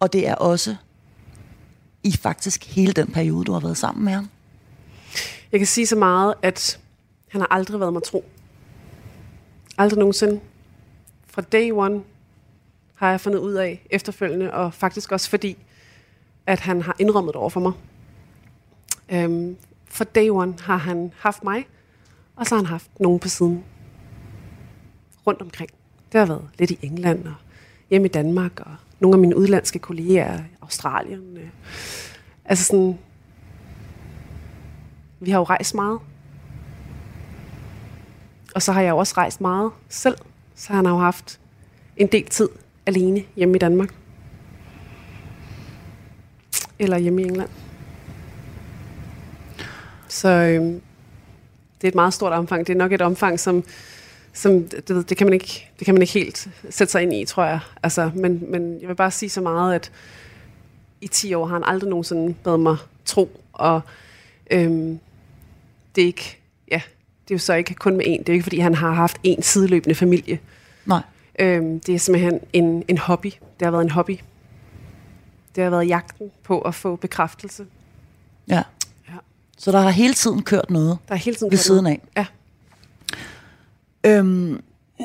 Og 0.00 0.12
det 0.12 0.28
er 0.28 0.34
også 0.34 0.76
i 2.04 2.12
faktisk 2.12 2.64
hele 2.64 2.92
den 2.92 3.06
periode, 3.06 3.44
du 3.44 3.52
har 3.52 3.60
været 3.60 3.76
sammen 3.76 4.04
med 4.04 4.12
ham. 4.12 4.28
Jeg 5.52 5.60
kan 5.60 5.66
sige 5.66 5.86
så 5.86 5.96
meget, 5.96 6.34
at 6.42 6.80
han 7.28 7.40
har 7.40 7.48
aldrig 7.50 7.80
været 7.80 7.92
mig 7.92 8.02
tro. 8.02 8.24
Aldrig 9.78 9.98
nogensinde. 9.98 10.40
Fra 11.26 11.42
day 11.42 11.70
one 11.72 12.02
har 12.94 13.10
jeg 13.10 13.20
fundet 13.20 13.38
ud 13.38 13.52
af 13.52 13.86
efterfølgende, 13.90 14.52
og 14.52 14.74
faktisk 14.74 15.12
også 15.12 15.30
fordi, 15.30 15.56
at 16.46 16.60
han 16.60 16.82
har 16.82 16.96
indrømmet 16.98 17.34
det 17.34 17.40
over 17.40 17.50
for 17.50 17.60
mig. 17.60 17.72
Øhm, 19.08 19.56
fra 19.86 20.04
day 20.04 20.28
one 20.28 20.54
har 20.60 20.76
han 20.76 21.12
haft 21.18 21.44
mig, 21.44 21.66
og 22.36 22.46
så 22.46 22.54
har 22.54 22.62
han 22.62 22.66
haft 22.66 22.90
nogen 23.00 23.20
på 23.20 23.28
siden. 23.28 23.64
Rundt 25.26 25.42
omkring. 25.42 25.70
Det 26.12 26.18
har 26.18 26.26
været 26.26 26.48
lidt 26.58 26.70
i 26.70 26.78
England 26.82 27.26
og 27.26 27.34
hjemme 27.90 28.08
i 28.08 28.10
Danmark, 28.10 28.60
og 28.60 28.76
nogle 29.00 29.14
af 29.14 29.18
mine 29.18 29.36
udlandske 29.36 29.78
kolleger 29.78 30.38
i 30.38 30.56
Australien. 30.62 31.36
øh. 31.36 31.48
Altså 32.44 32.64
sådan, 32.64 32.98
vi 35.20 35.30
har 35.30 35.38
jo 35.38 35.44
rejst 35.44 35.74
meget. 35.74 36.00
Og 38.54 38.62
så 38.62 38.72
har 38.72 38.80
jeg 38.80 38.90
jo 38.90 38.96
også 38.96 39.14
rejst 39.16 39.40
meget 39.40 39.70
selv. 39.88 40.16
Så 40.54 40.72
han 40.72 40.84
har 40.84 40.92
jo 40.92 40.98
haft 40.98 41.40
en 41.96 42.06
del 42.06 42.24
tid 42.24 42.48
alene 42.86 43.24
hjemme 43.36 43.56
i 43.56 43.58
Danmark. 43.58 43.94
Eller 46.78 46.98
hjemme 46.98 47.22
i 47.22 47.24
England. 47.24 47.48
Så 50.08 50.28
øh, 50.28 50.62
det 51.80 51.84
er 51.84 51.88
et 51.88 51.94
meget 51.94 52.14
stort 52.14 52.32
omfang. 52.32 52.66
Det 52.66 52.72
er 52.72 52.76
nok 52.76 52.92
et 52.92 53.02
omfang, 53.02 53.40
som, 53.40 53.64
som 54.32 54.64
det, 54.68 54.88
det, 54.88 55.08
det, 55.08 55.16
kan 55.16 55.26
man 55.26 55.34
ikke, 55.34 55.70
det 55.78 55.84
kan 55.84 55.94
man 55.94 56.02
ikke 56.02 56.14
helt 56.14 56.48
sætte 56.70 56.90
sig 56.90 57.02
ind 57.02 57.14
i, 57.14 57.24
tror 57.24 57.44
jeg. 57.44 57.60
Altså, 57.82 58.10
men, 58.14 58.50
men 58.50 58.80
jeg 58.80 58.88
vil 58.88 58.94
bare 58.94 59.10
sige 59.10 59.30
så 59.30 59.40
meget, 59.40 59.74
at 59.74 59.92
i 61.00 61.08
10 61.08 61.34
år 61.34 61.46
har 61.46 61.54
han 61.54 61.64
aldrig 61.66 61.90
nogensinde 61.90 62.34
været 62.44 62.60
mig 62.60 62.76
tro, 63.04 63.40
og 63.52 63.80
øhm, 64.50 64.98
det 65.94 66.02
er 66.02 66.06
ikke, 66.06 66.38
ja, 66.70 66.80
det 67.28 67.30
er 67.30 67.34
jo 67.34 67.38
så 67.38 67.54
ikke 67.54 67.74
kun 67.74 67.96
med 67.96 68.04
en. 68.08 68.18
Det 68.20 68.28
er 68.28 68.32
jo 68.32 68.34
ikke, 68.34 68.42
fordi 68.42 68.58
han 68.58 68.74
har 68.74 68.90
haft 68.92 69.16
en 69.22 69.42
sideløbende 69.42 69.94
familie. 69.94 70.38
Nej. 70.86 71.02
Øhm, 71.38 71.80
det 71.80 71.94
er 71.94 71.98
simpelthen 71.98 72.40
en, 72.52 72.84
en 72.88 72.98
hobby. 72.98 73.32
Det 73.60 73.66
har 73.66 73.70
været 73.70 73.82
en 73.84 73.90
hobby. 73.90 74.18
Det 75.56 75.64
har 75.64 75.70
været 75.70 75.88
jagten 75.88 76.30
på 76.42 76.60
at 76.60 76.74
få 76.74 76.96
bekræftelse. 76.96 77.66
Ja. 78.48 78.62
Ja. 79.08 79.14
Så 79.58 79.72
der 79.72 79.80
har 79.80 79.90
hele 79.90 80.14
tiden 80.14 80.42
kørt 80.42 80.70
noget 80.70 80.98
Der 81.08 81.14
er 81.14 81.18
hele 81.18 81.36
tiden 81.36 81.50
ved 81.50 81.58
kørt 81.58 81.64
siden 81.64 81.84
noget. 81.84 82.00
af. 82.16 82.20
Ja. 82.20 82.26
Øhm, 84.06 84.60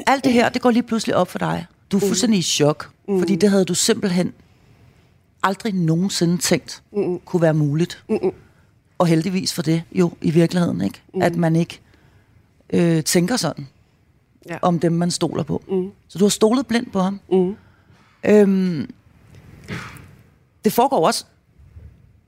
alt 0.07 0.23
det 0.23 0.33
her, 0.33 0.49
det 0.49 0.61
går 0.61 0.71
lige 0.71 0.83
pludselig 0.83 1.15
op 1.15 1.27
for 1.27 1.39
dig. 1.39 1.65
Du 1.91 1.97
er 1.97 2.01
fuldstændig 2.01 2.39
i 2.39 2.41
chok, 2.41 2.91
mm. 3.07 3.19
fordi 3.19 3.35
det 3.35 3.49
havde 3.49 3.65
du 3.65 3.73
simpelthen 3.73 4.33
aldrig 5.43 5.73
nogensinde 5.73 6.37
tænkt 6.37 6.83
mm. 6.91 7.19
kunne 7.19 7.41
være 7.41 7.53
muligt. 7.53 8.03
Mm. 8.09 8.31
Og 8.97 9.07
heldigvis 9.07 9.53
for 9.53 9.61
det 9.61 9.83
jo 9.91 10.11
i 10.21 10.31
virkeligheden, 10.31 10.81
ikke? 10.81 11.01
Mm. 11.13 11.21
At 11.21 11.35
man 11.35 11.55
ikke 11.55 11.81
øh, 12.69 13.03
tænker 13.03 13.35
sådan 13.37 13.67
Ja. 14.49 14.57
om 14.61 14.79
dem, 14.79 14.91
man 14.91 15.11
stoler 15.11 15.43
på. 15.43 15.63
Mm. 15.69 15.91
Så 16.07 16.19
du 16.19 16.25
har 16.25 16.29
stolet 16.29 16.67
blindt 16.67 16.91
på 16.91 16.99
ham. 16.99 17.19
Mm. 17.31 17.55
Øhm, 18.25 18.89
det 20.65 20.73
foregår 20.73 21.07
også, 21.07 21.25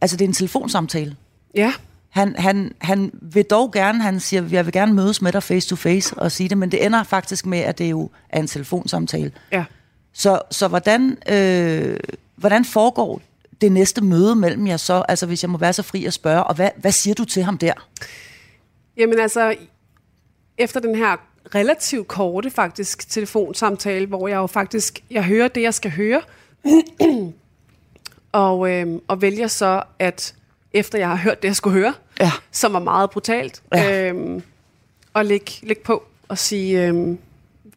altså 0.01 0.17
det 0.17 0.25
er 0.25 0.27
en 0.27 0.33
telefonsamtale. 0.33 1.15
Ja. 1.55 1.73
Han, 2.09 2.35
han, 2.37 2.71
han 2.81 3.11
vil 3.21 3.43
dog 3.43 3.71
gerne, 3.71 4.01
han 4.01 4.19
siger, 4.19 4.43
jeg 4.51 4.65
vil 4.65 4.73
gerne 4.73 4.93
mødes 4.93 5.21
med 5.21 5.31
dig 5.31 5.43
face 5.43 5.69
to 5.69 5.75
face 5.75 6.17
og 6.17 6.31
sige 6.31 6.49
det, 6.49 6.57
men 6.57 6.71
det 6.71 6.85
ender 6.85 7.03
faktisk 7.03 7.45
med, 7.45 7.59
at 7.59 7.77
det 7.77 7.91
jo 7.91 8.09
er 8.29 8.39
en 8.39 8.47
telefonsamtale. 8.47 9.31
Ja. 9.51 9.65
Så, 10.13 10.41
så 10.51 10.67
hvordan, 10.67 11.17
øh, 11.29 11.99
hvordan 12.35 12.65
foregår 12.65 13.21
det 13.61 13.71
næste 13.71 14.03
møde 14.03 14.35
mellem 14.35 14.67
jer 14.67 14.77
så, 14.77 15.03
altså 15.09 15.25
hvis 15.25 15.43
jeg 15.43 15.49
må 15.49 15.57
være 15.57 15.73
så 15.73 15.83
fri 15.83 16.05
at 16.05 16.13
spørge, 16.13 16.43
og 16.43 16.55
hvad, 16.55 16.69
hvad 16.75 16.91
siger 16.91 17.13
du 17.13 17.25
til 17.25 17.43
ham 17.43 17.57
der? 17.57 17.73
Jamen 18.97 19.19
altså, 19.19 19.55
efter 20.57 20.79
den 20.79 20.95
her 20.95 21.17
relativt 21.55 22.07
korte 22.07 22.49
faktisk 22.49 23.09
telefonsamtale, 23.09 24.05
hvor 24.05 24.27
jeg 24.27 24.35
jo 24.35 24.47
faktisk, 24.47 25.03
jeg 25.11 25.23
hører 25.23 25.47
det, 25.47 25.61
jeg 25.61 25.73
skal 25.73 25.91
høre, 25.91 26.21
og, 28.31 28.71
øhm, 28.71 28.99
og 29.07 29.21
vælger 29.21 29.47
så, 29.47 29.83
at 29.99 30.35
efter 30.79 30.97
jeg 30.97 31.09
har 31.09 31.15
hørt 31.15 31.41
det, 31.41 31.47
jeg 31.47 31.55
skulle 31.55 31.79
høre, 31.79 31.93
Ja. 32.19 32.31
som 32.51 32.73
var 32.73 32.79
meget 32.79 33.09
brutalt, 33.09 33.61
Ja. 33.73 34.09
øhm, 34.09 34.43
og 35.13 35.25
lægge 35.25 35.51
læg 35.63 35.77
på 35.77 36.03
og 36.27 36.37
sige, 36.37 36.85
øhm, 36.87 37.17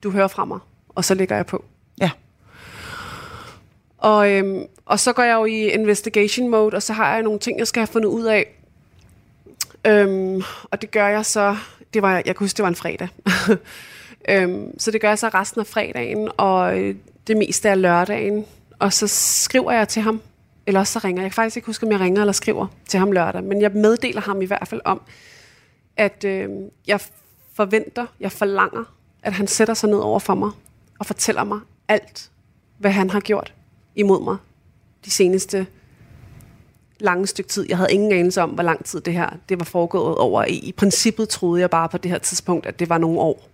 du 0.02 0.10
hører 0.10 0.28
fra 0.28 0.44
mig, 0.44 0.58
og 0.88 1.04
så 1.04 1.14
lægger 1.14 1.36
jeg 1.36 1.46
på. 1.46 1.64
Ja. 2.00 2.10
Og, 3.98 4.30
øhm, 4.30 4.62
og 4.86 5.00
så 5.00 5.12
går 5.12 5.22
jeg 5.22 5.34
jo 5.34 5.44
i 5.44 5.68
investigation 5.68 6.48
mode, 6.48 6.74
og 6.76 6.82
så 6.82 6.92
har 6.92 7.12
jeg 7.14 7.22
nogle 7.22 7.38
ting, 7.38 7.58
jeg 7.58 7.66
skal 7.66 7.80
have 7.80 7.86
fundet 7.86 8.08
ud 8.08 8.24
af. 8.24 8.46
Øhm, 9.86 10.42
og 10.70 10.82
det 10.82 10.90
gør 10.90 11.08
jeg 11.08 11.26
så, 11.26 11.56
det 11.94 12.02
var, 12.02 12.14
jeg 12.14 12.24
kan 12.24 12.36
huske, 12.38 12.56
det 12.56 12.62
var 12.62 12.68
en 12.68 12.74
fredag. 12.74 13.08
øhm, 14.30 14.78
så 14.78 14.90
det 14.90 15.00
gør 15.00 15.08
jeg 15.08 15.18
så 15.18 15.28
resten 15.28 15.60
af 15.60 15.66
fredagen, 15.66 16.28
og 16.36 16.78
øh, 16.78 16.94
det 17.26 17.36
meste 17.36 17.70
af 17.70 17.82
lørdagen. 17.82 18.46
Og 18.78 18.92
så 18.92 19.06
skriver 19.08 19.72
jeg 19.72 19.88
til 19.88 20.02
ham, 20.02 20.20
eller 20.66 20.80
også 20.80 20.92
så 20.92 20.98
ringer 20.98 21.22
jeg. 21.22 21.24
Jeg 21.24 21.30
kan 21.30 21.34
faktisk 21.34 21.56
ikke 21.56 21.66
huske, 21.66 21.86
om 21.86 21.92
jeg 21.92 22.00
ringer 22.00 22.20
eller 22.20 22.32
skriver 22.32 22.66
til 22.88 22.98
ham 23.00 23.12
lørdag, 23.12 23.44
men 23.44 23.62
jeg 23.62 23.70
meddeler 23.74 24.20
ham 24.20 24.42
i 24.42 24.44
hvert 24.44 24.68
fald 24.68 24.80
om, 24.84 25.02
at 25.96 26.24
øh, 26.24 26.48
jeg 26.86 27.00
forventer, 27.52 28.06
jeg 28.20 28.32
forlanger, 28.32 28.84
at 29.22 29.32
han 29.32 29.46
sætter 29.46 29.74
sig 29.74 29.88
ned 29.88 29.98
over 29.98 30.18
for 30.18 30.34
mig 30.34 30.50
og 30.98 31.06
fortæller 31.06 31.44
mig 31.44 31.60
alt, 31.88 32.30
hvad 32.78 32.90
han 32.90 33.10
har 33.10 33.20
gjort 33.20 33.54
imod 33.94 34.24
mig 34.24 34.36
de 35.04 35.10
seneste 35.10 35.66
lange 37.00 37.26
stykke 37.26 37.48
tid. 37.48 37.66
Jeg 37.68 37.76
havde 37.76 37.92
ingen 37.92 38.12
anelse 38.12 38.42
om, 38.42 38.50
hvor 38.50 38.62
lang 38.62 38.84
tid 38.84 39.00
det 39.00 39.12
her 39.12 39.30
det 39.48 39.58
var 39.58 39.64
foregået 39.64 40.16
over. 40.16 40.44
I, 40.44 40.54
I 40.54 40.72
princippet 40.72 41.28
troede 41.28 41.60
jeg 41.60 41.70
bare 41.70 41.88
på 41.88 41.98
det 41.98 42.10
her 42.10 42.18
tidspunkt, 42.18 42.66
at 42.66 42.78
det 42.78 42.88
var 42.88 42.98
nogle 42.98 43.20
år. 43.20 43.48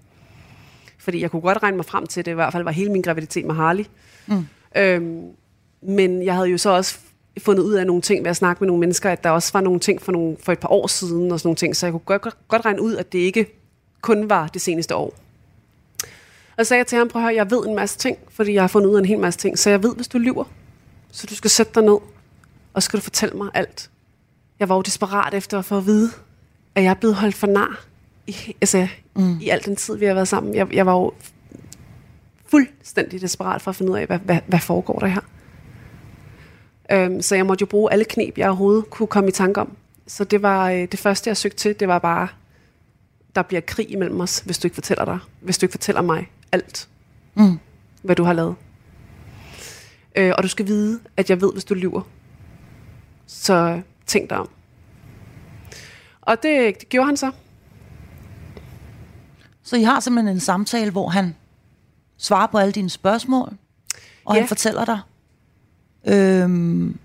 Fordi 0.98 1.22
jeg 1.22 1.30
kunne 1.30 1.42
godt 1.42 1.62
regne 1.62 1.76
mig 1.76 1.86
frem 1.86 2.06
til, 2.06 2.20
at 2.20 2.26
det 2.26 2.32
i 2.32 2.34
hvert 2.34 2.52
fald 2.52 2.64
var 2.64 2.70
hele 2.70 2.92
min 2.92 3.02
graviditet 3.02 3.44
med 3.44 3.54
Harley. 3.54 3.84
Mm. 4.26 4.46
Øhm, 4.76 5.30
men 5.82 6.22
jeg 6.22 6.34
havde 6.34 6.48
jo 6.48 6.58
så 6.58 6.70
også 6.70 6.98
fundet 7.40 7.62
ud 7.62 7.74
af 7.74 7.86
nogle 7.86 8.02
ting 8.02 8.24
ved 8.24 8.30
at 8.30 8.36
snakke 8.36 8.60
med 8.60 8.66
nogle 8.66 8.80
mennesker, 8.80 9.10
at 9.10 9.24
der 9.24 9.30
også 9.30 9.52
var 9.52 9.60
nogle 9.60 9.80
ting 9.80 10.02
for, 10.02 10.12
nogle, 10.12 10.36
for 10.40 10.52
et 10.52 10.58
par 10.58 10.68
år 10.68 10.86
siden 10.86 11.32
og 11.32 11.40
sådan 11.40 11.48
nogle 11.48 11.56
ting, 11.56 11.76
så 11.76 11.86
jeg 11.86 11.92
kunne 11.92 12.00
godt, 12.00 12.48
godt, 12.48 12.64
regne 12.64 12.82
ud, 12.82 12.96
at 12.96 13.12
det 13.12 13.18
ikke 13.18 13.46
kun 14.00 14.30
var 14.30 14.46
det 14.46 14.62
seneste 14.62 14.94
år. 14.94 15.14
Og 16.56 16.64
så 16.66 16.68
sagde 16.68 16.78
jeg 16.78 16.86
til 16.86 16.98
ham, 16.98 17.08
prøv 17.08 17.22
at 17.22 17.28
høre, 17.28 17.34
jeg 17.34 17.50
ved 17.50 17.66
en 17.66 17.74
masse 17.74 17.98
ting, 17.98 18.18
fordi 18.28 18.52
jeg 18.52 18.62
har 18.62 18.68
fundet 18.68 18.90
ud 18.90 18.94
af 18.94 18.98
en 18.98 19.04
hel 19.04 19.18
masse 19.18 19.40
ting, 19.40 19.58
så 19.58 19.70
jeg 19.70 19.82
ved, 19.82 19.94
hvis 19.96 20.08
du 20.08 20.18
lyver, 20.18 20.44
så 21.10 21.26
du 21.26 21.34
skal 21.34 21.50
sætte 21.50 21.72
dig 21.74 21.82
ned, 21.82 21.98
og 22.74 22.82
så 22.82 22.86
skal 22.86 22.96
du 22.96 23.02
fortælle 23.02 23.36
mig 23.36 23.50
alt. 23.54 23.90
Jeg 24.60 24.68
var 24.68 24.74
jo 24.74 24.82
desperat 24.82 25.34
efter 25.34 25.58
at 25.58 25.64
få 25.64 25.76
at 25.76 25.86
vide, 25.86 26.10
at 26.74 26.82
jeg 26.82 26.90
er 26.90 26.94
blevet 26.94 27.16
holdt 27.16 27.34
for 27.34 27.46
nar 27.46 27.84
i, 28.26 28.56
altså, 28.60 28.88
mm. 29.16 29.38
i 29.40 29.48
al 29.48 29.64
den 29.64 29.76
tid, 29.76 29.96
vi 29.96 30.06
har 30.06 30.14
været 30.14 30.28
sammen. 30.28 30.54
Jeg, 30.54 30.74
jeg 30.74 30.86
var 30.86 30.92
jo 30.92 31.12
fuldstændig 32.46 33.20
desperat 33.20 33.62
for 33.62 33.70
at 33.70 33.76
finde 33.76 33.92
ud 33.92 33.98
af, 33.98 34.06
hvad, 34.06 34.18
hvad, 34.18 34.38
hvad 34.46 34.58
foregår 34.58 34.98
der 34.98 35.06
her. 35.06 35.20
Øhm, 36.92 37.22
så 37.22 37.34
jeg 37.34 37.46
måtte 37.46 37.62
jo 37.62 37.66
bruge 37.66 37.92
alle 37.92 38.04
knep, 38.04 38.38
jeg 38.38 38.48
overhovedet 38.48 38.90
kunne 38.90 39.06
komme 39.06 39.28
i 39.28 39.32
tanke 39.32 39.60
om. 39.60 39.76
Så 40.06 40.24
det 40.24 40.42
var 40.42 40.70
øh, 40.70 40.78
det 40.78 40.98
første, 40.98 41.28
jeg 41.28 41.36
søgte 41.36 41.56
til, 41.56 41.80
det 41.80 41.88
var 41.88 41.98
bare, 41.98 42.28
der 43.34 43.42
bliver 43.42 43.60
krig 43.60 43.90
imellem 43.90 44.20
os, 44.20 44.38
hvis 44.38 44.58
du 44.58 44.66
ikke 44.66 44.74
fortæller 44.74 45.04
dig, 45.04 45.18
hvis 45.40 45.58
du 45.58 45.66
ikke 45.66 45.72
fortæller 45.72 46.02
mig 46.02 46.30
alt, 46.52 46.88
mm. 47.34 47.58
hvad 48.02 48.16
du 48.16 48.24
har 48.24 48.32
lavet. 48.32 48.54
Øh, 50.16 50.32
og 50.36 50.42
du 50.42 50.48
skal 50.48 50.66
vide, 50.66 51.00
at 51.16 51.30
jeg 51.30 51.40
ved, 51.40 51.52
hvis 51.52 51.64
du 51.64 51.74
lyver. 51.74 52.02
Så 53.26 53.82
tænk 54.06 54.30
dig 54.30 54.38
om. 54.38 54.48
Og 56.20 56.42
det, 56.42 56.80
det 56.80 56.88
gjorde 56.88 57.06
han 57.06 57.16
så. 57.16 57.30
Så 59.62 59.76
I 59.76 59.82
har 59.82 60.00
simpelthen 60.00 60.36
en 60.36 60.40
samtale, 60.40 60.90
hvor 60.90 61.08
han 61.08 61.36
svarer 62.18 62.46
på 62.46 62.58
alle 62.58 62.72
dine 62.72 62.90
spørgsmål, 62.90 63.52
og 64.24 64.34
ja. 64.34 64.40
han 64.40 64.48
fortæller 64.48 64.84
dig 64.84 65.00
øhm, 66.08 66.98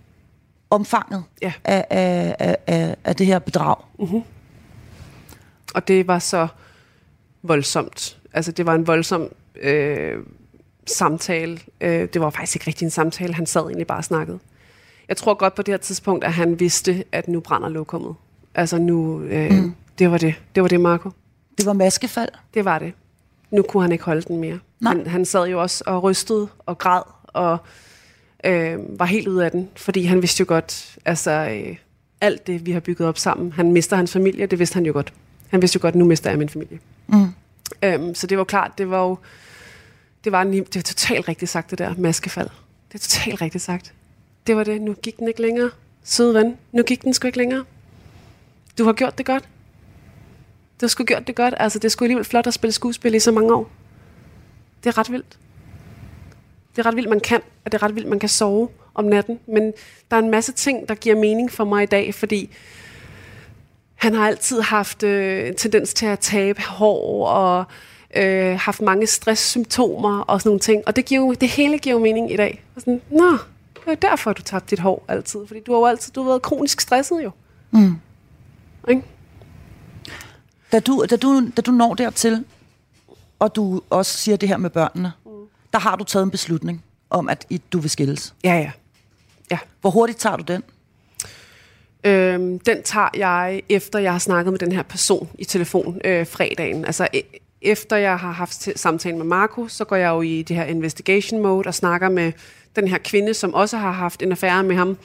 omfanget 0.69 1.23
Ja. 1.41 1.53
af, 1.63 1.85
af, 1.89 2.35
af, 2.67 2.95
af, 3.03 3.15
det 3.15 3.25
her 3.25 3.39
bedrag. 3.39 3.75
Og 5.75 5.87
det 5.87 6.07
var 6.07 6.19
så 6.19 6.47
voldsomt. 7.43 8.17
Altså, 8.33 8.51
det 8.51 8.65
var 8.65 8.75
en 8.75 8.87
voldsom 8.87 9.29
øh, 9.61 10.17
samtale. 10.87 11.59
Øh, 11.81 12.07
det 12.13 12.21
var 12.21 12.29
faktisk 12.29 12.55
ikke 12.55 12.67
rigtig 12.67 12.85
en 12.85 12.91
samtale. 12.91 13.33
Han 13.33 13.45
sad 13.45 13.61
egentlig 13.61 13.87
bare 13.87 13.97
og 13.97 14.03
snakkede. 14.03 14.39
Jeg 15.07 15.17
tror 15.17 15.33
godt 15.33 15.55
på 15.55 15.61
det 15.61 15.71
her 15.71 15.77
tidspunkt, 15.77 16.23
at 16.23 16.33
han 16.33 16.59
vidste, 16.59 17.03
at 17.11 17.27
nu 17.27 17.39
brænder 17.39 17.69
lokummet. 17.69 18.15
Altså 18.55 18.77
nu, 18.77 19.21
øh, 19.21 19.51
mm. 19.51 19.75
det 19.99 20.11
var 20.11 20.17
det. 20.17 20.35
Det 20.55 20.63
var 20.63 20.69
det, 20.69 20.79
Marco. 20.79 21.09
Det 21.57 21.65
var 21.65 21.73
maskefald. 21.73 22.29
Det 22.53 22.65
var 22.65 22.79
det. 22.79 22.93
Nu 23.51 23.61
kunne 23.61 23.83
han 23.83 23.91
ikke 23.91 24.03
holde 24.03 24.21
den 24.21 24.37
mere. 24.37 24.59
Nej. 24.79 24.93
Han, 24.93 25.07
han 25.07 25.25
sad 25.25 25.47
jo 25.47 25.61
også 25.61 25.83
og 25.87 26.03
rystede 26.03 26.47
og 26.65 26.77
græd 26.77 27.01
og 27.27 27.57
øh, 28.43 28.99
var 28.99 29.05
helt 29.05 29.27
ude 29.27 29.45
af 29.45 29.51
den, 29.51 29.69
fordi 29.75 30.03
han 30.03 30.21
vidste 30.21 30.41
jo 30.41 30.45
godt, 30.47 30.97
altså 31.05 31.31
øh, 31.31 31.75
alt 32.21 32.47
det, 32.47 32.65
vi 32.65 32.71
har 32.71 32.79
bygget 32.79 33.07
op 33.07 33.17
sammen. 33.17 33.51
Han 33.51 33.71
mister 33.71 33.95
hans 33.95 34.13
familie, 34.13 34.45
det 34.45 34.59
vidste 34.59 34.73
han 34.73 34.85
jo 34.85 34.93
godt. 34.93 35.13
Han 35.49 35.61
vidste 35.61 35.75
jo 35.75 35.81
godt, 35.81 35.95
nu 35.95 36.05
mister 36.05 36.29
jeg 36.29 36.39
min 36.39 36.49
familie. 36.49 36.79
Mm. 37.07 37.27
Øhm, 37.83 38.15
så 38.15 38.27
det 38.27 38.37
var 38.37 38.43
klart, 38.43 38.71
det 38.77 38.89
var 38.89 39.03
jo 39.03 39.17
det 40.23 40.31
var, 40.31 40.41
en, 40.41 40.53
det 40.53 40.75
var 40.75 40.81
totalt 40.81 41.27
rigtigt 41.27 41.51
sagt, 41.51 41.71
det 41.71 41.79
der 41.79 41.95
maskefald. 41.97 42.49
Det 42.91 42.95
er 42.95 42.99
totalt 42.99 43.41
rigtigt 43.41 43.63
sagt. 43.63 43.93
Det 44.47 44.55
var 44.55 44.63
det. 44.63 44.81
Nu 44.81 44.93
gik 44.93 45.17
den 45.17 45.27
ikke 45.27 45.41
længere. 45.41 45.69
Søde 46.03 46.33
ven. 46.33 46.57
Nu 46.71 46.83
gik 46.83 47.03
den 47.03 47.13
sgu 47.13 47.27
ikke 47.27 47.37
længere. 47.37 47.63
Du 48.77 48.83
har 48.83 48.93
gjort 48.93 49.17
det 49.17 49.25
godt. 49.25 49.43
Du 50.81 50.85
har 50.85 50.87
sgu 50.87 51.03
gjort 51.03 51.27
det 51.27 51.35
godt. 51.35 51.53
Altså, 51.57 51.79
det 51.79 51.91
sgu 51.91 52.05
alligevel 52.05 52.25
flot 52.25 52.47
at 52.47 52.53
spille 52.53 52.71
skuespil 52.71 53.15
i 53.15 53.19
så 53.19 53.31
mange 53.31 53.53
år. 53.53 53.71
Det 54.83 54.89
er 54.89 54.97
ret 54.97 55.11
vildt. 55.11 55.37
Det 56.75 56.81
er 56.81 56.85
ret 56.85 56.95
vildt, 56.95 57.09
man 57.09 57.19
kan, 57.19 57.41
og 57.65 57.71
det 57.71 57.81
er 57.81 57.83
ret 57.83 57.95
vildt, 57.95 58.07
man 58.07 58.19
kan 58.19 58.29
sove 58.29 58.69
om 58.93 59.05
natten. 59.05 59.39
Men 59.47 59.73
der 60.11 60.17
er 60.17 60.21
en 60.21 60.31
masse 60.31 60.51
ting, 60.51 60.89
der 60.89 60.95
giver 60.95 61.15
mening 61.15 61.51
for 61.51 61.63
mig 61.63 61.83
i 61.83 61.85
dag, 61.85 62.15
fordi 62.15 62.49
han 63.95 64.13
har 64.13 64.27
altid 64.27 64.61
haft 64.61 65.03
øh, 65.03 65.47
en 65.47 65.55
tendens 65.55 65.93
til 65.93 66.05
at 66.05 66.19
tabe 66.19 66.61
hår 66.61 67.27
og 67.27 67.65
øh, 68.15 68.59
haft 68.59 68.81
mange 68.81 69.07
stresssymptomer 69.07 70.19
og 70.19 70.41
sådan 70.41 70.49
nogle 70.49 70.59
ting. 70.59 70.83
Og 70.87 70.95
det, 70.95 71.05
giver 71.05 71.21
jo, 71.21 71.33
det 71.33 71.49
hele 71.49 71.77
giver 71.77 71.95
jo 71.95 72.01
mening 72.01 72.33
i 72.33 72.35
dag. 72.35 72.63
Og 72.75 72.81
sådan, 72.81 73.01
Nå, 73.09 73.31
det 73.85 73.91
er 73.91 73.95
derfor, 73.95 74.33
du 74.33 74.41
tabte 74.41 74.69
dit 74.69 74.79
hår 74.79 75.05
altid. 75.07 75.47
Fordi 75.47 75.59
du 75.59 75.71
har 75.71 75.79
jo 75.79 75.85
altid 75.85 76.13
du 76.13 76.21
har 76.21 76.29
været 76.29 76.41
kronisk 76.41 76.81
stresset 76.81 77.23
jo. 77.23 77.31
Mm. 77.71 77.95
Ikke? 78.89 79.01
Da 80.71 80.79
du, 80.79 81.05
da, 81.09 81.15
du, 81.15 81.47
da 81.57 81.61
du 81.61 81.71
når 81.71 81.93
dertil, 81.93 82.45
og 83.39 83.55
du 83.55 83.81
også 83.89 84.17
siger 84.17 84.37
det 84.37 84.49
her 84.49 84.57
med 84.57 84.69
børnene. 84.69 85.11
Der 85.73 85.79
har 85.79 85.95
du 85.95 86.03
taget 86.03 86.23
en 86.23 86.31
beslutning 86.31 86.83
om, 87.09 87.29
at 87.29 87.47
du 87.73 87.79
vil 87.79 87.89
skilles. 87.89 88.33
Ja, 88.43 88.53
ja. 88.53 88.71
Ja. 89.51 89.59
Hvor 89.81 89.89
hurtigt 89.89 90.19
tager 90.19 90.37
du 90.37 90.43
den? 90.43 90.63
Øhm, 92.03 92.59
den 92.59 92.83
tager 92.83 93.09
jeg, 93.17 93.61
efter 93.69 93.99
jeg 93.99 94.11
har 94.11 94.19
snakket 94.19 94.53
med 94.53 94.59
den 94.59 94.71
her 94.71 94.83
person 94.83 95.29
i 95.39 95.43
telefon 95.43 96.01
øh, 96.05 96.27
fredagen. 96.27 96.85
Altså 96.85 97.07
e- 97.15 97.39
efter 97.61 97.95
jeg 97.95 98.19
har 98.19 98.31
haft 98.31 98.79
samtalen 98.79 99.17
med 99.17 99.25
Marco, 99.25 99.67
så 99.67 99.85
går 99.85 99.95
jeg 99.95 100.09
jo 100.09 100.21
i 100.21 100.41
det 100.41 100.55
her 100.55 100.63
investigation 100.63 101.41
mode 101.41 101.67
og 101.67 101.73
snakker 101.73 102.09
med 102.09 102.31
den 102.75 102.87
her 102.87 102.97
kvinde, 102.97 103.33
som 103.33 103.53
også 103.53 103.77
har 103.77 103.91
haft 103.91 104.21
en 104.21 104.31
affære 104.31 104.63
med 104.63 104.75
ham. 104.75 104.97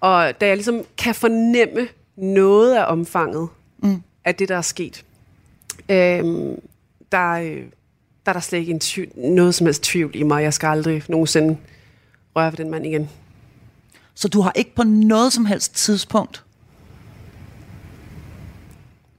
Og 0.00 0.40
da 0.40 0.46
jeg 0.46 0.56
ligesom 0.56 0.84
kan 0.98 1.14
fornemme 1.14 1.88
noget 2.16 2.74
af 2.74 2.92
omfanget 2.92 3.48
mm. 3.78 4.02
af 4.24 4.34
det, 4.34 4.48
der 4.48 4.56
er 4.56 4.62
sket, 4.62 5.04
øhm, 5.88 6.60
der, 7.12 7.30
øh, 7.30 7.62
der 8.28 8.32
er 8.32 8.34
der 8.34 8.40
slet 8.40 8.58
ikke 8.58 8.72
en 8.72 8.80
tvivl, 8.80 9.08
noget 9.16 9.54
som 9.54 9.66
helst 9.66 9.82
tvivl 9.82 10.16
i 10.16 10.22
mig. 10.22 10.42
Jeg 10.42 10.54
skal 10.54 10.66
aldrig 10.66 11.02
nogensinde 11.08 11.58
røre 12.36 12.52
ved 12.52 12.56
den 12.56 12.70
mand 12.70 12.86
igen. 12.86 13.10
Så 14.14 14.28
du 14.28 14.40
har 14.40 14.52
ikke 14.56 14.74
på 14.74 14.82
noget 14.82 15.32
som 15.32 15.46
helst 15.46 15.74
tidspunkt 15.74 16.44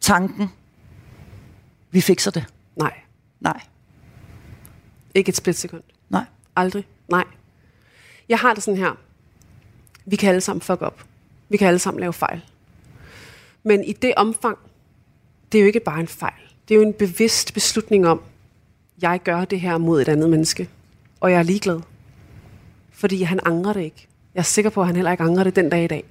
tanken, 0.02 0.50
vi 1.92 2.02
fikser 2.02 2.32
det. 2.32 2.46
Nej, 2.76 2.94
Nej, 3.40 3.62
ikke 5.16 5.30
et 5.30 5.36
splitsekund. 5.36 5.84
nej. 6.10 6.26
Aldrig. 6.56 6.88
Nej. 7.08 7.26
Jeg 8.30 8.40
har 8.40 8.54
det 8.54 8.64
sådan 8.64 8.78
her. 8.78 8.98
Vi 10.06 10.16
kan 10.16 10.30
alle 10.30 10.42
sammen 10.42 10.62
fuck 10.62 10.82
op. 10.82 11.06
Vi 11.50 11.58
kan 11.58 11.68
alle 11.68 11.80
sammen 11.80 12.00
lave 12.00 12.14
fejl. 12.14 12.42
Men 13.64 13.84
i 13.84 13.94
det 13.94 14.14
omfang, 14.18 14.58
det 15.52 15.58
er 15.58 15.62
jo 15.62 15.68
ikke 15.68 15.80
bare 15.80 16.00
en 16.00 16.08
fejl. 16.08 16.42
Det 16.68 16.76
er 16.76 16.80
jo 16.80 16.88
en 16.88 16.94
bevidst 16.94 17.54
beslutning 17.54 18.08
om, 18.08 18.22
jeg 19.02 19.22
gør 19.24 19.46
det 19.46 19.60
her 19.62 19.78
mod 19.78 20.02
et 20.02 20.08
andet 20.08 20.30
menneske. 20.30 20.70
Og 21.20 21.32
jeg 21.32 21.40
er 21.40 21.44
ligeglad. 21.44 21.82
Fordi 22.92 23.24
han 23.24 23.40
angrer 23.46 23.74
det 23.74 23.82
ikke. 23.82 24.08
Jeg 24.34 24.40
er 24.40 24.44
sikker 24.44 24.70
på, 24.70 24.82
at 24.82 24.88
han 24.88 24.96
heller 24.96 25.12
ikke 25.12 25.24
angrer 25.24 25.44
det 25.44 25.56
den 25.56 25.70
dag 25.70 25.84
i 25.84 25.88
dag. 25.88 26.04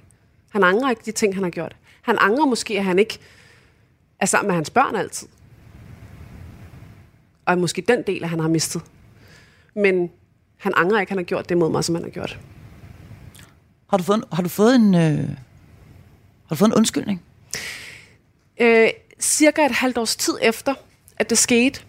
Han 0.49 0.63
angrer 0.63 0.89
ikke 0.89 1.01
de 1.05 1.11
ting, 1.11 1.35
han 1.35 1.43
har 1.43 1.49
gjort. 1.49 1.75
Han 2.01 2.17
angrer 2.19 2.45
måske, 2.45 2.77
at 2.77 2.83
han 2.83 2.99
ikke 2.99 3.19
er 4.19 4.25
sammen 4.25 4.47
med 4.47 4.55
hans 4.55 4.69
børn 4.69 4.95
altid. 4.95 5.27
Og 7.45 7.57
måske 7.57 7.81
den 7.81 8.01
del, 8.07 8.23
at 8.23 8.29
han 8.29 8.39
har 8.39 8.47
mistet. 8.47 8.81
Men 9.75 10.11
han 10.57 10.73
angrer 10.75 10.99
ikke, 10.99 11.09
at 11.09 11.11
han 11.11 11.17
har 11.17 11.23
gjort 11.23 11.49
det 11.49 11.57
mod 11.57 11.71
mig, 11.71 11.83
som 11.83 11.95
han 11.95 12.03
har 12.03 12.11
gjort. 12.11 12.39
Har 13.89 13.97
du 13.97 14.03
fået 14.03 14.17
en, 14.17 14.23
har 14.31 14.43
du 14.43 14.49
fået 14.49 14.75
en, 14.75 14.95
øh, 14.95 15.29
har 16.45 16.49
du 16.49 16.55
fået 16.55 16.69
en 16.69 16.75
undskyldning? 16.75 17.21
Øh, 18.61 18.89
cirka 19.19 19.65
et 19.65 19.71
halvt 19.71 19.97
års 19.97 20.15
tid 20.15 20.37
efter, 20.41 20.73
at 21.17 21.29
det 21.29 21.37
skete, 21.37 21.81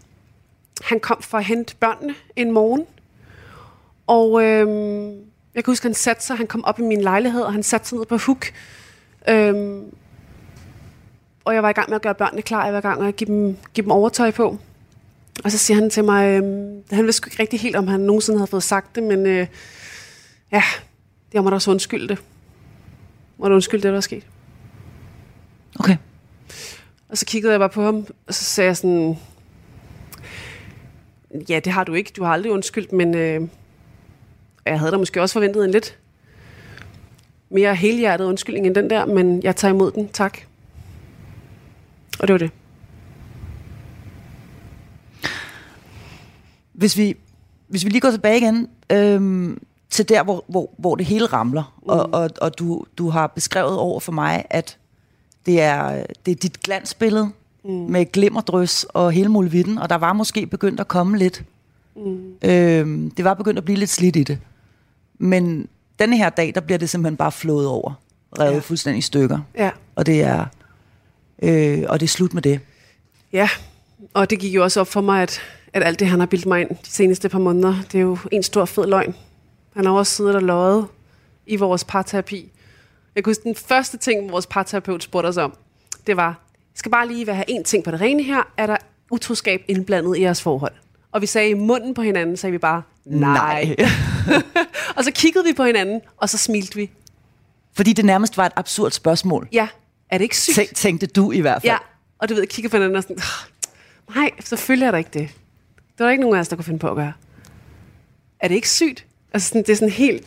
han 0.80 1.00
kom 1.00 1.22
for 1.22 1.38
at 1.38 1.44
hente 1.44 1.76
børnene 1.76 2.14
en 2.36 2.50
morgen, 2.52 2.86
og 4.06 4.42
øh, 4.44 4.68
jeg 5.54 5.64
kan 5.64 5.70
huske, 5.70 5.84
han 5.84 5.94
satte 5.94 6.24
sig, 6.24 6.36
han 6.36 6.46
kom 6.46 6.64
op 6.64 6.78
i 6.78 6.82
min 6.82 7.00
lejlighed, 7.00 7.42
og 7.42 7.52
han 7.52 7.62
satte 7.62 7.88
sig 7.88 7.98
ned 7.98 8.06
på 8.06 8.16
huk, 8.16 8.46
øh, 9.28 9.82
og 11.44 11.54
jeg 11.54 11.62
var 11.62 11.70
i 11.70 11.72
gang 11.72 11.90
med 11.90 11.96
at 11.96 12.02
gøre 12.02 12.14
børnene 12.14 12.42
klar, 12.42 12.64
jeg 12.64 12.72
var 12.72 12.78
i 12.78 12.82
gang 12.82 13.00
med 13.00 13.08
at 13.08 13.16
give 13.16 13.28
dem, 13.28 13.56
give 13.74 13.82
dem 13.82 13.90
overtøj 13.90 14.30
på, 14.30 14.58
Og 15.44 15.50
så 15.50 15.58
siger 15.58 15.80
han 15.80 15.90
til 15.90 16.04
mig, 16.04 16.26
øh, 16.28 16.42
han 16.90 17.04
vidste 17.04 17.28
ikke 17.28 17.42
rigtig 17.42 17.60
helt, 17.60 17.76
om 17.76 17.88
han 17.88 18.00
nogensinde 18.00 18.38
havde 18.38 18.50
fået 18.50 18.62
sagt 18.62 18.94
det, 18.94 19.02
men 19.02 19.26
øh, 19.26 19.46
ja, 20.52 20.62
jeg 21.32 21.42
må 21.42 21.50
da 21.50 21.54
også 21.54 21.70
undskylde 21.70 22.08
det. 22.08 22.18
Må 23.38 23.48
du 23.48 23.54
undskylde 23.54 23.82
det, 23.82 23.90
der 23.90 23.96
er 23.96 24.00
sket? 24.00 24.26
Okay. 25.78 25.96
Og 27.08 27.18
så 27.18 27.26
kiggede 27.26 27.52
jeg 27.52 27.60
bare 27.60 27.68
på 27.68 27.82
ham, 27.82 28.06
og 28.26 28.34
så 28.34 28.44
sagde 28.44 28.68
jeg 28.68 28.76
sådan, 28.76 29.18
ja, 31.48 31.60
det 31.60 31.72
har 31.72 31.84
du 31.84 31.94
ikke, 31.94 32.12
du 32.16 32.24
har 32.24 32.32
aldrig 32.32 32.52
undskyldt, 32.52 32.92
men 32.92 33.14
øh, 33.14 33.48
jeg 34.66 34.78
havde 34.78 34.92
da 34.92 34.96
måske 34.96 35.22
også 35.22 35.32
forventet 35.32 35.64
en 35.64 35.70
lidt 35.70 35.98
mere 37.50 37.74
helhjertet 37.74 38.24
undskyldning 38.24 38.66
end 38.66 38.74
den 38.74 38.90
der, 38.90 39.04
men 39.04 39.42
jeg 39.42 39.56
tager 39.56 39.74
imod 39.74 39.90
den, 39.90 40.08
tak. 40.08 40.38
Og 42.20 42.28
det 42.28 42.32
var 42.32 42.38
det. 42.38 42.50
Hvis 46.72 46.96
vi, 46.96 47.16
hvis 47.68 47.84
vi 47.84 47.90
lige 47.90 48.00
går 48.00 48.10
tilbage 48.10 48.36
igen 48.36 48.68
øhm, 48.92 49.62
til 49.90 50.08
der, 50.08 50.22
hvor, 50.22 50.44
hvor, 50.48 50.70
hvor 50.78 50.94
det 50.94 51.06
hele 51.06 51.26
ramler, 51.26 51.76
mm. 51.82 51.88
og, 51.88 52.08
og, 52.12 52.30
og 52.40 52.58
du, 52.58 52.84
du 52.98 53.08
har 53.08 53.26
beskrevet 53.26 53.78
over 53.78 54.00
for 54.00 54.12
mig, 54.12 54.44
at 54.50 54.78
det 55.46 55.60
er, 55.60 56.04
det 56.26 56.32
er 56.32 56.36
dit 56.36 56.62
glansbillede 56.62 57.30
mm. 57.64 57.70
med 57.70 58.12
glimmerdrøs 58.12 58.84
og 58.84 59.12
hele 59.12 59.28
muligheden, 59.28 59.78
og 59.78 59.90
der 59.90 59.96
var 59.96 60.12
måske 60.12 60.46
begyndt 60.46 60.80
at 60.80 60.88
komme 60.88 61.18
lidt. 61.18 61.44
Mm. 61.96 62.34
Øhm, 62.44 63.10
det 63.10 63.24
var 63.24 63.34
begyndt 63.34 63.58
at 63.58 63.64
blive 63.64 63.78
lidt 63.78 63.90
slidt 63.90 64.16
i 64.16 64.22
det. 64.22 64.38
Men 65.18 65.68
denne 65.98 66.16
her 66.16 66.30
dag, 66.30 66.52
der 66.54 66.60
bliver 66.60 66.78
det 66.78 66.90
simpelthen 66.90 67.16
bare 67.16 67.32
flået 67.32 67.66
over. 67.66 67.92
Revet 68.38 68.54
ja. 68.54 68.58
fuldstændig 68.58 68.98
i 68.98 69.02
stykker. 69.02 69.38
Ja. 69.54 69.70
Og 69.96 70.06
det 70.06 70.22
er, 70.22 70.46
øh, 71.42 71.84
og 71.88 72.00
det 72.00 72.06
er 72.06 72.10
slut 72.10 72.34
med 72.34 72.42
det. 72.42 72.60
Ja, 73.32 73.48
og 74.14 74.30
det 74.30 74.38
gik 74.38 74.54
jo 74.54 74.62
også 74.62 74.80
op 74.80 74.86
for 74.86 75.00
mig, 75.00 75.22
at, 75.22 75.40
at 75.72 75.82
alt 75.82 76.00
det, 76.00 76.08
han 76.08 76.18
har 76.18 76.26
bildt 76.26 76.46
mig 76.46 76.60
ind 76.60 76.68
de 76.70 76.90
seneste 76.90 77.28
par 77.28 77.38
måneder, 77.38 77.74
det 77.92 77.98
er 77.98 78.02
jo 78.02 78.18
en 78.32 78.42
stor 78.42 78.64
fed 78.64 78.86
løgn. 78.86 79.14
Han 79.76 79.84
har 79.84 79.92
også 79.92 80.16
siddet 80.16 80.34
og 80.34 80.42
løjet 80.42 80.86
i 81.46 81.56
vores 81.56 81.84
parterapi. 81.84 82.52
Jeg 83.14 83.24
kunne 83.24 83.30
huske, 83.30 83.42
den 83.42 83.54
første 83.54 83.98
ting, 83.98 84.32
vores 84.32 84.46
parterapeut 84.46 85.02
spurgte 85.02 85.26
os 85.26 85.36
om, 85.36 85.56
det 86.06 86.16
var, 86.16 86.40
skal 86.74 86.90
bare 86.90 87.08
lige 87.08 87.32
have 87.32 87.44
en 87.48 87.64
ting 87.64 87.84
på 87.84 87.90
det 87.90 88.00
rene 88.00 88.22
her, 88.22 88.52
er 88.56 88.66
der 88.66 88.76
utroskab 89.10 89.64
indblandet 89.68 90.16
i 90.16 90.22
jeres 90.22 90.42
forhold? 90.42 90.72
Og 91.12 91.20
vi 91.20 91.26
sagde 91.26 91.50
i 91.50 91.54
munden 91.54 91.94
på 91.94 92.02
hinanden, 92.02 92.36
sagde 92.36 92.52
vi 92.52 92.58
bare, 92.58 92.82
nej. 93.04 93.64
nej. 93.64 93.76
og 94.96 95.04
så 95.04 95.10
kiggede 95.14 95.44
vi 95.44 95.52
på 95.52 95.64
hinanden, 95.64 96.00
og 96.16 96.28
så 96.28 96.38
smilte 96.38 96.76
vi. 96.76 96.90
Fordi 97.72 97.92
det 97.92 98.04
nærmest 98.04 98.36
var 98.36 98.46
et 98.46 98.52
absurd 98.56 98.90
spørgsmål. 98.90 99.48
Ja, 99.52 99.68
er 100.10 100.18
det 100.18 100.22
ikke 100.22 100.38
sygt? 100.38 100.54
Tænk, 100.54 100.74
tænkte 100.74 101.06
du 101.06 101.32
i 101.32 101.40
hvert 101.40 101.62
fald. 101.62 101.72
Ja, 101.72 101.78
og 102.18 102.28
du 102.28 102.34
ved, 102.34 102.42
jeg 102.42 102.48
kigger 102.48 102.68
på 102.68 102.76
hinanden 102.76 102.96
og 102.96 103.02
sådan, 103.02 103.18
nej, 104.14 104.30
selvfølgelig 104.40 104.86
er 104.86 104.90
der 104.90 104.98
ikke 104.98 105.10
det. 105.12 105.28
Det 105.76 105.98
var 105.98 106.04
der 106.04 106.10
ikke 106.10 106.22
nogen 106.22 106.36
af 106.36 106.40
os, 106.40 106.48
der 106.48 106.56
kunne 106.56 106.64
finde 106.64 106.78
på 106.78 106.88
at 106.88 106.96
gøre. 106.96 107.12
Er 108.40 108.48
det 108.48 108.54
ikke 108.54 108.70
sygt? 108.70 109.06
Altså, 109.32 109.48
sådan, 109.48 109.62
det 109.62 109.68
er 109.68 109.76
sådan 109.76 109.92
helt... 109.92 110.26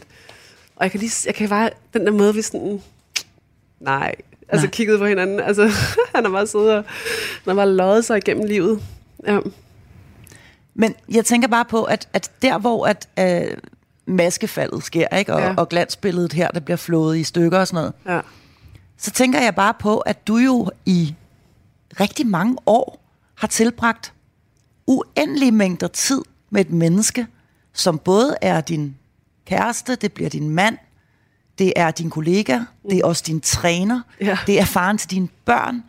Og 0.75 0.83
jeg 0.83 0.91
kan 0.91 0.99
lige, 0.99 1.11
jeg 1.25 1.35
kan 1.35 1.49
bare, 1.49 1.69
den 1.93 2.05
der 2.05 2.11
måde, 2.11 2.35
vi 2.35 2.41
sådan, 2.41 2.81
nej, 3.79 4.15
altså 4.49 4.65
Nej. 4.65 4.71
kiggede 4.71 4.97
på 4.97 5.05
hinanden, 5.05 5.39
altså, 5.39 5.63
han 6.15 6.25
har 6.25 6.31
bare 6.31 6.47
siddet 6.47 6.69
og, 6.71 6.83
han 7.43 7.47
har 7.47 7.53
bare 7.55 7.69
løjet 7.73 8.05
sig 8.05 8.17
igennem 8.17 8.45
livet. 8.45 8.81
Ja. 9.27 9.39
Men 10.75 10.95
jeg 11.11 11.25
tænker 11.25 11.47
bare 11.47 11.65
på, 11.65 11.83
at, 11.83 12.07
at 12.13 12.31
der 12.41 12.57
hvor 12.57 12.85
at, 12.87 13.09
øh, 13.19 13.57
maskefaldet 14.05 14.83
sker, 14.83 15.07
ikke? 15.17 15.33
Og, 15.33 15.41
Ja. 15.41 15.53
og 15.57 15.69
glansbilledet 15.69 16.33
her, 16.33 16.47
der 16.47 16.59
bliver 16.59 16.77
flået 16.77 17.17
i 17.17 17.23
stykker 17.23 17.59
og 17.59 17.67
sådan 17.67 17.77
noget, 17.77 17.93
ja. 18.15 18.21
så 18.97 19.11
tænker 19.11 19.41
jeg 19.41 19.55
bare 19.55 19.73
på, 19.79 19.97
at 19.97 20.27
du 20.27 20.37
jo 20.37 20.69
i 20.85 21.15
rigtig 21.99 22.27
mange 22.27 22.57
år 22.65 23.03
har 23.35 23.47
tilbragt 23.47 24.13
uendelige 24.87 25.51
mængder 25.51 25.87
tid 25.87 26.21
med 26.49 26.61
et 26.61 26.71
menneske, 26.71 27.27
som 27.73 27.99
både 27.99 28.35
er 28.41 28.61
din 28.61 28.95
kæreste, 29.47 29.95
det 29.95 30.13
bliver 30.13 30.29
din 30.29 30.49
mand, 30.49 30.77
det 31.57 31.73
er 31.75 31.91
din 31.91 32.09
kollega, 32.09 32.59
det 32.89 32.97
er 32.99 33.05
også 33.05 33.23
din 33.27 33.41
træner, 33.41 34.01
Ja. 34.21 34.37
det 34.47 34.59
er 34.59 34.65
faren 34.65 34.97
til 34.97 35.11
dine 35.11 35.27
børn. 35.45 35.83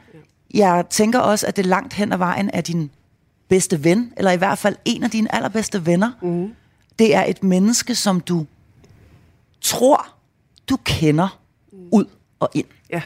Jeg 0.55 0.85
tænker 0.91 1.19
også, 1.19 1.47
at 1.47 1.57
det 1.57 1.67
langt 1.67 1.93
hen 1.93 2.13
ad 2.13 2.19
vejen 2.19 2.51
er 2.53 2.61
din 2.61 2.91
bedste 3.49 3.85
ven, 3.85 4.13
eller 4.17 4.31
i 4.31 4.37
hvert 4.37 4.59
fald 4.59 4.77
en 4.85 5.03
af 5.03 5.11
dine 5.11 5.35
allerbedste 5.35 5.87
venner. 5.87 6.13
Mm. 6.23 6.55
Det 6.99 7.15
er 7.15 7.25
et 7.25 7.43
menneske, 7.43 7.95
som 7.95 8.21
du 8.21 8.47
tror, 9.61 10.07
du 10.69 10.77
kender 10.85 11.41
ud 11.93 12.05
og 12.41 12.51
ind. 12.55 12.67
ja. 12.91 13.03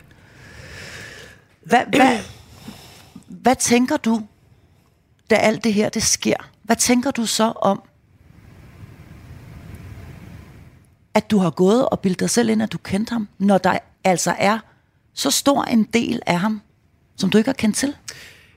Hvad, 1.63 1.81
hvad, 1.97 2.19
hvad 3.29 3.57
tænker 3.57 3.97
du, 3.97 4.23
da 5.31 5.35
alt 5.35 5.65
det 5.65 5.75
her 5.75 5.89
det 5.89 6.03
sker? 6.03 6.37
Hvad 6.63 6.77
tænker 6.77 7.11
du 7.11 7.27
så 7.27 7.45
om, 7.57 7.83
at 11.19 11.31
du 11.31 11.39
har 11.39 11.51
gået 11.51 11.89
og 11.89 12.01
bildet 12.01 12.21
dig 12.21 12.31
selv 12.31 12.49
ind, 12.49 12.63
at 12.63 12.73
du 12.73 12.79
kendte 12.79 13.13
ham, 13.13 13.29
når 13.39 13.59
der 13.59 13.79
altså 14.05 14.35
er 14.39 14.59
så 15.15 15.31
stor 15.31 15.63
en 15.63 15.83
del 15.83 16.23
af 16.27 16.41
ham, 16.41 16.61
som 17.17 17.31
du 17.31 17.39
ikke 17.39 17.49
har 17.49 17.55
kendt 17.55 17.77
til? 17.77 17.97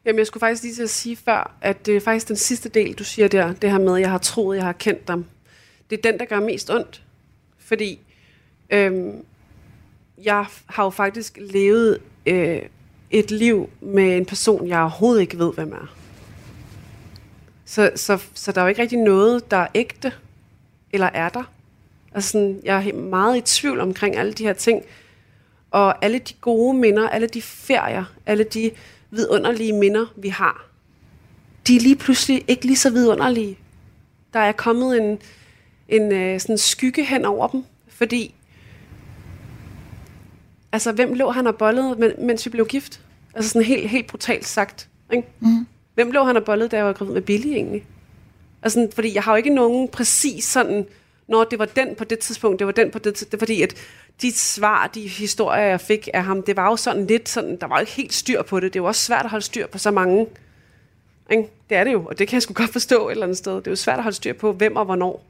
Jamen, 0.06 0.20
jeg 0.20 0.28
skulle 0.28 0.42
faktisk 0.42 0.64
lige 0.64 0.76
til 0.76 0.84
at 0.84 0.90
sige 0.90 1.16
før, 1.16 1.56
at 1.62 1.86
det 1.86 1.96
er 1.96 2.00
faktisk 2.00 2.28
den 2.28 2.36
sidste 2.36 2.70
del, 2.70 2.94
du 2.94 3.04
siger 3.04 3.28
der, 3.28 3.54
det 3.54 3.72
her 3.72 3.80
med, 3.80 3.96
at 3.96 4.02
jeg 4.02 4.10
har 4.10 4.18
troet, 4.18 4.58
jeg 4.58 4.66
har 4.66 4.72
kendt 4.72 5.08
dem. 5.08 5.26
Det 5.90 5.98
er 5.98 6.12
den, 6.12 6.20
der 6.20 6.26
gør 6.26 6.40
mest 6.40 6.70
ondt. 6.70 7.04
Fordi 7.58 8.00
øhm, 8.70 9.26
jeg 10.24 10.46
har 10.66 10.84
jo 10.84 10.90
faktisk 10.90 11.38
levet 11.42 11.98
øh, 12.26 12.62
et 13.12 13.32
liv 13.32 13.70
med 13.82 14.18
en 14.18 14.26
person, 14.26 14.68
jeg 14.68 14.80
overhovedet 14.80 15.22
ikke 15.22 15.38
ved, 15.38 15.54
hvem 15.54 15.72
er. 15.72 15.96
Så, 17.66 17.92
så, 17.96 18.18
så 18.34 18.52
der 18.52 18.62
er 18.62 18.66
jo 18.66 18.70
ikke 18.70 18.82
rigtig 18.82 19.00
noget, 19.00 19.52
der 19.52 19.58
er 19.58 19.68
ægte, 19.76 20.14
eller 20.92 21.08
er 21.08 21.30
der. 21.30 21.44
Altså 22.14 22.30
sådan, 22.30 22.60
jeg 22.64 22.88
er 22.88 22.94
meget 22.94 23.38
i 23.38 23.42
tvivl 23.42 23.80
omkring 23.80 24.16
alle 24.16 24.34
de 24.34 24.44
her 24.44 24.54
ting. 24.54 24.84
Og 25.72 26.06
alle 26.06 26.20
de 26.20 26.34
gode 26.42 26.74
minder, 26.78 27.10
alle 27.10 27.28
de 27.28 27.42
ferier, 27.42 28.04
alle 28.26 28.44
de 28.44 28.72
vidunderlige 29.12 29.74
minder, 29.74 30.06
vi 30.18 30.30
har, 30.30 30.66
de 31.68 31.76
er 31.76 31.80
lige 31.80 31.96
pludselig 31.96 32.44
ikke 32.48 32.66
lige 32.66 32.78
så 32.78 32.90
vidunderlige. 32.90 33.58
Der 34.34 34.40
er 34.40 34.52
kommet 34.52 35.02
en, 35.02 35.20
en 35.90 36.12
øh, 36.12 36.40
sådan 36.40 36.58
skygge 36.58 37.06
hen 37.06 37.26
over 37.26 37.48
dem, 37.48 37.64
fordi 37.88 38.34
altså, 40.72 40.92
hvem 40.92 41.14
lå 41.14 41.32
han 41.32 41.48
og 41.48 41.56
bollede, 41.56 41.96
men- 42.00 42.26
mens 42.28 42.46
vi 42.46 42.50
blev 42.50 42.66
gift? 42.66 43.02
Altså 43.34 43.50
sådan 43.50 43.66
helt, 43.66 43.90
helt 43.90 44.08
brutalt 44.08 44.48
sagt. 44.48 44.90
Ikke? 45.14 45.28
Mm. 45.40 45.68
Hvem 45.94 46.12
lå 46.12 46.24
han 46.24 46.38
og 46.38 46.44
bollede, 46.44 46.70
da 46.70 46.78
jeg 46.78 46.86
var 46.86 46.94
gravid 46.94 47.14
med 47.14 47.22
Billy 47.22 47.48
egentlig? 47.48 47.86
Altså, 48.64 48.74
sådan, 48.80 48.92
fordi 48.92 49.14
jeg 49.16 49.24
har 49.24 49.32
jo 49.32 49.36
ikke 49.36 49.50
nogen 49.56 49.88
præcis 49.88 50.44
sådan, 50.46 50.86
når 51.32 51.44
det 51.44 51.60
var 51.60 51.66
den 51.66 51.96
på 51.96 52.04
det 52.04 52.20
tidspunkt, 52.20 52.60
det 52.60 52.68
var 52.68 52.74
den 52.74 52.92
på 52.92 53.00
det 53.00 53.14
tidspunkt. 53.16 53.32
Det 53.32 53.40
fordi, 53.40 53.62
at 53.62 53.74
de 54.22 54.32
svar, 54.32 54.88
de 54.88 55.08
historier, 55.08 55.64
jeg 55.64 55.82
fik 55.82 56.10
af 56.14 56.24
ham, 56.24 56.44
det 56.44 56.56
var 56.56 56.70
jo 56.70 56.76
sådan 56.76 57.08
lidt 57.08 57.30
sådan, 57.30 57.58
der 57.62 57.68
var 57.68 57.76
jo 57.76 57.80
ikke 57.80 57.92
helt 57.92 58.14
styr 58.14 58.42
på 58.42 58.60
det. 58.60 58.74
Det 58.74 58.80
jo 58.80 58.86
også 58.86 59.02
svært 59.02 59.26
at 59.26 59.30
holde 59.32 59.46
styr 59.46 59.68
på 59.68 59.78
så 59.78 59.92
mange. 59.92 60.28
Ikke? 61.32 61.44
Det 61.70 61.78
er 61.78 61.84
det 61.84 61.94
jo, 61.94 62.06
og 62.06 62.20
det 62.20 62.28
kan 62.28 62.36
jeg 62.36 62.42
sgu 62.42 62.54
godt 62.54 62.72
forstå 62.72 63.08
et 63.08 63.12
eller 63.12 63.24
andet 63.26 63.38
sted. 63.38 63.56
Det 63.56 63.68
er 63.68 63.72
jo 63.72 63.76
svært 63.76 63.98
at 63.98 64.04
holde 64.04 64.16
styr 64.16 64.34
på, 64.34 64.52
hvem 64.54 64.76
og 64.76 64.86
hvornår. 64.86 65.26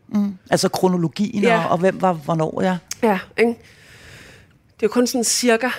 Altså 0.49 0.69
kronologien, 0.69 1.43
Ja. 1.43 1.63
og, 1.65 1.71
og 1.71 1.77
hvem 1.77 2.01
var 2.01 2.13
hvornår, 2.13 2.61
ja. 2.61 2.77
Ja, 3.03 3.19
ikke? 3.37 3.49
Det 4.75 4.83
jo 4.83 4.87
kun 4.87 5.07
sådan 5.07 5.23
cirka, 5.23 5.69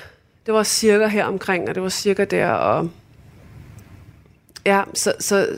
det 0.47 0.55
var 0.55 0.63
cirka 0.63 1.07
her 1.07 1.25
omkring, 1.25 1.69
og 1.69 1.75
det 1.75 1.83
var 1.83 1.89
cirka 1.89 2.25
der, 2.25 2.49
og 2.51 2.91
ja, 4.67 4.83
så, 4.95 5.13
så 5.21 5.49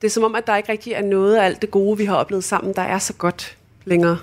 det 0.00 0.06
er 0.06 0.10
som 0.10 0.24
om, 0.24 0.34
at 0.34 0.46
der 0.46 0.56
ikke 0.56 0.72
rigtig 0.72 0.92
er 0.92 1.02
noget 1.02 1.36
af 1.36 1.44
alt 1.44 1.62
det 1.62 1.70
gode, 1.70 1.98
vi 1.98 2.04
har 2.04 2.14
oplevet 2.14 2.44
sammen, 2.44 2.74
der 2.74 2.82
er 2.82 2.98
så 2.98 3.12
godt 3.12 3.56
længere. 3.84 4.18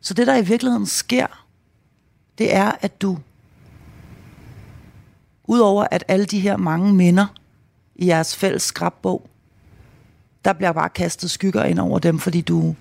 Så 0.00 0.14
det, 0.14 0.26
der 0.26 0.36
i 0.36 0.44
virkeligheden 0.44 0.86
sker, 0.86 1.44
det 2.38 2.54
er, 2.54 2.72
at 2.80 3.02
du, 3.02 3.18
udover 5.44 5.86
at 5.90 6.04
alle 6.08 6.26
de 6.26 6.40
her 6.40 6.56
mange 6.56 6.94
minder 6.94 7.26
i 7.96 8.06
jeres 8.06 8.36
fælles 8.36 8.62
skrabbog, 8.62 9.28
der 10.44 10.52
bliver 10.52 10.72
bare 10.72 10.88
kastet 10.88 11.30
skygger 11.30 11.64
ind 11.64 11.78
over 11.78 11.98
dem, 11.98 12.18
fordi 12.18 12.40
du, 12.40 12.74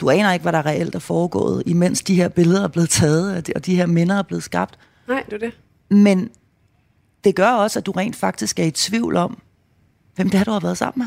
du 0.00 0.10
aner 0.10 0.32
ikke, 0.32 0.42
hvad 0.42 0.52
der 0.52 0.66
reelt 0.66 0.94
er 0.94 0.98
foregået, 0.98 1.62
imens 1.66 2.02
de 2.02 2.14
her 2.14 2.28
billeder 2.28 2.64
er 2.64 2.68
blevet 2.68 2.90
taget, 2.90 3.50
og 3.56 3.66
de- 3.66 3.76
her 3.76 3.86
minder 3.86 4.18
er 4.18 4.22
blevet 4.22 4.42
skabt. 4.44 4.78
Nej, 5.08 5.22
det 5.22 5.32
er 5.32 5.38
det. 5.38 5.52
Men 5.96 6.30
det 7.24 7.34
gør 7.36 7.50
også, 7.50 7.78
at 7.78 7.86
du 7.86 7.92
rent 7.92 8.16
faktisk 8.16 8.58
er 8.58 8.64
i 8.64 8.70
tvivl 8.70 9.16
om, 9.16 9.38
hvem 10.14 10.30
det 10.30 10.40
er, 10.40 10.44
du 10.44 10.50
har 10.50 10.60
været 10.60 10.78
sammen 10.78 10.98
med. 10.98 11.06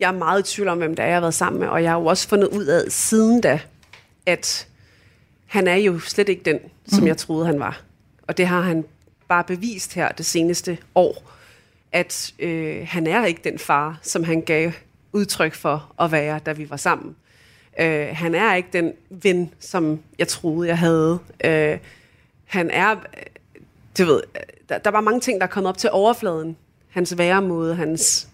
Jeg 0.00 0.08
er 0.08 0.18
meget 0.18 0.40
i 0.40 0.54
tvivl 0.54 0.68
om, 0.68 0.78
hvem 0.78 0.94
det 0.96 1.02
er, 1.02 1.06
jeg 1.06 1.16
har 1.16 1.20
været 1.20 1.34
sammen 1.34 1.60
med, 1.60 1.68
og 1.68 1.82
jeg 1.82 1.90
har 1.90 1.98
jo 1.98 2.06
også 2.06 2.28
fundet 2.28 2.48
ud 2.48 2.64
af 2.64 2.92
siden 2.92 3.40
da, 3.40 3.60
at 4.26 4.68
han 5.46 5.66
er 5.66 5.74
jo 5.74 5.98
slet 5.98 6.28
ikke 6.28 6.42
den, 6.44 6.58
som 6.86 7.00
mm. 7.00 7.06
jeg 7.06 7.16
troede, 7.16 7.46
han 7.46 7.60
var. 7.60 7.82
Og 8.22 8.36
det 8.36 8.46
har 8.46 8.60
han 8.60 8.84
bare 9.28 9.44
bevist 9.44 9.94
her 9.94 10.08
det 10.08 10.26
seneste 10.26 10.78
år, 10.94 11.32
at 11.92 12.32
øh, 12.38 12.86
han 12.88 13.06
er 13.06 13.24
ikke 13.24 13.40
den 13.44 13.58
far, 13.58 13.98
som 14.02 14.24
han 14.24 14.40
gav 14.40 14.72
udtryk 15.12 15.54
for 15.54 15.94
at 16.00 16.12
være, 16.12 16.40
da 16.46 16.52
vi 16.52 16.70
var 16.70 16.76
sammen. 16.76 17.16
Øh, 17.80 18.08
han 18.12 18.34
er 18.34 18.54
ikke 18.54 18.68
den 18.72 18.92
ven, 19.10 19.54
som 19.60 20.00
jeg 20.18 20.28
troede, 20.28 20.68
jeg 20.68 20.78
havde. 20.78 21.18
Øh, 21.44 21.78
han 22.44 22.70
er, 22.70 22.96
du 23.98 24.04
ved, 24.04 24.22
der, 24.68 24.78
der 24.78 24.90
var 24.90 25.00
mange 25.00 25.20
ting, 25.20 25.40
der 25.40 25.46
er 25.46 25.50
kommet 25.50 25.68
op 25.68 25.78
til 25.78 25.90
overfladen. 25.92 26.56
hans 26.88 27.18
væremåde, 27.18 27.74
hans, 27.74 28.28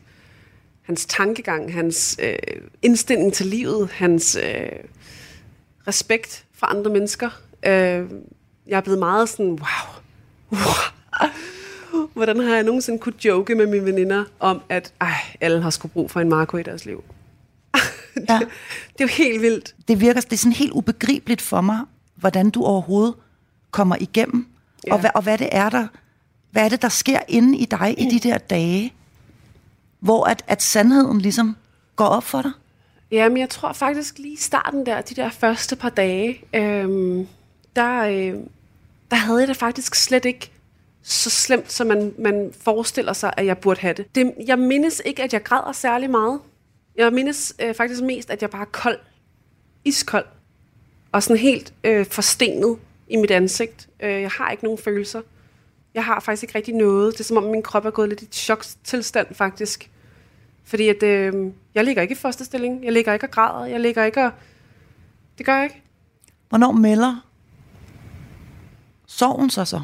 hans 0.83 1.07
tankegang, 1.07 1.75
hans 1.75 2.19
øh, 2.23 2.37
indstilling 2.83 3.33
til 3.33 3.47
livet, 3.47 3.91
hans 3.91 4.37
øh, 4.37 4.69
respekt 5.89 6.45
for 6.55 6.67
andre 6.67 6.91
mennesker. 6.91 7.31
Øh, 7.67 8.11
jeg 8.67 8.77
er 8.77 8.81
blevet 8.81 8.99
meget 8.99 9.29
sådan, 9.29 9.51
wow, 9.51 10.03
wow. 10.53 11.31
Hvordan 12.13 12.41
har 12.41 12.55
jeg 12.55 12.63
nogensinde 12.63 12.99
kunne 12.99 13.25
joke 13.25 13.55
med 13.55 13.67
mine 13.67 13.85
veninder 13.85 14.25
om, 14.41 14.63
at 14.69 14.93
ej, 15.01 15.15
alle 15.41 15.63
har 15.63 15.71
sgu 15.71 15.89
brug 15.89 16.11
for 16.11 16.21
en 16.21 16.29
Marco 16.29 16.57
i 16.57 16.63
deres 16.63 16.85
liv. 16.85 17.05
Ja. 18.29 18.39
det, 18.39 18.49
det 18.93 19.01
er 19.01 19.05
jo 19.05 19.25
helt 19.25 19.43
vildt. 19.43 19.75
Det 19.89 20.01
virker, 20.01 20.21
det 20.21 20.33
er 20.33 20.37
sådan 20.37 20.53
helt 20.53 20.73
ubegribeligt 20.73 21.41
for 21.41 21.61
mig, 21.61 21.81
hvordan 22.15 22.51
du 22.51 22.65
overhovedet 22.65 23.15
kommer 23.71 23.97
igennem, 24.01 24.47
ja. 24.87 24.93
og, 24.93 25.01
hvad, 25.01 25.11
og 25.15 25.23
hvad 25.23 25.39
det 25.39 25.49
er, 25.53 25.71
der, 25.71 25.87
hvad 26.51 26.65
er 26.65 26.69
det, 26.69 26.83
der 26.83 26.89
sker 26.89 27.19
inde 27.29 27.59
i 27.59 27.65
dig 27.65 27.95
i 27.99 28.19
de 28.19 28.29
der 28.29 28.39
dage, 28.39 28.95
hvor 30.03 30.25
at, 30.25 30.45
at 30.47 30.63
sandheden 30.63 31.21
ligesom 31.21 31.57
går 31.97 32.05
op 32.05 32.25
for 32.25 32.43
dig? 32.43 32.51
Jamen, 33.11 33.39
jeg 33.39 33.49
tror 33.49 33.73
faktisk 33.73 34.19
lige 34.19 34.35
i 34.35 34.37
starten 34.37 34.87
der, 34.87 35.01
de 35.01 35.15
der 35.15 35.31
første 35.31 35.77
par 35.77 35.89
dage, 35.89 36.45
øhm, 36.55 37.27
der, 37.77 38.03
øh, 38.03 38.35
der 39.11 39.17
havde 39.17 39.41
jeg 39.41 39.49
det 39.49 39.57
faktisk 39.57 39.95
slet 39.95 40.25
ikke 40.25 40.51
så 41.03 41.31
slemt, 41.31 41.73
som 41.73 41.87
man, 41.87 42.15
man 42.19 42.53
forestiller 42.61 43.13
sig, 43.13 43.33
at 43.37 43.47
jeg 43.47 43.59
burde 43.59 43.81
have 43.81 43.95
det. 43.95 44.15
det. 44.15 44.33
Jeg 44.47 44.59
mindes 44.59 45.03
ikke, 45.05 45.23
at 45.23 45.33
jeg 45.33 45.43
græder 45.43 45.73
særlig 45.73 46.11
meget. 46.11 46.41
Jeg 46.97 47.13
mindes 47.13 47.55
øh, 47.59 47.75
faktisk 47.75 48.03
mest, 48.03 48.31
at 48.31 48.43
jeg 48.43 48.51
bare 48.51 48.63
er 48.63 48.71
kold. 48.73 48.99
Iskold. 49.85 50.27
Og 51.13 51.23
sådan 51.23 51.37
helt 51.37 51.75
øh, 51.85 52.07
forstenet 52.07 52.79
i 53.09 53.17
mit 53.17 53.31
ansigt. 53.31 53.89
Øh, 54.03 54.21
jeg 54.21 54.31
har 54.31 54.51
ikke 54.51 54.65
nogen 54.65 54.79
følelser. 54.79 55.23
Jeg 55.95 56.05
har 56.05 56.21
faktisk 56.21 56.43
ikke 56.43 56.55
rigtig 56.55 56.75
noget. 56.75 57.13
Det 57.13 57.21
er 57.21 57.25
som 57.25 57.37
om, 57.37 57.43
min 57.43 57.63
krop 57.63 57.85
er 57.85 57.91
gået 57.91 58.09
lidt 58.09 58.23
i 58.23 58.27
chokstilstand, 58.33 59.35
faktisk. 59.35 59.91
Fordi 60.65 60.89
at, 60.89 61.03
øh, 61.03 61.53
jeg 61.75 61.85
ligger 61.85 62.03
ikke 62.03 62.13
i 62.13 62.17
første 62.17 62.45
stilling. 62.45 62.85
Jeg 62.85 62.93
ligger 62.93 63.13
ikke 63.13 63.27
og 63.27 63.31
græder. 63.31 63.67
Jeg 63.67 63.81
ligger 63.81 64.05
ikke 64.05 64.25
og... 64.25 64.31
Det 65.39 65.47
gør 65.47 65.55
jeg 65.55 65.65
ikke. 65.65 65.83
Hvornår 66.49 66.73
melder 66.73 67.27
sorgen 69.07 69.51
sig 69.51 69.67
så? 69.67 69.81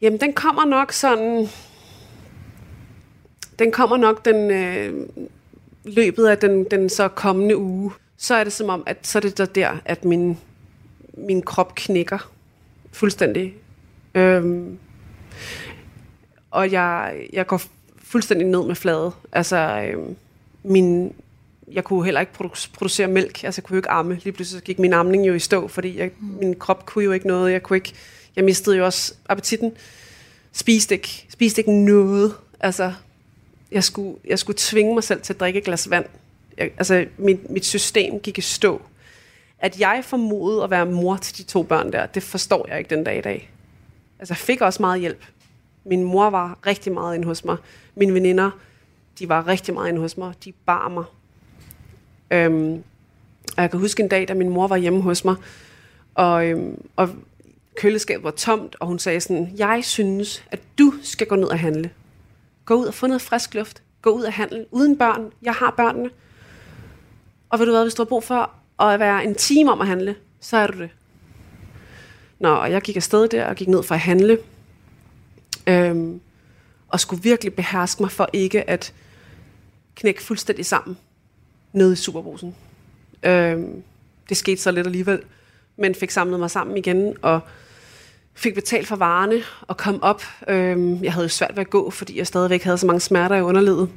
Jamen, 0.00 0.20
den 0.20 0.32
kommer 0.32 0.64
nok 0.64 0.92
sådan... 0.92 1.48
Den 3.58 3.72
kommer 3.72 3.96
nok 3.96 4.24
den 4.24 4.50
øh, 4.50 5.08
løbet 5.84 6.26
af 6.26 6.38
den, 6.38 6.64
den 6.70 6.88
så 6.88 7.08
kommende 7.08 7.56
uge. 7.56 7.92
Så 8.16 8.34
er 8.34 8.44
det 8.44 8.52
som 8.52 8.68
om, 8.68 8.82
at 8.86 9.06
så 9.06 9.18
er 9.18 9.20
det 9.20 9.38
der, 9.38 9.46
der 9.46 9.76
at 9.84 10.04
min, 10.04 10.38
min 11.16 11.42
krop 11.42 11.74
knækker 11.74 12.30
fuldstændig. 12.92 13.54
Øhm, 14.14 14.78
og 16.50 16.72
jeg, 16.72 17.26
jeg 17.32 17.46
går 17.46 17.62
fuldstændig 18.06 18.46
ned 18.46 18.66
med 18.66 18.74
flade. 18.74 19.12
Altså, 19.32 19.56
øh, 19.56 20.02
min, 20.62 21.12
jeg 21.72 21.84
kunne 21.84 22.04
heller 22.04 22.20
ikke 22.20 22.32
produ- 22.40 22.68
producere 22.72 23.06
mælk. 23.06 23.44
Altså, 23.44 23.58
jeg 23.60 23.64
kunne 23.64 23.74
jo 23.74 23.78
ikke 23.78 23.90
amme. 23.90 24.20
Lige 24.24 24.32
pludselig 24.32 24.62
gik 24.62 24.78
min 24.78 24.92
amning 24.92 25.26
jo 25.26 25.34
i 25.34 25.38
stå, 25.38 25.68
fordi 25.68 25.98
jeg, 25.98 26.10
min 26.20 26.54
krop 26.54 26.86
kunne 26.86 27.04
jo 27.04 27.12
ikke 27.12 27.26
noget. 27.26 27.52
Jeg 27.52 27.62
kunne 27.62 27.76
ikke, 27.76 27.92
jeg 28.36 28.44
mistede 28.44 28.76
jo 28.76 28.84
også 28.84 29.14
appetitten. 29.28 29.72
Spiste 30.52 30.94
ikke, 30.94 31.26
spiste 31.28 31.60
ikke 31.60 31.72
noget. 31.72 32.34
Altså, 32.60 32.92
jeg 33.72 33.84
skulle, 33.84 34.18
jeg 34.24 34.38
skulle 34.38 34.56
tvinge 34.60 34.94
mig 34.94 35.04
selv 35.04 35.20
til 35.20 35.32
at 35.32 35.40
drikke 35.40 35.58
et 35.58 35.64
glas 35.64 35.90
vand. 35.90 36.04
Jeg, 36.58 36.70
altså, 36.78 37.06
mit, 37.18 37.50
mit 37.50 37.64
system 37.64 38.20
gik 38.20 38.38
i 38.38 38.40
stå. 38.40 38.82
At 39.58 39.80
jeg 39.80 40.02
formodede 40.04 40.64
at 40.64 40.70
være 40.70 40.86
mor 40.86 41.16
til 41.16 41.38
de 41.38 41.42
to 41.42 41.62
børn 41.62 41.92
der, 41.92 42.06
det 42.06 42.22
forstår 42.22 42.66
jeg 42.68 42.78
ikke 42.78 42.90
den 42.96 43.04
dag 43.04 43.18
i 43.18 43.20
dag. 43.20 43.50
Altså, 44.18 44.34
jeg 44.34 44.38
fik 44.38 44.60
også 44.60 44.82
meget 44.82 45.00
hjælp. 45.00 45.24
Min 45.84 46.04
mor 46.04 46.30
var 46.30 46.58
rigtig 46.66 46.92
meget 46.92 47.14
inde 47.14 47.26
hos 47.26 47.44
mig. 47.44 47.56
Mine 47.96 48.14
veninder, 48.14 48.50
de 49.18 49.28
var 49.28 49.46
rigtig 49.46 49.74
meget 49.74 49.88
inde 49.88 50.00
hos 50.00 50.16
mig. 50.16 50.34
De 50.44 50.52
bar 50.52 50.88
mig. 50.88 51.04
Øhm, 52.30 52.82
og 53.56 53.62
jeg 53.62 53.70
kan 53.70 53.80
huske 53.80 54.02
en 54.02 54.08
dag, 54.08 54.28
da 54.28 54.34
min 54.34 54.48
mor 54.48 54.66
var 54.66 54.76
hjemme 54.76 55.02
hos 55.02 55.24
mig, 55.24 55.36
og, 56.14 56.46
øhm, 56.46 56.82
og 56.96 57.08
køleskabet 57.76 58.24
var 58.24 58.30
tomt, 58.30 58.76
og 58.80 58.86
hun 58.86 58.98
sagde 58.98 59.20
sådan, 59.20 59.52
jeg 59.56 59.80
synes, 59.84 60.44
at 60.50 60.60
du 60.78 60.94
skal 61.02 61.26
gå 61.26 61.36
ned 61.36 61.48
og 61.48 61.58
handle. 61.58 61.90
Gå 62.64 62.74
ud 62.74 62.86
og 62.86 62.94
få 62.94 63.06
noget 63.06 63.22
frisk 63.22 63.54
luft. 63.54 63.82
Gå 64.02 64.10
ud 64.10 64.22
og 64.22 64.32
handle 64.32 64.66
uden 64.70 64.98
børn. 64.98 65.32
Jeg 65.42 65.52
har 65.52 65.70
børnene. 65.70 66.10
Og 67.50 67.58
ved 67.58 67.66
du 67.66 67.72
hvad, 67.72 67.82
hvis 67.82 67.94
du 67.94 68.02
har 68.02 68.08
brug 68.08 68.24
for 68.24 68.50
at 68.82 69.00
være 69.00 69.24
en 69.24 69.34
time 69.34 69.72
om 69.72 69.80
at 69.80 69.86
handle, 69.86 70.14
så 70.40 70.56
er 70.56 70.66
du 70.66 70.78
det. 70.78 70.90
Nå, 72.38 72.48
og 72.48 72.70
jeg 72.70 72.82
gik 72.82 72.96
afsted 72.96 73.28
der 73.28 73.44
og 73.46 73.56
gik 73.56 73.68
ned 73.68 73.82
for 73.82 73.94
at 73.94 74.00
handle. 74.00 74.38
Øhm, 75.66 76.20
og 76.88 77.00
skulle 77.00 77.22
virkelig 77.22 77.54
beherske 77.54 78.02
mig 78.02 78.10
for 78.10 78.28
ikke 78.32 78.70
at 78.70 78.92
knække 79.94 80.22
fuldstændig 80.22 80.66
sammen 80.66 80.98
nede 81.72 81.92
i 81.92 81.96
superbrusen. 81.96 82.54
Øh, 83.22 83.58
det 84.28 84.36
skete 84.36 84.62
så 84.62 84.70
lidt 84.70 84.86
alligevel, 84.86 85.22
men 85.76 85.94
fik 85.94 86.10
samlet 86.10 86.40
mig 86.40 86.50
sammen 86.50 86.76
igen, 86.76 87.14
og 87.22 87.40
fik 88.34 88.54
betalt 88.54 88.86
for 88.86 88.96
varerne 88.96 89.42
og 89.60 89.76
kom 89.76 90.02
op. 90.02 90.22
Øh, 90.48 91.04
jeg 91.04 91.12
havde 91.12 91.24
jo 91.24 91.28
svært 91.28 91.56
ved 91.56 91.60
at 91.60 91.70
gå, 91.70 91.90
fordi 91.90 92.18
jeg 92.18 92.26
stadigvæk 92.26 92.62
havde 92.62 92.78
så 92.78 92.86
mange 92.86 93.00
smerter 93.00 93.36
i 93.36 93.42
underlivet. 93.42 93.90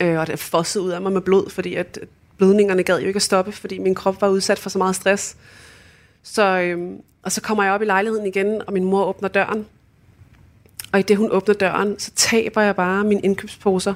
Øh, 0.00 0.18
og 0.18 0.26
det 0.26 0.38
fossede 0.38 0.84
ud 0.84 0.90
af 0.90 1.00
mig 1.00 1.12
med 1.12 1.20
blod, 1.20 1.50
fordi 1.50 1.74
at 1.74 1.98
blødningerne 2.36 2.82
gad 2.82 3.00
jo 3.00 3.06
ikke 3.06 3.16
at 3.18 3.22
stoppe, 3.22 3.52
fordi 3.52 3.78
min 3.78 3.94
krop 3.94 4.20
var 4.20 4.28
udsat 4.28 4.58
for 4.58 4.70
så 4.70 4.78
meget 4.78 4.96
stress. 4.96 5.36
Så, 6.22 6.60
øh, 6.60 6.92
og 7.22 7.32
så 7.32 7.40
kommer 7.40 7.64
jeg 7.64 7.72
op 7.72 7.82
i 7.82 7.84
lejligheden 7.84 8.26
igen, 8.26 8.62
og 8.66 8.72
min 8.72 8.84
mor 8.84 9.04
åbner 9.04 9.28
døren. 9.28 9.66
Og 10.96 11.00
i 11.00 11.02
det 11.02 11.16
hun 11.16 11.30
åbner 11.32 11.54
døren, 11.54 11.98
så 11.98 12.10
taber 12.14 12.62
jeg 12.62 12.76
bare 12.76 13.04
mine 13.04 13.20
indkøbsposer. 13.20 13.94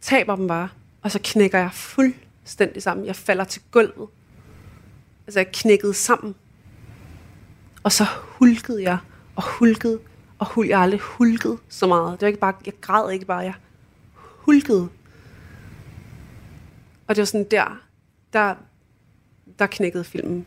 Taber 0.00 0.36
dem 0.36 0.46
bare, 0.46 0.68
og 1.02 1.10
så 1.10 1.20
knækker 1.24 1.58
jeg 1.58 1.70
fuldstændig 1.72 2.82
sammen. 2.82 3.06
Jeg 3.06 3.16
falder 3.16 3.44
til 3.44 3.62
gulvet. 3.70 4.08
Altså 5.26 5.40
jeg 5.40 5.52
knækkede 5.52 5.94
sammen. 5.94 6.34
Og 7.82 7.92
så 7.92 8.04
hulkede 8.20 8.82
jeg, 8.82 8.98
og 9.36 9.42
hulkede, 9.58 10.00
og 10.38 10.46
hulkede. 10.46 10.70
Jeg 10.70 10.82
aldrig 10.82 11.00
hulket 11.00 11.58
så 11.68 11.86
meget. 11.86 12.12
Det 12.12 12.20
var 12.20 12.26
ikke 12.26 12.40
bare, 12.40 12.54
jeg 12.66 12.74
græd 12.80 13.10
ikke 13.12 13.26
bare, 13.26 13.38
jeg 13.38 13.54
hulkede. 14.16 14.88
Og 17.06 17.16
det 17.16 17.18
var 17.18 17.26
sådan 17.26 17.46
der, 17.50 17.80
der, 18.32 18.54
der 19.58 19.66
knækkede 19.66 20.04
filmen. 20.04 20.46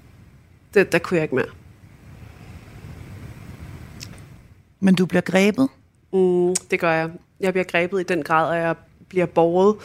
Det, 0.74 0.92
der 0.92 1.00
kunne 1.00 1.16
jeg 1.16 1.24
ikke 1.24 1.36
mere. 1.36 1.52
Men 4.80 4.96
du 4.96 5.06
bliver 5.06 5.22
grebet? 5.22 5.70
Mm, 6.14 6.56
det 6.72 6.80
gør 6.80 6.92
jeg. 6.92 7.10
Jeg 7.40 7.54
bliver 7.54 7.64
grebet 7.66 8.00
i 8.00 8.04
den 8.04 8.24
grad, 8.24 8.56
at 8.58 8.64
jeg 8.64 8.76
bliver 9.10 9.26
borget 9.26 9.76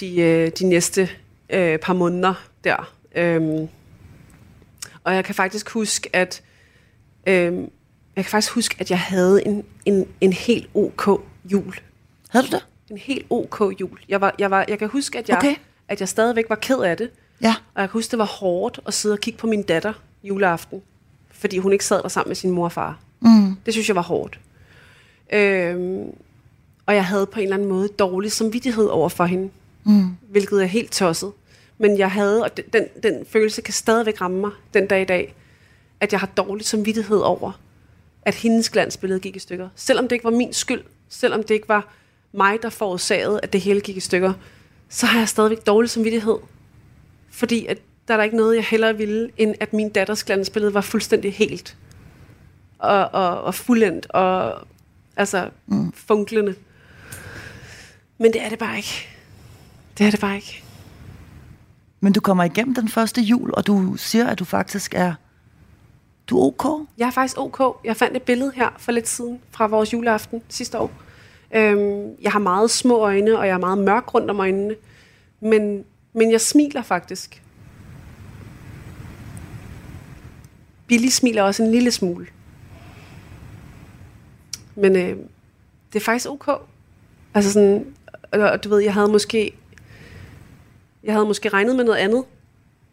de, 0.00 0.20
øh, 0.20 0.50
de 0.58 0.64
næste 0.68 1.08
øh, 1.50 1.78
par 1.78 1.92
måneder 1.92 2.34
der. 2.64 2.92
Øhm, 3.14 3.68
og 5.04 5.14
jeg 5.14 5.24
kan 5.24 5.34
faktisk 5.34 5.70
huske, 5.70 6.10
at 6.16 6.42
øhm, 7.26 7.70
jeg 8.16 8.24
kan 8.24 8.30
faktisk 8.30 8.52
huske, 8.52 8.76
at 8.78 8.90
jeg 8.90 9.00
havde 9.00 9.46
en, 9.46 9.64
en, 9.84 10.06
en 10.20 10.32
helt 10.32 10.70
OK 10.74 11.08
jul. 11.44 11.74
Havde 12.28 12.46
du 12.46 12.50
det? 12.50 12.66
En 12.90 12.98
helt 12.98 13.26
OK 13.30 13.60
jul. 13.80 13.98
Jeg, 14.08 14.20
var, 14.20 14.34
jeg, 14.38 14.50
var, 14.50 14.64
jeg 14.68 14.78
kan 14.78 14.88
huske, 14.88 15.18
at 15.18 15.28
jeg, 15.28 15.36
Okay. 15.36 15.54
at 15.88 16.00
jeg 16.00 16.08
stadigvæk 16.08 16.44
var 16.48 16.56
ked 16.56 16.78
af 16.78 16.96
det. 16.96 17.10
Ja. 17.42 17.54
Og 17.74 17.80
jeg 17.80 17.88
kan 17.88 17.92
huske, 17.92 18.10
det 18.10 18.18
var 18.18 18.24
hårdt 18.24 18.80
at 18.86 18.94
sidde 18.94 19.12
og 19.12 19.18
kigge 19.18 19.38
på 19.38 19.46
min 19.46 19.62
datter 19.62 19.92
juleaften, 20.22 20.82
fordi 21.30 21.58
hun 21.58 21.72
ikke 21.72 21.84
sad 21.84 22.02
der 22.02 22.08
sammen 22.08 22.28
med 22.28 22.36
sin 22.36 22.50
mor 22.50 22.64
og 22.64 22.72
far. 22.72 22.98
Mm. 23.20 23.56
Det 23.66 23.74
synes 23.74 23.88
jeg 23.88 23.96
var 23.96 24.02
hårdt. 24.02 24.40
Øhm, 25.32 26.04
og 26.86 26.94
jeg 26.94 27.04
havde 27.04 27.26
på 27.26 27.40
en 27.40 27.42
eller 27.44 27.56
anden 27.56 27.68
måde 27.68 27.88
dårlig 27.88 28.32
samvittighed 28.32 28.86
over 28.86 29.08
for 29.08 29.24
hende, 29.24 29.50
Mm. 29.84 30.16
hvilket 30.30 30.62
er 30.62 30.66
helt 30.66 30.92
tosset. 30.92 31.32
Men 31.78 31.98
jeg 31.98 32.10
havde, 32.10 32.42
og 32.44 32.56
den, 32.72 32.84
den, 33.02 33.26
følelse 33.28 33.62
kan 33.62 33.74
stadigvæk 33.74 34.20
ramme 34.20 34.40
mig 34.40 34.50
den 34.74 34.86
dag 34.86 35.02
i 35.02 35.04
dag, 35.04 35.34
at 36.00 36.12
jeg 36.12 36.20
har 36.20 36.26
dårlig 36.26 36.66
samvittighed 36.66 37.18
over, 37.18 37.60
at 38.22 38.34
hendes 38.34 38.70
glansbillede 38.70 39.20
gik 39.20 39.36
i 39.36 39.38
stykker. 39.38 39.68
Selvom 39.76 40.04
det 40.08 40.12
ikke 40.12 40.24
var 40.24 40.30
min 40.30 40.52
skyld, 40.52 40.82
selvom 41.08 41.42
det 41.42 41.54
ikke 41.54 41.68
var 41.68 41.88
mig, 42.32 42.58
der 42.62 42.68
forårsagede, 42.68 43.40
at 43.42 43.52
det 43.52 43.60
hele 43.60 43.80
gik 43.80 43.96
i 43.96 44.00
stykker, 44.00 44.32
så 44.88 45.06
har 45.06 45.18
jeg 45.18 45.28
stadigvæk 45.28 45.66
dårlig 45.66 45.90
samvittighed. 45.90 46.36
Fordi 47.30 47.66
at 47.66 47.78
der 48.08 48.14
er 48.14 48.18
der 48.18 48.24
ikke 48.24 48.36
noget, 48.36 48.56
jeg 48.56 48.64
hellere 48.64 48.96
ville, 48.96 49.30
end 49.36 49.54
at 49.60 49.72
min 49.72 49.88
datters 49.88 50.24
glansbillede 50.24 50.74
var 50.74 50.80
fuldstændig 50.80 51.34
helt. 51.34 51.76
Og, 52.78 53.08
og, 53.12 53.42
og 53.42 53.54
fuldendt, 53.54 54.06
og 54.10 54.54
altså 55.16 55.50
mm. 55.66 55.92
funklende. 55.92 56.54
Men 58.18 58.32
det 58.32 58.42
er 58.42 58.48
det 58.48 58.58
bare 58.58 58.76
ikke. 58.76 59.08
Det 59.98 60.06
er 60.06 60.10
det 60.10 60.20
bare 60.20 60.36
ikke. 60.36 60.62
Men 62.00 62.12
du 62.12 62.20
kommer 62.20 62.44
igennem 62.44 62.74
den 62.74 62.88
første 62.88 63.20
jul, 63.20 63.50
og 63.54 63.66
du 63.66 63.96
siger, 63.96 64.26
at 64.26 64.38
du 64.38 64.44
faktisk 64.44 64.94
er... 64.94 65.14
Du 66.26 66.38
er 66.38 66.46
ok? 66.46 66.88
Jeg 66.98 67.06
er 67.06 67.10
faktisk 67.10 67.38
ok. 67.38 67.80
Jeg 67.84 67.96
fandt 67.96 68.16
et 68.16 68.22
billede 68.22 68.52
her 68.54 68.68
for 68.78 68.92
lidt 68.92 69.08
siden 69.08 69.40
fra 69.50 69.66
vores 69.66 69.92
juleaften 69.92 70.42
sidste 70.48 70.78
år. 70.78 70.90
Øhm, 71.54 72.14
jeg 72.22 72.32
har 72.32 72.38
meget 72.38 72.70
små 72.70 72.98
øjne, 72.98 73.38
og 73.38 73.46
jeg 73.46 73.54
er 73.54 73.58
meget 73.58 73.78
mørk 73.78 74.14
rundt 74.14 74.30
om 74.30 74.40
øjnene. 74.40 74.74
Men, 75.40 75.84
men 76.12 76.32
jeg 76.32 76.40
smiler 76.40 76.82
faktisk. 76.82 77.42
Billy 80.86 81.08
smiler 81.08 81.42
også 81.42 81.62
en 81.62 81.70
lille 81.70 81.90
smule. 81.90 82.26
Men 84.74 84.96
øh, 84.96 85.16
det 85.92 86.00
er 86.00 86.04
faktisk 86.04 86.30
ok. 86.30 86.48
Altså 87.34 87.52
sådan, 87.52 87.94
og 88.32 88.64
du 88.64 88.68
ved, 88.68 88.78
jeg 88.78 88.94
havde 88.94 89.08
måske, 89.08 89.52
jeg 91.04 91.14
havde 91.14 91.26
måske 91.26 91.48
regnet 91.48 91.76
med 91.76 91.84
noget 91.84 91.98
andet, 91.98 92.24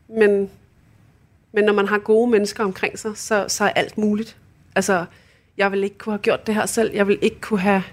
men, 0.08 0.50
men 1.52 1.64
når 1.64 1.74
man 1.74 1.88
har 1.88 1.98
gode 1.98 2.32
mennesker 2.32 2.64
omkring 2.64 3.00
sig, 3.00 3.18
så, 3.18 3.46
så 3.48 3.64
er 3.64 3.70
alt 3.70 3.98
muligt. 3.98 4.38
Altså, 4.76 5.06
jeg 5.58 5.72
vil 5.72 5.84
ikke 5.84 5.98
kunne 5.98 6.14
have 6.14 6.22
gjort 6.22 6.48
det 6.48 6.56
her 6.56 6.66
selv. 6.66 6.94
Jeg 6.94 7.08
vil 7.08 7.20
ikke 7.22 7.42
kunne 7.42 7.60
have 7.60 7.84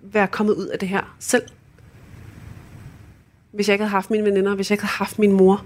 være 0.00 0.26
kommet 0.26 0.54
ud 0.54 0.66
af 0.66 0.78
det 0.78 0.88
her 0.88 1.16
selv. 1.18 1.42
Hvis 3.52 3.68
jeg 3.68 3.74
ikke 3.74 3.84
havde 3.84 3.90
haft 3.90 4.10
mine 4.10 4.24
veninder, 4.24 4.54
hvis 4.54 4.70
jeg 4.70 4.74
ikke 4.74 4.84
havde 4.84 4.96
haft 4.96 5.18
min 5.18 5.32
mor, 5.32 5.64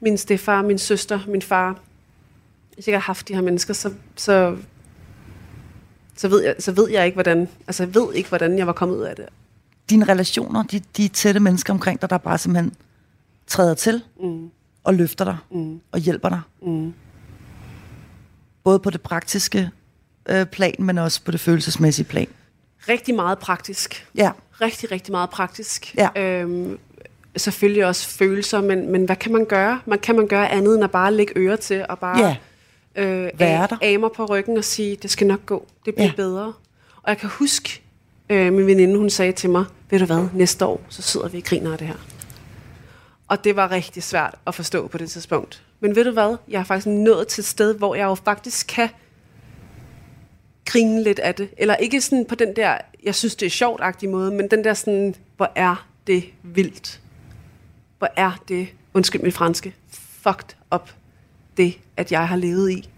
min 0.00 0.18
stefar, 0.18 0.62
min 0.62 0.78
søster, 0.78 1.20
min 1.26 1.42
far, 1.42 1.78
hvis 2.74 2.86
jeg 2.86 2.92
ikke 2.92 2.96
havde 2.96 3.06
haft 3.06 3.28
de 3.28 3.34
her 3.34 3.42
mennesker, 3.42 3.74
så, 3.74 3.92
så, 4.16 4.56
så, 6.16 6.28
ved, 6.28 6.42
jeg, 6.42 6.54
så 6.58 6.72
ved 6.72 6.90
jeg 6.90 7.04
ikke, 7.06 7.16
hvordan, 7.16 7.48
altså 7.66 7.82
jeg 7.82 7.94
ved 7.94 8.14
ikke, 8.14 8.28
hvordan 8.28 8.58
jeg 8.58 8.66
var 8.66 8.72
kommet 8.72 8.96
ud 8.96 9.02
af 9.02 9.16
det. 9.16 9.26
Dine 9.90 10.04
relationer, 10.04 10.62
de, 10.62 10.80
de 10.96 11.08
tætte 11.08 11.40
mennesker 11.40 11.72
omkring 11.72 12.00
dig, 12.00 12.10
der 12.10 12.18
bare 12.18 12.38
simpelthen 12.38 12.74
træder 13.46 13.74
til 13.74 14.02
Mm, 14.22 14.50
og 14.84 14.94
løfter 14.94 15.24
dig 15.24 15.36
mm, 15.50 15.80
og 15.92 15.98
hjælper 15.98 16.28
dig. 16.28 16.40
mm. 16.62 16.92
Både 18.64 18.78
på 18.78 18.90
det 18.90 19.00
praktiske 19.00 19.70
øh, 20.28 20.46
plan, 20.46 20.74
men 20.78 20.98
også 20.98 21.22
på 21.24 21.30
det 21.30 21.40
følelsesmæssige 21.40 22.06
plan. 22.06 22.26
Rigtig 22.88 23.14
meget 23.14 23.38
praktisk. 23.38 24.06
Ja, 24.14 24.30
Rigtig, 24.60 24.92
rigtig 24.92 25.12
meget 25.12 25.30
praktisk. 25.30 25.94
Ja. 25.96 26.08
Øhm, 26.22 26.78
selvfølgelig 27.36 27.86
også 27.86 28.08
følelser, 28.08 28.60
men, 28.60 28.92
men 28.92 29.04
hvad 29.04 29.16
kan 29.16 29.32
man 29.32 29.44
gøre? 29.44 29.80
Man 29.86 29.98
kan 29.98 30.16
man 30.16 30.26
gøre 30.28 30.50
andet 30.50 30.74
end 30.74 30.84
at 30.84 30.90
bare 30.90 31.14
lægge 31.14 31.32
ører 31.36 31.56
til 31.56 31.86
og 31.88 31.98
bare 31.98 32.18
ja, 32.18 32.36
øh, 32.96 33.30
Være 33.34 33.68
der. 33.70 33.94
amer 33.94 34.08
på 34.08 34.24
ryggen 34.24 34.56
og 34.56 34.64
sige, 34.64 34.96
det 34.96 35.10
skal 35.10 35.26
nok 35.26 35.46
gå, 35.46 35.66
det 35.84 35.94
bliver 35.94 36.06
ja. 36.06 36.12
bedre. 36.16 36.52
Og 37.02 37.08
jeg 37.08 37.18
kan 37.18 37.28
huske, 37.28 37.82
øh, 38.30 38.52
min 38.52 38.66
veninde, 38.66 38.96
hun 38.98 39.10
sagde 39.10 39.32
til 39.32 39.50
mig, 39.50 39.64
ved 39.90 39.98
du 39.98 40.04
hvad, 40.04 40.28
næste 40.34 40.66
år, 40.66 40.80
så 40.88 41.02
sidder 41.02 41.28
vi 41.28 41.38
og 41.38 41.44
griner 41.44 41.72
af 41.72 41.78
det 41.78 41.86
her. 41.86 41.96
Og 43.28 43.44
det 43.44 43.56
var 43.56 43.70
rigtig 43.70 44.02
svært 44.02 44.34
at 44.46 44.54
forstå 44.54 44.86
på 44.86 44.98
det 44.98 45.10
tidspunkt. 45.10 45.62
Men 45.80 45.96
ved 45.96 46.04
du 46.04 46.10
hvad, 46.10 46.36
jeg 46.48 46.60
er 46.60 46.64
faktisk 46.64 46.86
nået 46.86 47.28
til 47.28 47.40
et 47.42 47.46
sted, 47.46 47.74
hvor 47.74 47.94
jeg 47.94 48.04
jo 48.04 48.14
faktisk 48.14 48.66
kan 48.66 48.88
grine 50.64 51.02
lidt 51.02 51.18
af 51.18 51.34
det. 51.34 51.48
Eller 51.56 51.76
ikke 51.76 52.00
sådan 52.00 52.24
på 52.24 52.34
den 52.34 52.56
der, 52.56 52.78
jeg 53.02 53.14
synes 53.14 53.34
det 53.34 53.46
er 53.46 53.50
sjovt-agtige 53.50 54.10
måde, 54.10 54.30
men 54.30 54.50
den 54.50 54.64
der 54.64 54.74
sådan, 54.74 55.14
hvor 55.36 55.52
er 55.54 55.86
det 56.06 56.24
vildt. 56.42 57.00
Hvor 57.98 58.08
er 58.16 58.42
det, 58.48 58.68
undskyld 58.94 59.22
mit 59.22 59.34
franske, 59.34 59.74
fucked 60.22 60.56
up, 60.74 60.90
det, 61.56 61.78
at 61.96 62.12
jeg 62.12 62.28
har 62.28 62.36
levet 62.36 62.70
i. 62.70 62.88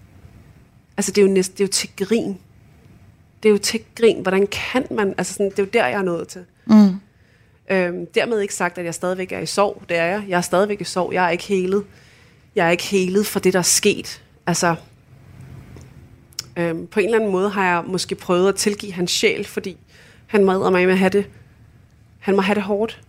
Altså 0.96 1.12
det 1.12 1.22
er 1.22 1.26
jo, 1.26 1.32
næsten, 1.32 1.56
det 1.58 1.60
er 1.60 1.66
jo 1.66 1.72
til 1.72 1.90
grin. 1.96 2.38
Det 3.42 3.48
er 3.48 3.52
jo 3.52 3.58
til 3.58 3.80
grin. 3.94 4.22
Hvordan 4.22 4.46
kan 4.46 4.86
man, 4.90 5.14
altså 5.18 5.32
sådan, 5.32 5.50
det 5.50 5.58
er 5.58 5.62
jo 5.62 5.68
der, 5.72 5.86
jeg 5.86 5.98
er 5.98 6.02
nået 6.02 6.28
til. 6.28 6.44
mm. 6.66 6.94
Øhm, 7.70 8.06
dermed 8.14 8.40
ikke 8.40 8.54
sagt, 8.54 8.78
at 8.78 8.84
jeg 8.84 8.94
stadigvæk 8.94 9.32
er 9.32 9.38
i 9.38 9.46
sorg. 9.46 9.82
Det 9.88 9.96
er 9.96 10.04
jeg. 10.04 10.24
Jeg 10.28 10.36
er 10.36 10.40
stadigvæk 10.40 10.80
i 10.80 10.84
sorg. 10.84 11.12
Jeg 11.12 11.26
er 11.26 11.30
ikke 11.30 11.44
helet. 11.44 11.84
Jeg 12.54 12.66
er 12.66 12.70
ikke 12.70 12.84
helet 12.84 13.26
for 13.26 13.40
det, 13.40 13.52
der 13.52 13.58
er 13.58 13.62
sket. 13.62 14.22
Altså, 14.46 14.74
øhm, 16.56 16.86
på 16.86 17.00
en 17.00 17.06
eller 17.06 17.18
anden 17.18 17.32
måde 17.32 17.50
har 17.50 17.64
jeg 17.64 17.84
måske 17.86 18.14
prøvet 18.14 18.48
at 18.48 18.54
tilgive 18.54 18.92
hans 18.92 19.10
sjæl, 19.10 19.44
fordi 19.44 19.76
han 20.26 20.44
må 20.44 20.70
mig 20.70 20.84
med 20.84 20.92
at 20.92 20.98
have 20.98 21.10
det. 21.10 21.26
Han 22.18 22.36
må 22.36 22.42
have 22.42 22.54
det 22.54 22.62
hårdt. 22.62 23.00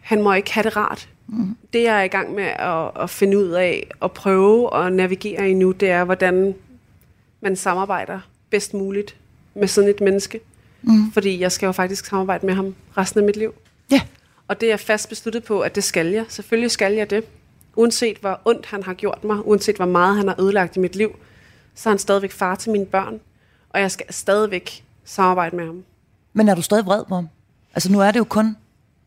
Han 0.00 0.22
må 0.22 0.32
ikke 0.32 0.52
have 0.52 0.64
det 0.64 0.76
rart. 0.76 1.08
Mm. 1.28 1.56
Det, 1.72 1.82
jeg 1.82 1.98
er 2.00 2.02
i 2.02 2.08
gang 2.08 2.34
med 2.34 2.44
at, 2.44 3.02
at 3.02 3.10
finde 3.10 3.38
ud 3.38 3.48
af 3.48 3.90
og 4.00 4.12
prøve 4.12 4.76
at 4.76 4.92
navigere 4.92 5.50
i 5.50 5.54
nu, 5.54 5.72
det 5.72 5.90
er, 5.90 6.04
hvordan 6.04 6.54
man 7.40 7.56
samarbejder 7.56 8.20
bedst 8.50 8.74
muligt 8.74 9.16
med 9.54 9.68
sådan 9.68 9.90
et 9.90 10.00
menneske. 10.00 10.40
Mm. 10.82 11.12
Fordi 11.12 11.40
jeg 11.40 11.52
skal 11.52 11.66
jo 11.66 11.72
faktisk 11.72 12.06
samarbejde 12.06 12.46
med 12.46 12.54
ham 12.54 12.74
resten 12.96 13.20
af 13.20 13.26
mit 13.26 13.36
liv. 13.36 13.54
ja, 13.90 14.00
Og 14.48 14.60
det 14.60 14.66
er 14.66 14.70
jeg 14.70 14.80
fast 14.80 15.08
besluttet 15.08 15.44
på, 15.44 15.60
at 15.60 15.74
det 15.74 15.84
skal 15.84 16.06
jeg. 16.06 16.24
Selvfølgelig 16.28 16.70
skal 16.70 16.92
jeg 16.94 17.10
det. 17.10 17.24
Uanset 17.76 18.16
hvor 18.16 18.40
ondt 18.44 18.66
han 18.66 18.82
har 18.82 18.94
gjort 18.94 19.24
mig, 19.24 19.46
uanset 19.46 19.76
hvor 19.76 19.86
meget 19.86 20.16
han 20.16 20.28
har 20.28 20.40
ødelagt 20.40 20.76
i 20.76 20.80
mit 20.80 20.96
liv, 20.96 21.16
så 21.74 21.88
er 21.88 21.90
han 21.90 21.98
stadigvæk 21.98 22.32
far 22.32 22.54
til 22.54 22.72
mine 22.72 22.86
børn. 22.86 23.20
Og 23.70 23.80
jeg 23.80 23.90
skal 23.90 24.06
stadigvæk 24.10 24.84
samarbejde 25.04 25.56
med 25.56 25.66
ham. 25.66 25.84
Men 26.32 26.48
er 26.48 26.54
du 26.54 26.62
stadig 26.62 26.86
vred 26.86 27.04
på 27.08 27.14
ham? 27.14 27.28
Altså 27.74 27.92
nu 27.92 28.00
er 28.00 28.10
det 28.10 28.18
jo 28.18 28.24
kun 28.24 28.56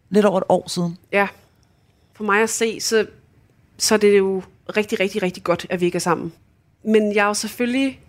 lidt 0.10 0.26
over 0.26 0.38
et 0.38 0.44
år 0.50 0.70
siden. 0.70 0.98
Ja, 1.12 1.28
for 2.14 2.24
mig 2.24 2.42
at 2.42 2.50
se, 2.50 2.80
så, 2.80 3.06
så 3.78 3.94
er 3.94 4.00
det 4.00 4.18
jo 4.18 4.44
rigtig, 4.78 5.00
rigtig, 5.00 5.24
rigtig 5.24 5.44
godt, 5.44 5.66
at 5.70 5.82
vi 5.82 5.86
ikke 5.86 5.96
er 5.96 6.00
sammen. 6.00 6.34
Men 6.84 7.16
jeg 7.16 7.24
er 7.24 7.28
jo 7.28 7.34
selvfølgelig... 7.34 8.00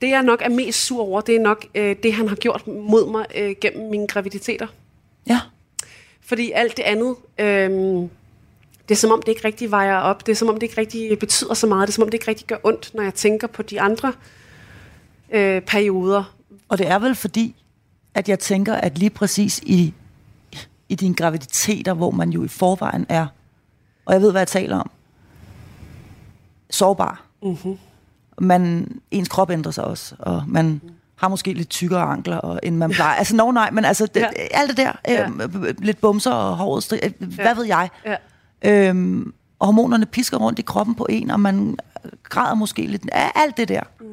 Det, 0.00 0.08
jeg 0.08 0.22
nok 0.22 0.42
er 0.42 0.48
mest 0.48 0.86
sur 0.86 1.02
over, 1.02 1.20
det 1.20 1.36
er 1.36 1.40
nok 1.40 1.66
øh, 1.74 1.96
det, 2.02 2.12
han 2.12 2.28
har 2.28 2.36
gjort 2.36 2.66
mod 2.66 3.10
mig 3.10 3.26
øh, 3.34 3.54
gennem 3.60 3.90
mine 3.90 4.06
graviditeter. 4.06 4.66
Ja, 5.28 5.40
Fordi 6.20 6.52
alt 6.52 6.76
det 6.76 6.82
andet, 6.82 7.16
øhm, 7.38 8.08
det 8.88 8.94
er 8.94 8.98
som 8.98 9.10
om, 9.10 9.22
det 9.22 9.28
ikke 9.28 9.44
rigtig 9.44 9.70
vejer 9.70 9.96
op. 9.96 10.26
Det 10.26 10.32
er 10.32 10.36
som 10.36 10.48
om, 10.48 10.54
det 10.54 10.62
ikke 10.62 10.80
rigtig 10.80 11.18
betyder 11.18 11.54
så 11.54 11.66
meget. 11.66 11.86
Det 11.86 11.92
er 11.92 11.94
som 11.94 12.02
om, 12.02 12.08
det 12.08 12.14
ikke 12.14 12.28
rigtig 12.28 12.46
gør 12.46 12.56
ondt, 12.64 12.94
når 12.94 13.02
jeg 13.02 13.14
tænker 13.14 13.46
på 13.46 13.62
de 13.62 13.80
andre 13.80 14.12
øh, 15.30 15.62
perioder. 15.62 16.34
og 16.68 16.78
det 16.78 16.86
er 16.86 16.98
vel 16.98 17.14
fordi, 17.14 17.54
at 18.14 18.28
jeg 18.28 18.38
tænker, 18.38 18.74
at 18.74 18.98
lige 18.98 19.10
præcis 19.10 19.58
i, 19.58 19.94
i 20.88 20.94
dine 20.94 21.14
graviditeter, 21.14 21.94
hvor 21.94 22.10
man 22.10 22.30
jo 22.30 22.44
i 22.44 22.48
forvejen 22.48 23.06
er, 23.08 23.26
og 24.06 24.12
jeg 24.14 24.22
ved, 24.22 24.30
hvad 24.30 24.40
jeg 24.40 24.48
taler 24.48 24.78
om, 24.78 24.90
sårbar. 26.70 27.22
Mm-hmm. 27.42 27.78
Man, 28.40 28.88
ens 29.10 29.28
krop 29.28 29.50
ændrer 29.50 29.72
sig 29.72 29.84
også, 29.84 30.14
og 30.18 30.42
man 30.46 30.80
har 31.16 31.28
måske 31.28 31.52
lidt 31.52 31.68
tykkere 31.70 32.00
ankler, 32.02 32.36
og, 32.36 32.60
end 32.62 32.76
man 32.76 32.90
plejer. 32.90 33.14
Altså, 33.14 33.36
no, 33.36 33.50
nej, 33.50 33.70
men 33.70 33.84
altså, 33.84 34.06
det, 34.06 34.20
Ja. 34.20 34.26
alt 34.50 34.68
det 34.68 34.76
der, 34.76 34.92
Ja. 35.08 35.28
øh, 35.28 35.74
lidt 35.78 36.00
bumser 36.00 36.30
og 36.32 36.56
håret, 36.56 36.84
stri- 36.92 36.98
øh, 37.06 37.12
hvad 37.34 37.44
Ja. 37.44 37.54
ved 37.54 37.64
jeg. 37.64 37.90
Ja. 38.06 38.16
Øhm, 38.88 39.32
og 39.58 39.66
hormonerne 39.66 40.06
pisker 40.06 40.36
rundt 40.38 40.58
i 40.58 40.62
kroppen 40.62 40.94
på 40.94 41.06
en, 41.10 41.30
og 41.30 41.40
man 41.40 41.76
græder 42.22 42.54
måske 42.54 42.86
lidt. 42.86 43.04
Ja, 43.14 43.28
alt 43.34 43.56
det 43.56 43.68
der. 43.68 43.80
Mm. 44.00 44.06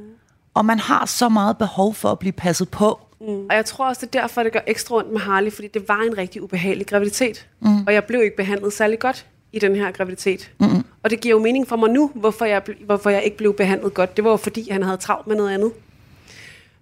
Og 0.54 0.66
man 0.66 0.80
har 0.80 1.06
så 1.06 1.30
meget 1.30 1.58
behov 1.58 1.94
for 1.94 2.12
at 2.12 2.20
blive 2.20 2.32
passet 2.32 2.70
på. 2.70 3.00
Mm. 3.28 3.46
Og 3.50 3.56
jeg 3.56 3.66
tror 3.66 3.88
også, 3.88 4.06
det 4.06 4.16
er 4.16 4.22
derfor, 4.22 4.44
det 4.44 4.52
gør 4.52 4.60
ekstra 4.68 4.96
ondt 4.96 5.12
med 5.12 5.20
Harley, 5.20 5.52
fordi 5.52 5.68
det 5.68 5.88
var 5.88 6.02
en 6.02 6.18
rigtig 6.18 6.44
ubehagelig 6.44 6.88
graviditet. 6.88 7.48
Mm. 7.60 7.84
Og 7.88 7.94
jeg 7.94 8.04
blev 8.04 8.24
ikke 8.24 8.36
behandlet 8.36 8.74
særlig 8.74 9.00
godt 9.00 9.26
i 9.52 9.60
den 9.60 9.76
her 9.76 9.92
graviditet. 9.92 10.52
Mm. 10.60 10.84
Og 11.04 11.10
det 11.10 11.22
giver 11.22 11.36
jo 11.36 11.42
mening 11.42 11.68
for 11.68 11.76
mig 11.76 11.90
nu, 11.90 12.12
hvorfor 12.16 12.46
jeg, 12.46 12.62
hvorfor 12.86 13.10
jeg 13.10 13.24
ikke 13.24 13.38
blev 13.38 13.54
behandlet 13.54 13.94
godt. 13.94 14.16
Det 14.16 14.24
var 14.24 14.30
jo 14.30 14.38
fordi, 14.38 14.70
han 14.70 14.84
havde 14.84 14.98
travlt 14.98 15.28
med 15.28 15.36
noget 15.36 15.54
andet. 15.54 15.72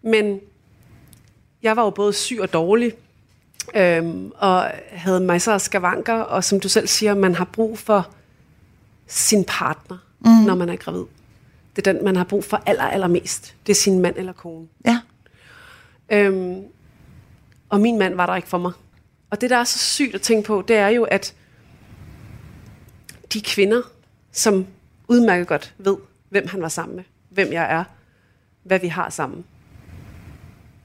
Men 0.02 0.40
jeg 1.64 1.76
var 1.76 1.84
jo 1.84 1.90
både 1.90 2.14
syg 2.14 2.38
og 2.42 2.54
dårlig, 2.54 2.94
øhm, 3.76 4.32
og 4.38 4.72
havde 4.92 5.20
masser 5.20 5.54
af 5.54 5.62
skavanker, 5.62 6.14
og 6.14 6.44
som 6.44 6.60
du 6.60 6.70
selv 6.70 6.88
siger, 6.88 7.16
man 7.16 7.36
har 7.36 7.46
brug 7.46 7.80
for 7.80 8.10
sin 9.08 9.44
partner, 9.48 9.98
mm. 10.20 10.46
når 10.46 10.56
man 10.56 10.70
er 10.70 10.76
gravid. 10.76 11.06
Det 11.76 11.88
er 11.88 11.94
den, 11.94 12.04
man 12.04 12.16
har 12.16 12.24
brug 12.24 12.44
for 12.44 12.64
aller, 12.66 12.84
allermest. 12.84 13.56
Det 13.68 13.74
er 13.74 13.76
sin 13.76 14.00
mand 14.00 14.16
eller 14.18 14.34
kone. 14.34 14.68
Ja. 14.86 15.00
Øhm, 16.12 16.64
og 17.70 17.82
min 17.82 18.00
mand 18.00 18.16
var 18.16 18.26
der 18.26 18.36
ikke 18.36 18.48
for 18.48 18.58
mig. 18.58 18.72
Og 19.30 19.42
det, 19.42 19.50
der 19.50 19.58
er 19.58 19.64
så 19.64 19.80
sygt 19.80 20.16
at 20.16 20.22
tænke 20.22 20.48
på, 20.48 20.64
det 20.68 20.76
er 20.76 20.88
jo, 20.88 21.04
at 21.04 21.36
de 23.34 23.42
kvinder, 23.42 23.82
som 24.32 24.68
udmærket 25.08 25.48
godt 25.48 25.74
ved, 25.78 25.98
hvem 26.30 26.48
han 26.48 26.62
var 26.62 26.70
sammen 26.70 26.96
med, 26.96 27.04
hvem 27.30 27.54
jeg 27.54 27.72
er, 27.72 27.84
hvad 28.64 28.80
vi 28.80 28.88
har 28.88 29.10
sammen, 29.10 29.46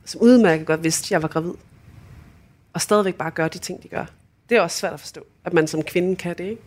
som 0.05 0.21
udmærket 0.21 0.67
godt 0.67 0.85
vidste, 0.85 1.07
at 1.07 1.11
jeg 1.11 1.23
var 1.23 1.29
gravid, 1.29 1.55
og 2.73 2.81
stadigvæk 2.81 3.15
bare 3.15 3.31
gør 3.31 3.49
de 3.49 3.59
ting, 3.59 3.83
de 3.83 3.89
gør. 3.89 4.05
Det 4.49 4.57
er 4.57 4.61
også 4.61 4.79
svært 4.79 4.93
at 4.93 5.01
forstå, 5.01 5.27
at 5.45 5.53
man 5.53 5.69
som 5.69 5.83
kvinde 5.83 6.17
kan 6.17 6.39
det, 6.39 6.45
ikke? 6.45 6.63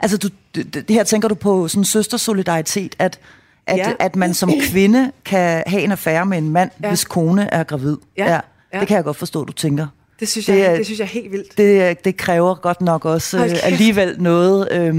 Altså, 0.00 0.18
du, 0.18 0.28
det, 0.54 0.90
her 0.90 1.04
tænker 1.04 1.28
du 1.28 1.34
på 1.34 1.68
sådan 1.68 1.84
søstersolidaritet, 1.84 2.96
at, 2.98 3.20
at, 3.66 3.76
Ja. 3.78 3.92
at 3.98 4.16
man 4.16 4.34
som 4.34 4.50
kvinde 4.70 5.12
kan 5.24 5.62
have 5.66 5.82
en 5.82 5.92
affære 5.92 6.26
med 6.26 6.38
en 6.38 6.50
mand, 6.50 6.70
Ja. 6.82 6.88
hvis 6.88 7.04
kone 7.04 7.54
er 7.54 7.64
gravid. 7.64 7.96
Ja. 8.18 8.40
Ja. 8.72 8.80
Det 8.80 8.88
kan 8.88 8.96
jeg 8.96 9.04
godt 9.04 9.16
forstå, 9.16 9.44
du 9.44 9.52
tænker. 9.52 9.86
Det 10.20 10.28
synes, 10.28 10.46
Det 10.46 10.54
det, 10.54 10.60
jeg, 10.60 10.72
er- 10.72 10.76
det 10.76 10.86
synes 10.86 10.98
jeg 10.98 11.04
er 11.04 11.08
helt 11.08 11.32
vildt. 11.32 11.58
Det, 11.58 12.04
Det, 12.04 12.16
kræver 12.16 12.54
godt 12.54 12.80
nok 12.80 13.04
også 13.04 13.38
øh, 13.44 13.50
alligevel 13.62 14.16
noget. 14.22 14.68
Øh, 14.72 14.94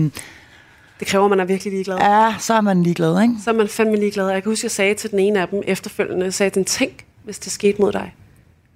det 0.99 1.07
kræver, 1.07 1.25
at 1.25 1.29
man 1.29 1.39
er 1.39 1.45
virkelig 1.45 1.71
ligeglad. 1.73 1.97
ja, 1.97 2.35
så 2.39 2.53
er 2.53 2.61
man 2.61 2.83
ligeglad, 2.83 3.21
ikke? 3.21 3.33
så 3.43 3.49
er 3.49 3.53
man 3.55 3.67
fandme 3.67 3.95
ligeglad. 3.95 4.29
Jeg 4.29 4.43
kan 4.43 4.51
huske, 4.51 4.65
jeg 4.65 4.71
sagde 4.71 4.93
til 4.93 5.11
den 5.11 5.19
ene 5.19 5.41
af 5.41 5.47
dem 5.47 5.61
efterfølgende, 5.67 6.23
jeg 6.25 6.33
sagde 6.33 6.49
den, 6.49 6.65
tænk, 6.65 7.05
hvis 7.23 7.39
det 7.39 7.51
skete 7.51 7.81
mod 7.81 7.91
dig. 7.91 8.13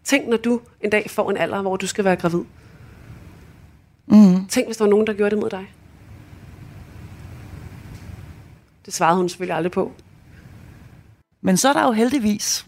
Tænk, 0.04 0.28
når 0.28 0.38
du 0.38 0.60
en 0.82 0.90
dag 0.90 1.10
får 1.10 1.30
en 1.32 1.38
alder, 1.38 1.62
hvor 1.62 1.76
du 1.78 1.88
skal 1.88 2.06
være 2.06 2.16
gravid. 2.16 2.42
Mm. 4.08 4.46
Tænk, 4.48 4.68
hvis 4.68 4.78
der 4.78 4.84
var 4.86 4.90
nogen, 4.90 5.08
der 5.08 5.14
gjorde 5.14 5.30
det 5.36 5.40
mod 5.40 5.50
dig. 5.50 5.66
Det 8.86 8.94
svarede 8.94 9.18
hun 9.18 9.30
selvfølgelig 9.30 9.56
aldrig 9.56 9.72
på. 9.72 9.92
Men 11.42 11.58
så 11.58 11.70
er 11.70 11.74
der 11.74 11.84
jo 11.84 11.92
heldigvis 11.92 12.66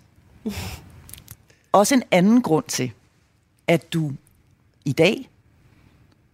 også 1.71 1.95
en 1.95 2.03
anden 2.11 2.41
grund 2.41 2.65
til, 2.67 2.91
at 3.67 3.93
du 3.93 4.11
i 4.85 4.91
dag 4.91 5.29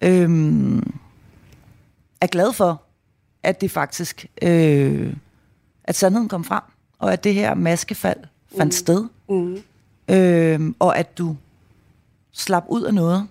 øhm, 0.01 0.93
er 2.21 2.27
glad 2.27 2.53
for, 2.53 2.81
at 3.43 3.61
det 3.61 3.71
faktisk, 3.71 4.25
øh, 4.41 5.15
at 5.83 5.95
sandheden 5.95 6.29
kom 6.29 6.43
frem, 6.43 6.61
og 6.99 7.13
at 7.13 7.23
det 7.23 7.33
her 7.33 7.53
maskefald 7.53 8.19
fandt 8.57 8.73
sted. 8.73 9.07
Mm. 9.29 9.57
øh, 10.07 10.73
og 10.79 10.97
at 10.97 11.17
du 11.17 11.37
slap 12.31 12.63
ud 12.69 12.81
af 12.81 12.93
noget, 12.93 13.27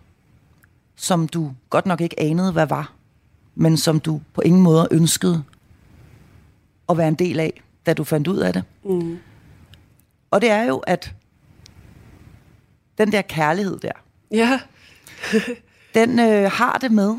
som 0.97 1.29
du 1.29 1.53
godt 1.71 1.87
nok 1.87 2.01
ikke 2.01 2.21
anede, 2.21 2.53
hvad 2.53 2.67
var, 2.67 2.93
men 3.55 3.77
som 3.77 4.01
du 4.01 4.21
på 4.35 4.41
ingen 4.41 4.63
måde 4.63 4.89
ønskede 4.91 5.45
at 6.89 6.97
være 6.99 7.09
en 7.09 7.15
del 7.15 7.41
af, 7.41 7.63
da 7.87 7.95
du 7.95 8.05
fandt 8.05 8.29
ud 8.29 8.39
af 8.39 8.53
det. 8.53 8.65
Mm. 8.85 9.19
Og 10.31 10.41
det 10.41 10.51
er 10.51 10.63
jo, 10.63 10.79
at 10.79 11.15
den 12.99 13.13
der 13.13 13.23
kærlighed 13.23 13.79
der, 13.79 13.93
Ja. 14.31 14.61
den 15.95 16.19
øh, 16.19 16.51
har 16.51 16.79
det 16.79 16.93
med 16.93 17.15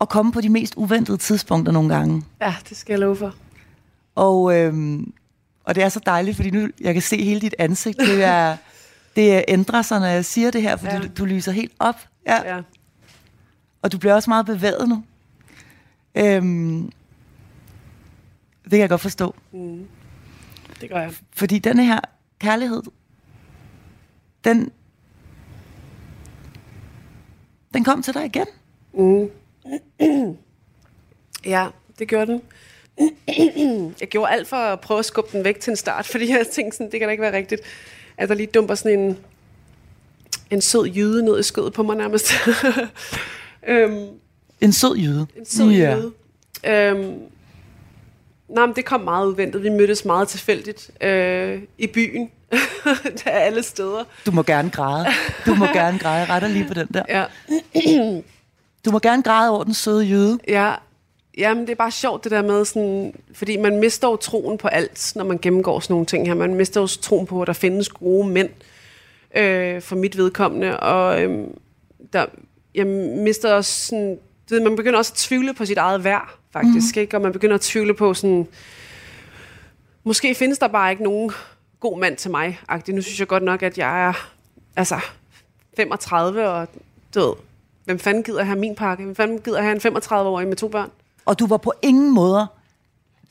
at 0.00 0.08
komme 0.08 0.32
på 0.32 0.40
de 0.40 0.48
mest 0.48 0.74
uventede 0.76 1.16
tidspunkter 1.16 1.72
nogle 1.72 1.94
gange. 1.94 2.22
ja, 2.40 2.54
det 2.68 2.76
skal 2.76 2.92
jeg 2.92 3.00
love 3.00 3.16
for. 3.16 3.34
Og, 4.14 4.56
øhm, 4.58 5.12
og 5.64 5.74
det 5.74 5.82
er 5.82 5.88
så 5.88 6.00
dejligt, 6.06 6.36
fordi 6.36 6.50
nu 6.50 6.68
jeg 6.80 6.92
kan 6.94 7.02
se 7.02 7.24
hele 7.24 7.40
dit 7.40 7.54
ansigt. 7.58 7.98
Det, 8.00 8.24
er, 8.24 8.56
det 9.16 9.44
ændrer 9.48 9.82
sig, 9.82 10.00
når 10.00 10.06
jeg 10.06 10.24
siger 10.24 10.50
det 10.50 10.62
her, 10.62 10.76
fordi 10.76 10.92
ja. 10.94 10.98
du, 11.00 11.08
du 11.18 11.24
lyser 11.24 11.52
helt 11.52 11.72
op. 11.78 11.96
Ja. 12.26 12.54
Ja. 12.56 12.60
Og 13.82 13.92
du 13.92 13.98
bliver 13.98 14.14
også 14.14 14.30
meget 14.30 14.46
bevæget 14.46 14.88
nu. 14.88 15.04
Øhm, 16.14 16.90
det 18.70 18.76
kan 18.76 18.80
jeg 18.80 18.88
godt 18.88 19.00
forstå. 19.00 19.34
Det 20.80 20.88
gør 20.90 20.98
jeg. 21.00 21.12
Fordi 21.32 21.58
den 21.58 21.78
her 21.78 22.00
kærlighed, 22.38 22.82
den, 24.44 24.70
den 27.74 27.84
kom 27.84 28.02
til 28.02 28.14
dig 28.14 28.24
igen. 28.24 28.46
Ja, 31.44 31.66
det 31.98 32.08
gjorde 32.08 32.32
den. 32.32 32.42
Jeg 34.00 34.08
gjorde 34.08 34.32
alt 34.32 34.48
for 34.48 34.56
at 34.56 34.80
prøve 34.80 34.98
at 34.98 35.04
skubbe 35.04 35.30
den 35.36 35.44
væk 35.44 35.60
til 35.60 35.70
en 35.70 35.76
start, 35.76 36.06
fordi 36.12 36.28
jeg 36.30 36.46
tænkte 36.52 36.76
sådan, 36.76 36.90
det 36.92 37.00
kan 37.00 37.08
da 37.08 37.10
ikke 37.10 37.22
være 37.22 37.36
rigtigt, 37.36 37.60
at 38.16 38.28
der 38.28 38.34
lige 38.34 38.46
dumper 38.46 38.74
sådan 38.74 38.98
en, 39.00 39.18
en 40.50 40.60
sød 40.60 40.86
jyde 40.86 41.22
ned 41.24 41.40
i 41.40 41.42
skødet 41.42 41.72
på 41.72 41.82
mig 41.82 41.96
nærmest. 41.96 42.32
øhm, 43.68 44.08
En 44.60 44.72
sød 44.72 44.96
jyde. 44.96 45.26
en 45.36 45.46
sød 45.46 45.70
Ja. 45.70 45.96
jyde. 45.96 46.12
Øhm, 46.66 47.20
nej, 48.54 48.66
men 48.66 48.76
det 48.76 48.84
kom 48.84 49.00
meget 49.00 49.26
uventet. 49.26 49.62
Vi 49.62 49.68
mødtes 49.68 50.04
meget 50.04 50.28
tilfældigt 50.28 50.90
øh, 51.02 51.62
i 51.78 51.86
byen, 51.86 52.30
der 53.24 53.30
er 53.30 53.38
alle 53.38 53.62
steder. 53.62 54.04
Du 54.26 54.30
må 54.30 54.42
gerne 54.42 54.70
græde. 54.70 55.06
Du 55.46 55.54
må 55.54 55.64
gerne 55.64 55.98
græde. 55.98 56.16
Jeg 56.16 56.28
retter 56.28 56.48
lige 56.48 56.68
på 56.68 56.74
den 56.74 56.88
der. 56.94 57.02
Ja, 57.08 57.24
Du 58.84 58.90
må 58.90 58.98
gerne 58.98 59.22
græde 59.22 59.50
over 59.50 59.64
den 59.64 59.74
søde 59.74 60.06
jyde. 60.06 60.38
Ja, 60.48 60.74
jamen 61.38 61.66
det 61.66 61.70
er 61.70 61.76
bare 61.76 61.90
sjovt 61.90 62.24
det 62.24 62.32
der 62.32 62.42
med 62.42 62.64
sådan, 62.64 63.14
fordi 63.32 63.56
man 63.56 63.80
mister 63.80 64.08
jo 64.08 64.16
troen 64.16 64.58
på 64.58 64.68
alt, 64.68 65.12
når 65.16 65.24
man 65.24 65.38
gennemgår 65.42 65.80
sådan 65.80 65.94
nogle 65.94 66.06
ting 66.06 66.26
her. 66.26 66.34
Man 66.34 66.54
mister 66.54 66.80
jo 66.80 66.86
troen 66.86 67.26
på, 67.26 67.42
at 67.42 67.46
der 67.46 67.52
findes 67.52 67.88
gode 67.88 68.28
mænd, 68.28 68.48
øh, 69.36 69.82
for 69.82 69.96
mit 69.96 70.16
vedkommende, 70.16 70.80
og 70.80 71.22
øh, 71.22 71.46
der, 72.12 72.26
jeg 72.74 72.86
mister 72.86 73.52
også 73.52 73.86
sådan, 73.86 74.18
du 74.50 74.54
ved, 74.54 74.60
man 74.60 74.76
begynder 74.76 74.98
også 74.98 75.12
at 75.12 75.18
tvivle 75.18 75.54
på 75.54 75.64
sit 75.64 75.78
eget 75.78 76.04
værd, 76.04 76.39
faktisk, 76.52 76.96
mm. 76.96 77.00
ikke? 77.00 77.16
Og 77.16 77.20
man 77.20 77.32
begynder 77.32 77.54
at 77.54 77.60
tvivle 77.60 77.94
på 77.94 78.14
sådan, 78.14 78.48
måske 80.04 80.34
findes 80.34 80.58
der 80.58 80.68
bare 80.68 80.90
ikke 80.90 81.02
nogen 81.02 81.32
god 81.80 81.98
mand 81.98 82.16
til 82.16 82.30
mig, 82.30 82.60
-agtig. 82.72 82.92
Nu 82.92 83.02
synes 83.02 83.20
jeg 83.20 83.28
godt 83.28 83.42
nok, 83.42 83.62
at 83.62 83.78
jeg 83.78 84.06
er, 84.06 84.12
altså, 84.76 85.00
35, 85.76 86.48
og 86.48 86.68
ved, 87.14 87.32
hvem 87.84 87.98
fanden 87.98 88.22
gider 88.22 88.44
have 88.44 88.58
min 88.58 88.74
pakke? 88.74 89.04
Hvem 89.04 89.14
fanden 89.14 89.40
gider 89.40 89.62
have 89.62 89.86
en 89.86 89.96
35-årig 89.96 90.48
med 90.48 90.56
to 90.56 90.68
børn? 90.68 90.90
Og 91.24 91.38
du 91.38 91.46
var 91.46 91.56
på 91.56 91.72
ingen 91.82 92.14
måder 92.14 92.46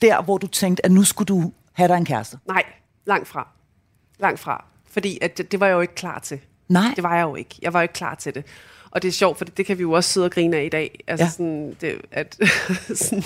der, 0.02 0.22
hvor 0.22 0.38
du 0.38 0.48
tænkte, 0.48 0.86
at 0.86 0.92
nu 0.92 1.04
skulle 1.04 1.28
du 1.28 1.52
have 1.74 1.88
dig 1.88 1.98
en 1.98 2.06
kæreste. 2.06 2.38
Nej, 2.48 2.64
langt 3.06 3.28
fra. 3.28 3.48
Langt 4.20 4.40
fra. 4.40 4.66
Fordi 4.92 5.20
at 5.22 5.38
det, 5.38 5.52
det 5.52 5.60
var 5.60 5.66
jeg 5.68 5.74
jo 5.74 5.82
ikke 5.82 5.96
klar 5.96 6.20
til. 6.20 6.40
Nej. 6.68 6.94
Det 6.96 7.04
var 7.04 7.16
jeg 7.16 7.24
jo 7.24 7.36
ikke. 7.36 7.56
Jeg 7.62 7.74
var 7.74 7.80
jo 7.80 7.82
ikke 7.82 7.94
klar 7.94 8.16
til 8.16 8.36
det. 8.36 8.46
Og 8.92 9.02
det 9.02 9.08
er 9.08 9.12
sjovt, 9.12 9.38
for 9.38 9.46
det, 9.46 9.58
det 9.58 9.66
kan 9.66 9.78
vi 9.78 9.82
jo 9.82 9.92
også 9.92 10.10
sidde 10.10 10.26
og 10.26 10.32
grine 10.32 10.58
af 10.58 10.64
i 10.64 10.70
dag. 10.70 11.00
Altså 11.08 11.26
Ja. 11.26 11.32
sådan, 11.32 11.78
det, 11.82 12.02
at, 12.12 12.38
sådan, 12.96 13.24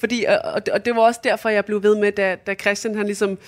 fordi, 0.00 0.24
og, 0.28 0.38
og 0.72 0.84
det- 0.84 0.96
var 0.96 1.02
også 1.02 1.20
derfor, 1.24 1.48
jeg 1.48 1.64
blev 1.64 1.82
ved 1.82 1.96
med, 1.96 2.12
da, 2.12 2.36
da 2.46 2.54
Christian 2.54 2.94
han 2.94 3.06
ligesom 3.06 3.38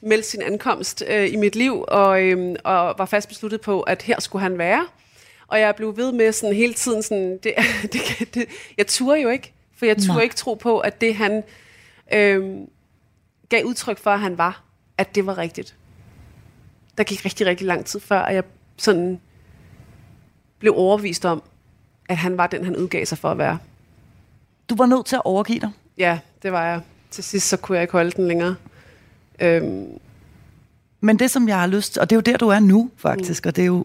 meldte 0.00 0.28
sin 0.28 0.42
ankomst 0.42 1.04
øh, 1.08 1.32
i 1.32 1.36
mit 1.36 1.56
liv, 1.56 1.84
og, 1.88 2.22
øhm, 2.22 2.56
og 2.64 2.94
var 2.98 3.06
fast 3.06 3.28
besluttet 3.28 3.60
på, 3.60 3.80
at 3.80 4.02
her 4.02 4.20
skulle 4.20 4.42
han 4.42 4.58
være. 4.58 4.86
Og 5.46 5.60
jeg 5.60 5.74
blev 5.76 5.96
ved 5.96 6.12
med 6.12 6.32
sådan 6.32 6.56
hele 6.56 6.74
tiden 6.74 7.02
sådan, 7.02 7.38
det, 7.42 7.52
det, 7.92 8.34
det, 8.34 8.46
jeg 8.78 8.86
turde 8.86 9.20
jo 9.20 9.28
ikke, 9.28 9.52
for 9.76 9.86
jeg 9.86 9.96
turde 9.96 10.08
Nej. 10.08 10.22
ikke 10.22 10.34
tro 10.34 10.54
på, 10.54 10.78
at 10.78 11.00
det 11.00 11.14
han 11.14 11.42
øhm, 12.12 12.68
gav 13.48 13.64
udtryk 13.64 13.98
for, 13.98 14.10
at 14.10 14.20
han 14.20 14.38
var, 14.38 14.62
at 14.98 15.14
det 15.14 15.26
var 15.26 15.38
rigtigt. 15.38 15.74
Der 16.98 17.04
gik 17.04 17.24
rigtig, 17.24 17.46
rigtig 17.46 17.66
lang 17.66 17.84
tid 17.86 18.00
før, 18.00 18.18
at 18.20 18.34
jeg 18.34 18.44
sådan 18.76 19.20
blev 20.58 20.72
overvist 20.76 21.24
om, 21.24 21.42
at 22.08 22.16
han 22.16 22.36
var 22.38 22.46
den, 22.46 22.64
han 22.64 22.76
udgav 22.76 23.06
sig 23.06 23.18
for 23.18 23.30
at 23.30 23.38
være. 23.38 23.58
Du 24.68 24.76
var 24.76 24.86
nødt 24.86 25.06
til 25.06 25.16
at 25.16 25.22
overgive 25.24 25.60
dig. 25.60 25.70
Ja, 25.98 26.18
det 26.42 26.52
var 26.52 26.64
jeg. 26.66 26.80
Til 27.10 27.24
sidst 27.24 27.48
så 27.48 27.56
kunne 27.56 27.76
jeg 27.76 27.82
ikke 27.82 27.92
holde 27.92 28.10
den 28.10 28.28
længere. 28.28 28.54
Øhm, 29.40 29.86
Men 31.00 31.18
det, 31.18 31.30
som 31.30 31.48
jeg 31.48 31.60
har 31.60 31.66
lyst 31.66 31.92
til, 31.92 32.02
og 32.02 32.10
det 32.10 32.16
er 32.16 32.18
jo 32.18 32.32
der, 32.32 32.36
du 32.36 32.48
er 32.48 32.58
nu, 32.60 32.90
faktisk, 32.96 33.44
mm. 33.44 33.48
og 33.48 33.56
det 33.56 33.62
er 33.62 33.66
jo 33.66 33.84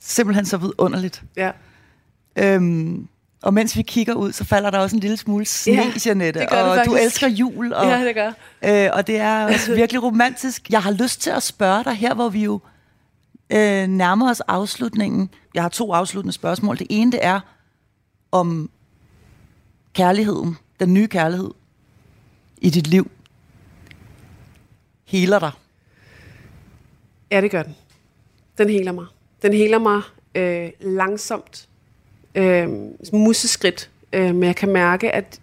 simpelthen 0.00 0.46
så 0.46 0.56
vidunderligt. 0.56 1.22
ja. 1.36 1.50
Øhm, 2.36 3.08
og 3.42 3.54
mens 3.54 3.76
vi 3.76 3.82
kigger 3.82 4.14
ud, 4.14 4.32
så 4.32 4.44
falder 4.44 4.70
der 4.70 4.78
også 4.78 4.96
en 4.96 5.00
lille 5.00 5.16
smule 5.16 5.44
sne, 5.44 5.74
Ja, 5.74 5.92
Jeanette, 6.06 6.40
det 6.40 6.48
gør 6.50 6.62
det 6.70 6.78
og 6.80 6.86
du 6.86 6.94
elsker 6.94 7.28
jul, 7.28 7.72
og, 7.72 7.86
ja, 7.86 8.04
det 8.04 8.14
gør. 8.14 8.32
øh, 8.64 8.88
og 8.92 9.06
det 9.06 9.16
er 9.16 9.44
også 9.44 9.74
virkelig 9.74 10.02
romantisk. 10.02 10.70
Jeg 10.70 10.82
har 10.82 10.90
lyst 10.90 11.20
til 11.22 11.30
at 11.30 11.42
spørge 11.42 11.84
dig 11.84 11.94
her, 11.94 12.14
hvor 12.14 12.28
vi 12.28 12.44
jo 12.44 12.60
øh, 13.52 13.86
nærmer 13.86 14.30
os 14.30 14.40
afslutningen. 14.40 15.30
Jeg 15.54 15.62
har 15.62 15.68
to 15.68 15.92
afsluttende 15.92 16.32
spørgsmål. 16.32 16.78
Det 16.78 16.86
ene, 16.90 17.12
det 17.12 17.20
er 17.22 17.40
om 18.32 18.70
kærligheden, 19.92 20.56
den 20.80 20.94
nye 20.94 21.08
kærlighed 21.08 21.50
i 22.56 22.70
dit 22.70 22.86
liv, 22.86 23.10
heler 25.04 25.38
dig. 25.38 25.52
Ja, 27.30 27.40
det 27.40 27.50
gør 27.50 27.62
den. 27.62 27.74
Den 28.58 28.68
heler 28.68 28.92
mig. 28.92 29.06
Den 29.42 29.52
heler 29.52 29.78
mig 29.78 30.02
øh, 30.34 30.70
langsomt. 30.80 31.68
Øh, 32.34 32.68
museskridt. 33.12 33.90
Øh, 34.12 34.34
men 34.34 34.42
jeg 34.42 34.56
kan 34.56 34.72
mærke, 34.72 35.12
at 35.12 35.40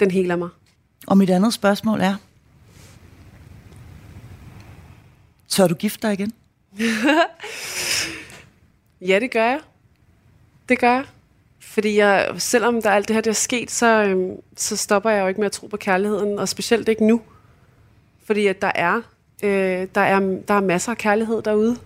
den 0.00 0.10
heler 0.10 0.36
mig. 0.36 0.48
Og 1.06 1.18
mit 1.18 1.30
andet 1.30 1.54
spørgsmål 1.54 2.00
er, 2.00 2.14
tør 5.48 5.66
du 5.66 5.74
gifte 5.74 6.06
dig 6.06 6.12
igen? 6.12 6.32
Ja, 9.00 9.18
det 9.20 9.30
gør 9.30 9.44
jeg. 9.44 9.60
Det 10.68 10.78
gør 10.78 10.92
jeg. 10.92 11.04
Fordi 11.60 11.98
jeg, 11.98 12.28
selvom 12.38 12.82
der 12.82 12.90
alt 12.90 13.08
det 13.08 13.14
her 13.14 13.20
der 13.20 13.30
er 13.30 13.34
sket, 13.34 13.70
så, 13.70 13.86
øhm, 14.04 14.30
så 14.56 14.76
stopper 14.76 15.10
jeg 15.10 15.22
jo 15.22 15.28
ikke 15.28 15.40
med 15.40 15.46
at 15.46 15.52
tro 15.52 15.66
på 15.66 15.76
kærligheden, 15.76 16.38
og 16.38 16.48
specielt 16.48 16.88
ikke 16.88 17.06
nu. 17.06 17.20
Fordi 18.24 18.46
at 18.46 18.62
der 18.62 18.72
er, 18.74 18.96
øh, 19.42 19.86
der 19.94 20.00
er, 20.00 20.20
der 20.48 20.54
er 20.54 20.60
masser 20.60 20.90
af 20.92 20.98
kærlighed 20.98 21.42
derude. 21.42 21.76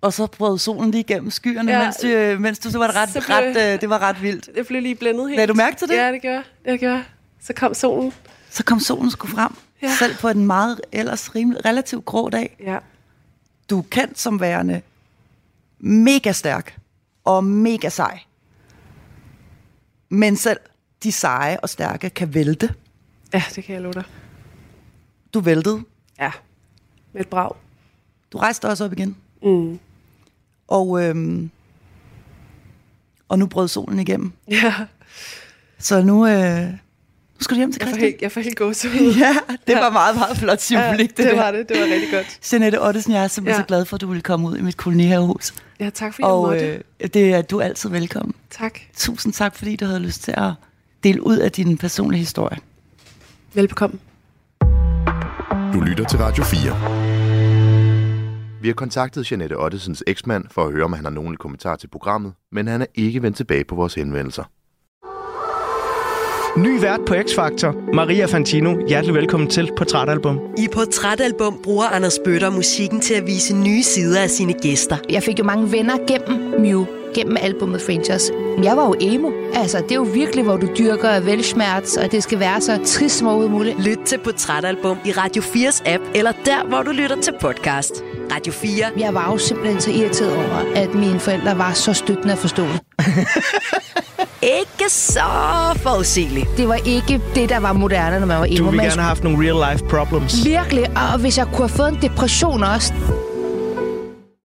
Og 0.00 0.12
så 0.12 0.26
brød 0.26 0.58
solen 0.58 0.90
lige 0.90 1.00
igennem 1.00 1.30
skyerne, 1.30 1.72
Ja. 1.72 1.82
mens, 1.84 1.96
du, 1.96 2.06
øh, 2.08 2.40
mens 2.40 2.58
du 2.58 2.70
så 2.70 2.78
var 2.78 2.86
det 2.86 2.96
ret, 2.96 3.08
Så 3.08 3.20
blev- 3.26 3.36
ret, 3.36 3.74
øh, 3.74 3.80
det 3.80 3.90
var 3.90 3.98
ret 3.98 4.22
vildt. 4.22 4.48
Jeg 4.56 4.66
blev 4.66 4.82
lige 4.82 4.94
blændet 4.94 5.28
helt. 5.28 5.36
Lagde 5.36 5.48
du 5.48 5.54
mærke 5.54 5.76
til 5.76 5.88
det? 5.88 5.96
Ja, 5.96 6.12
det 6.12 6.22
gør 6.22 6.30
jeg. 6.32 6.42
Det 6.64 6.80
gør. 6.80 7.00
Så 7.42 7.52
kom 7.52 7.74
solen. 7.74 8.12
Så 8.50 8.64
kom 8.64 8.80
solen 8.80 9.10
sgu 9.10 9.26
frem, 9.26 9.52
ja. 9.82 9.90
selv 9.98 10.14
på 10.16 10.28
en 10.28 10.46
meget 10.46 10.80
ellers 10.92 11.34
rimelig, 11.34 11.64
relativt 11.64 12.04
grå 12.04 12.28
dag. 12.28 12.56
Ja. 12.60 12.78
Du 13.70 13.78
er 13.78 13.82
kendt 13.90 14.18
som 14.18 14.40
værende 14.40 14.82
mega 15.78 16.32
stærk 16.32 16.78
og 17.24 17.44
mega 17.44 17.88
sej. 17.88 18.20
Men 20.08 20.36
selv 20.36 20.60
de 21.02 21.12
seje 21.12 21.60
og 21.60 21.68
stærke 21.68 22.10
kan 22.10 22.34
vælte. 22.34 22.74
ja, 23.32 23.42
det 23.54 23.64
kan 23.64 23.74
jeg 23.74 23.82
love 23.82 23.92
dig. 23.92 24.04
Du 25.34 25.40
væltede. 25.40 25.82
Ja, 26.18 26.30
med 27.12 27.20
et 27.20 27.28
brag. 27.28 27.52
Du 28.32 28.38
rejste 28.38 28.68
også 28.68 28.84
op 28.84 28.92
igen. 28.92 29.16
Mm. 29.42 29.78
Og, 30.68 31.04
øhm, 31.04 31.50
og 33.28 33.38
nu 33.38 33.46
brød 33.46 33.68
solen 33.68 33.98
igennem. 34.00 34.32
Ja, 34.48 34.74
Så 35.78 36.02
nu, 36.02 36.26
øh, 36.26 36.74
nu 37.38 37.42
skal 37.42 37.54
du 37.54 37.58
hjem 37.58 37.72
til 37.72 37.78
jeg 37.80 37.86
får 37.88 37.92
Christian. 37.92 38.10
helt, 38.10 38.22
jeg 38.22 38.32
får 38.32 38.40
helt 38.40 38.56
gåsehud. 38.56 39.14
Ja, 39.24 39.36
det 39.66 39.76
var 39.76 39.90
meget, 39.90 40.16
meget 40.16 40.36
flot 40.36 40.60
symbolik, 40.60 40.98
ja, 41.00 41.02
det, 41.02 41.16
det 41.16 41.26
der. 41.26 41.36
var 41.36 41.50
det. 41.50 41.68
Det 41.68 41.76
var 41.80 41.84
rigtig 41.84 42.08
godt. 42.12 42.52
Jeanette 42.52 42.82
Ottesen, 42.82 43.12
jeg 43.12 43.24
er 43.24 43.28
simpelthen 43.28 43.52
Ja. 43.54 43.58
ja. 43.58 43.62
så 43.62 43.66
glad 43.66 43.84
for, 43.84 43.94
at 43.94 44.00
du 44.00 44.06
ville 44.06 44.22
komme 44.22 44.48
ud 44.48 44.56
i 44.56 44.62
mit 44.62 44.76
kolonihavehus. 44.76 45.54
Ja, 45.80 45.90
tak 45.90 46.14
fordi 46.14 46.24
jeg 46.24 46.32
Og 46.32 46.42
måtte. 46.48 46.82
øh, 47.00 47.08
det 47.14 47.34
er 47.34 47.42
du 47.42 47.58
er 47.58 47.64
altid 47.64 47.90
velkommen. 47.90 48.34
Tak. 48.50 48.78
Tusind 48.96 49.32
tak, 49.32 49.56
fordi 49.56 49.76
du 49.76 49.84
havde 49.84 50.00
lyst 50.00 50.22
til 50.22 50.34
at 50.36 50.52
dele 51.04 51.26
ud 51.26 51.36
af 51.36 51.52
din 51.52 51.78
personlige 51.78 52.20
historie. 52.20 52.58
Velbekomme. 53.54 53.98
Du 55.74 55.80
lytter 55.80 56.04
til 56.10 56.18
Radio 56.18 56.44
4. 56.44 56.60
Vi 58.62 58.68
har 58.68 58.74
kontaktet 58.74 59.30
Janette 59.32 59.58
Ottesens 59.58 60.04
eksmand 60.06 60.44
for 60.50 60.66
at 60.66 60.72
høre, 60.72 60.84
om 60.84 60.92
han 60.92 61.04
har 61.04 61.10
nogen 61.12 61.36
kommentar 61.36 61.76
til 61.76 61.88
programmet, 61.88 62.32
men 62.52 62.66
han 62.66 62.82
er 62.82 62.86
ikke 62.94 63.22
vendt 63.22 63.36
tilbage 63.36 63.64
på 63.64 63.74
vores 63.74 63.94
henvendelser. 63.94 64.44
Ny 66.58 66.72
vært 66.82 67.04
på 67.06 67.14
X-Factor, 67.14 67.76
Maria 67.94 68.26
Fantino. 68.26 68.72
Hjertelig 68.88 69.14
velkommen 69.14 69.50
til 69.50 69.68
Portrætalbum. 69.76 70.40
I 70.58 70.66
Portrætalbum 70.72 71.60
bruger 71.64 71.86
Anders 71.86 72.18
Bøtter 72.24 72.50
musikken 72.50 73.00
til 73.00 73.14
at 73.14 73.26
vise 73.26 73.56
nye 73.56 73.82
sider 73.82 74.22
af 74.22 74.30
sine 74.30 74.52
gæster. 74.52 74.96
Jeg 75.10 75.22
fik 75.22 75.38
jo 75.38 75.44
mange 75.44 75.72
venner 75.72 75.96
gennem 76.06 76.60
Mew, 76.60 76.86
gennem 77.14 77.36
albumet 77.40 77.82
Frangers. 77.82 78.30
Jeg 78.62 78.76
var 78.76 78.86
jo 78.86 78.94
emo. 79.00 79.30
Altså, 79.54 79.78
det 79.78 79.90
er 79.90 79.94
jo 79.94 80.02
virkelig, 80.02 80.44
hvor 80.44 80.56
du 80.56 80.68
dyrker 80.78 81.20
velsmerts, 81.20 81.96
og 81.96 82.12
det 82.12 82.22
skal 82.22 82.40
være 82.40 82.60
så 82.60 82.78
trist 82.84 83.18
som 83.18 83.26
overhovedet 83.26 83.52
muligt. 83.52 83.84
Lyt 83.84 83.98
til 84.06 84.18
Portrætalbum 84.18 84.98
i 85.04 85.12
Radio 85.12 85.42
4's 85.42 85.90
app, 85.90 86.04
eller 86.14 86.32
der, 86.44 86.64
hvor 86.68 86.82
du 86.82 86.90
lytter 86.90 87.20
til 87.20 87.34
podcast. 87.40 88.02
Radio 88.32 88.52
4. 88.52 88.86
Jeg 88.96 89.14
var 89.14 89.32
jo 89.32 89.38
simpelthen 89.38 89.80
så 89.80 89.90
irriteret 89.90 90.36
over, 90.36 90.72
at 90.76 90.94
mine 90.94 91.20
forældre 91.20 91.58
var 91.58 91.72
så 91.72 91.92
støttende 91.92 92.32
at 92.32 92.38
forstå. 92.38 92.66
Ikke 94.42 94.88
så 94.88 95.20
forudsigeligt. 95.76 96.56
Det 96.56 96.68
var 96.68 96.74
ikke 96.74 97.20
det, 97.34 97.48
der 97.48 97.58
var 97.58 97.72
moderne, 97.72 98.20
når 98.20 98.26
man 98.26 98.38
var 98.38 98.44
emo. 98.44 98.56
Du 98.56 98.64
ville 98.64 98.82
gerne 98.82 99.02
have 99.02 99.08
haft 99.08 99.24
nogle 99.24 99.38
real 99.50 99.72
life 99.72 99.84
problems. 99.84 100.44
Virkelig, 100.44 100.86
og 100.96 101.18
hvis 101.20 101.38
jeg 101.38 101.46
kunne 101.46 101.68
have 101.68 101.76
fået 101.76 101.88
en 101.88 101.98
depression 102.02 102.62
også, 102.62 102.92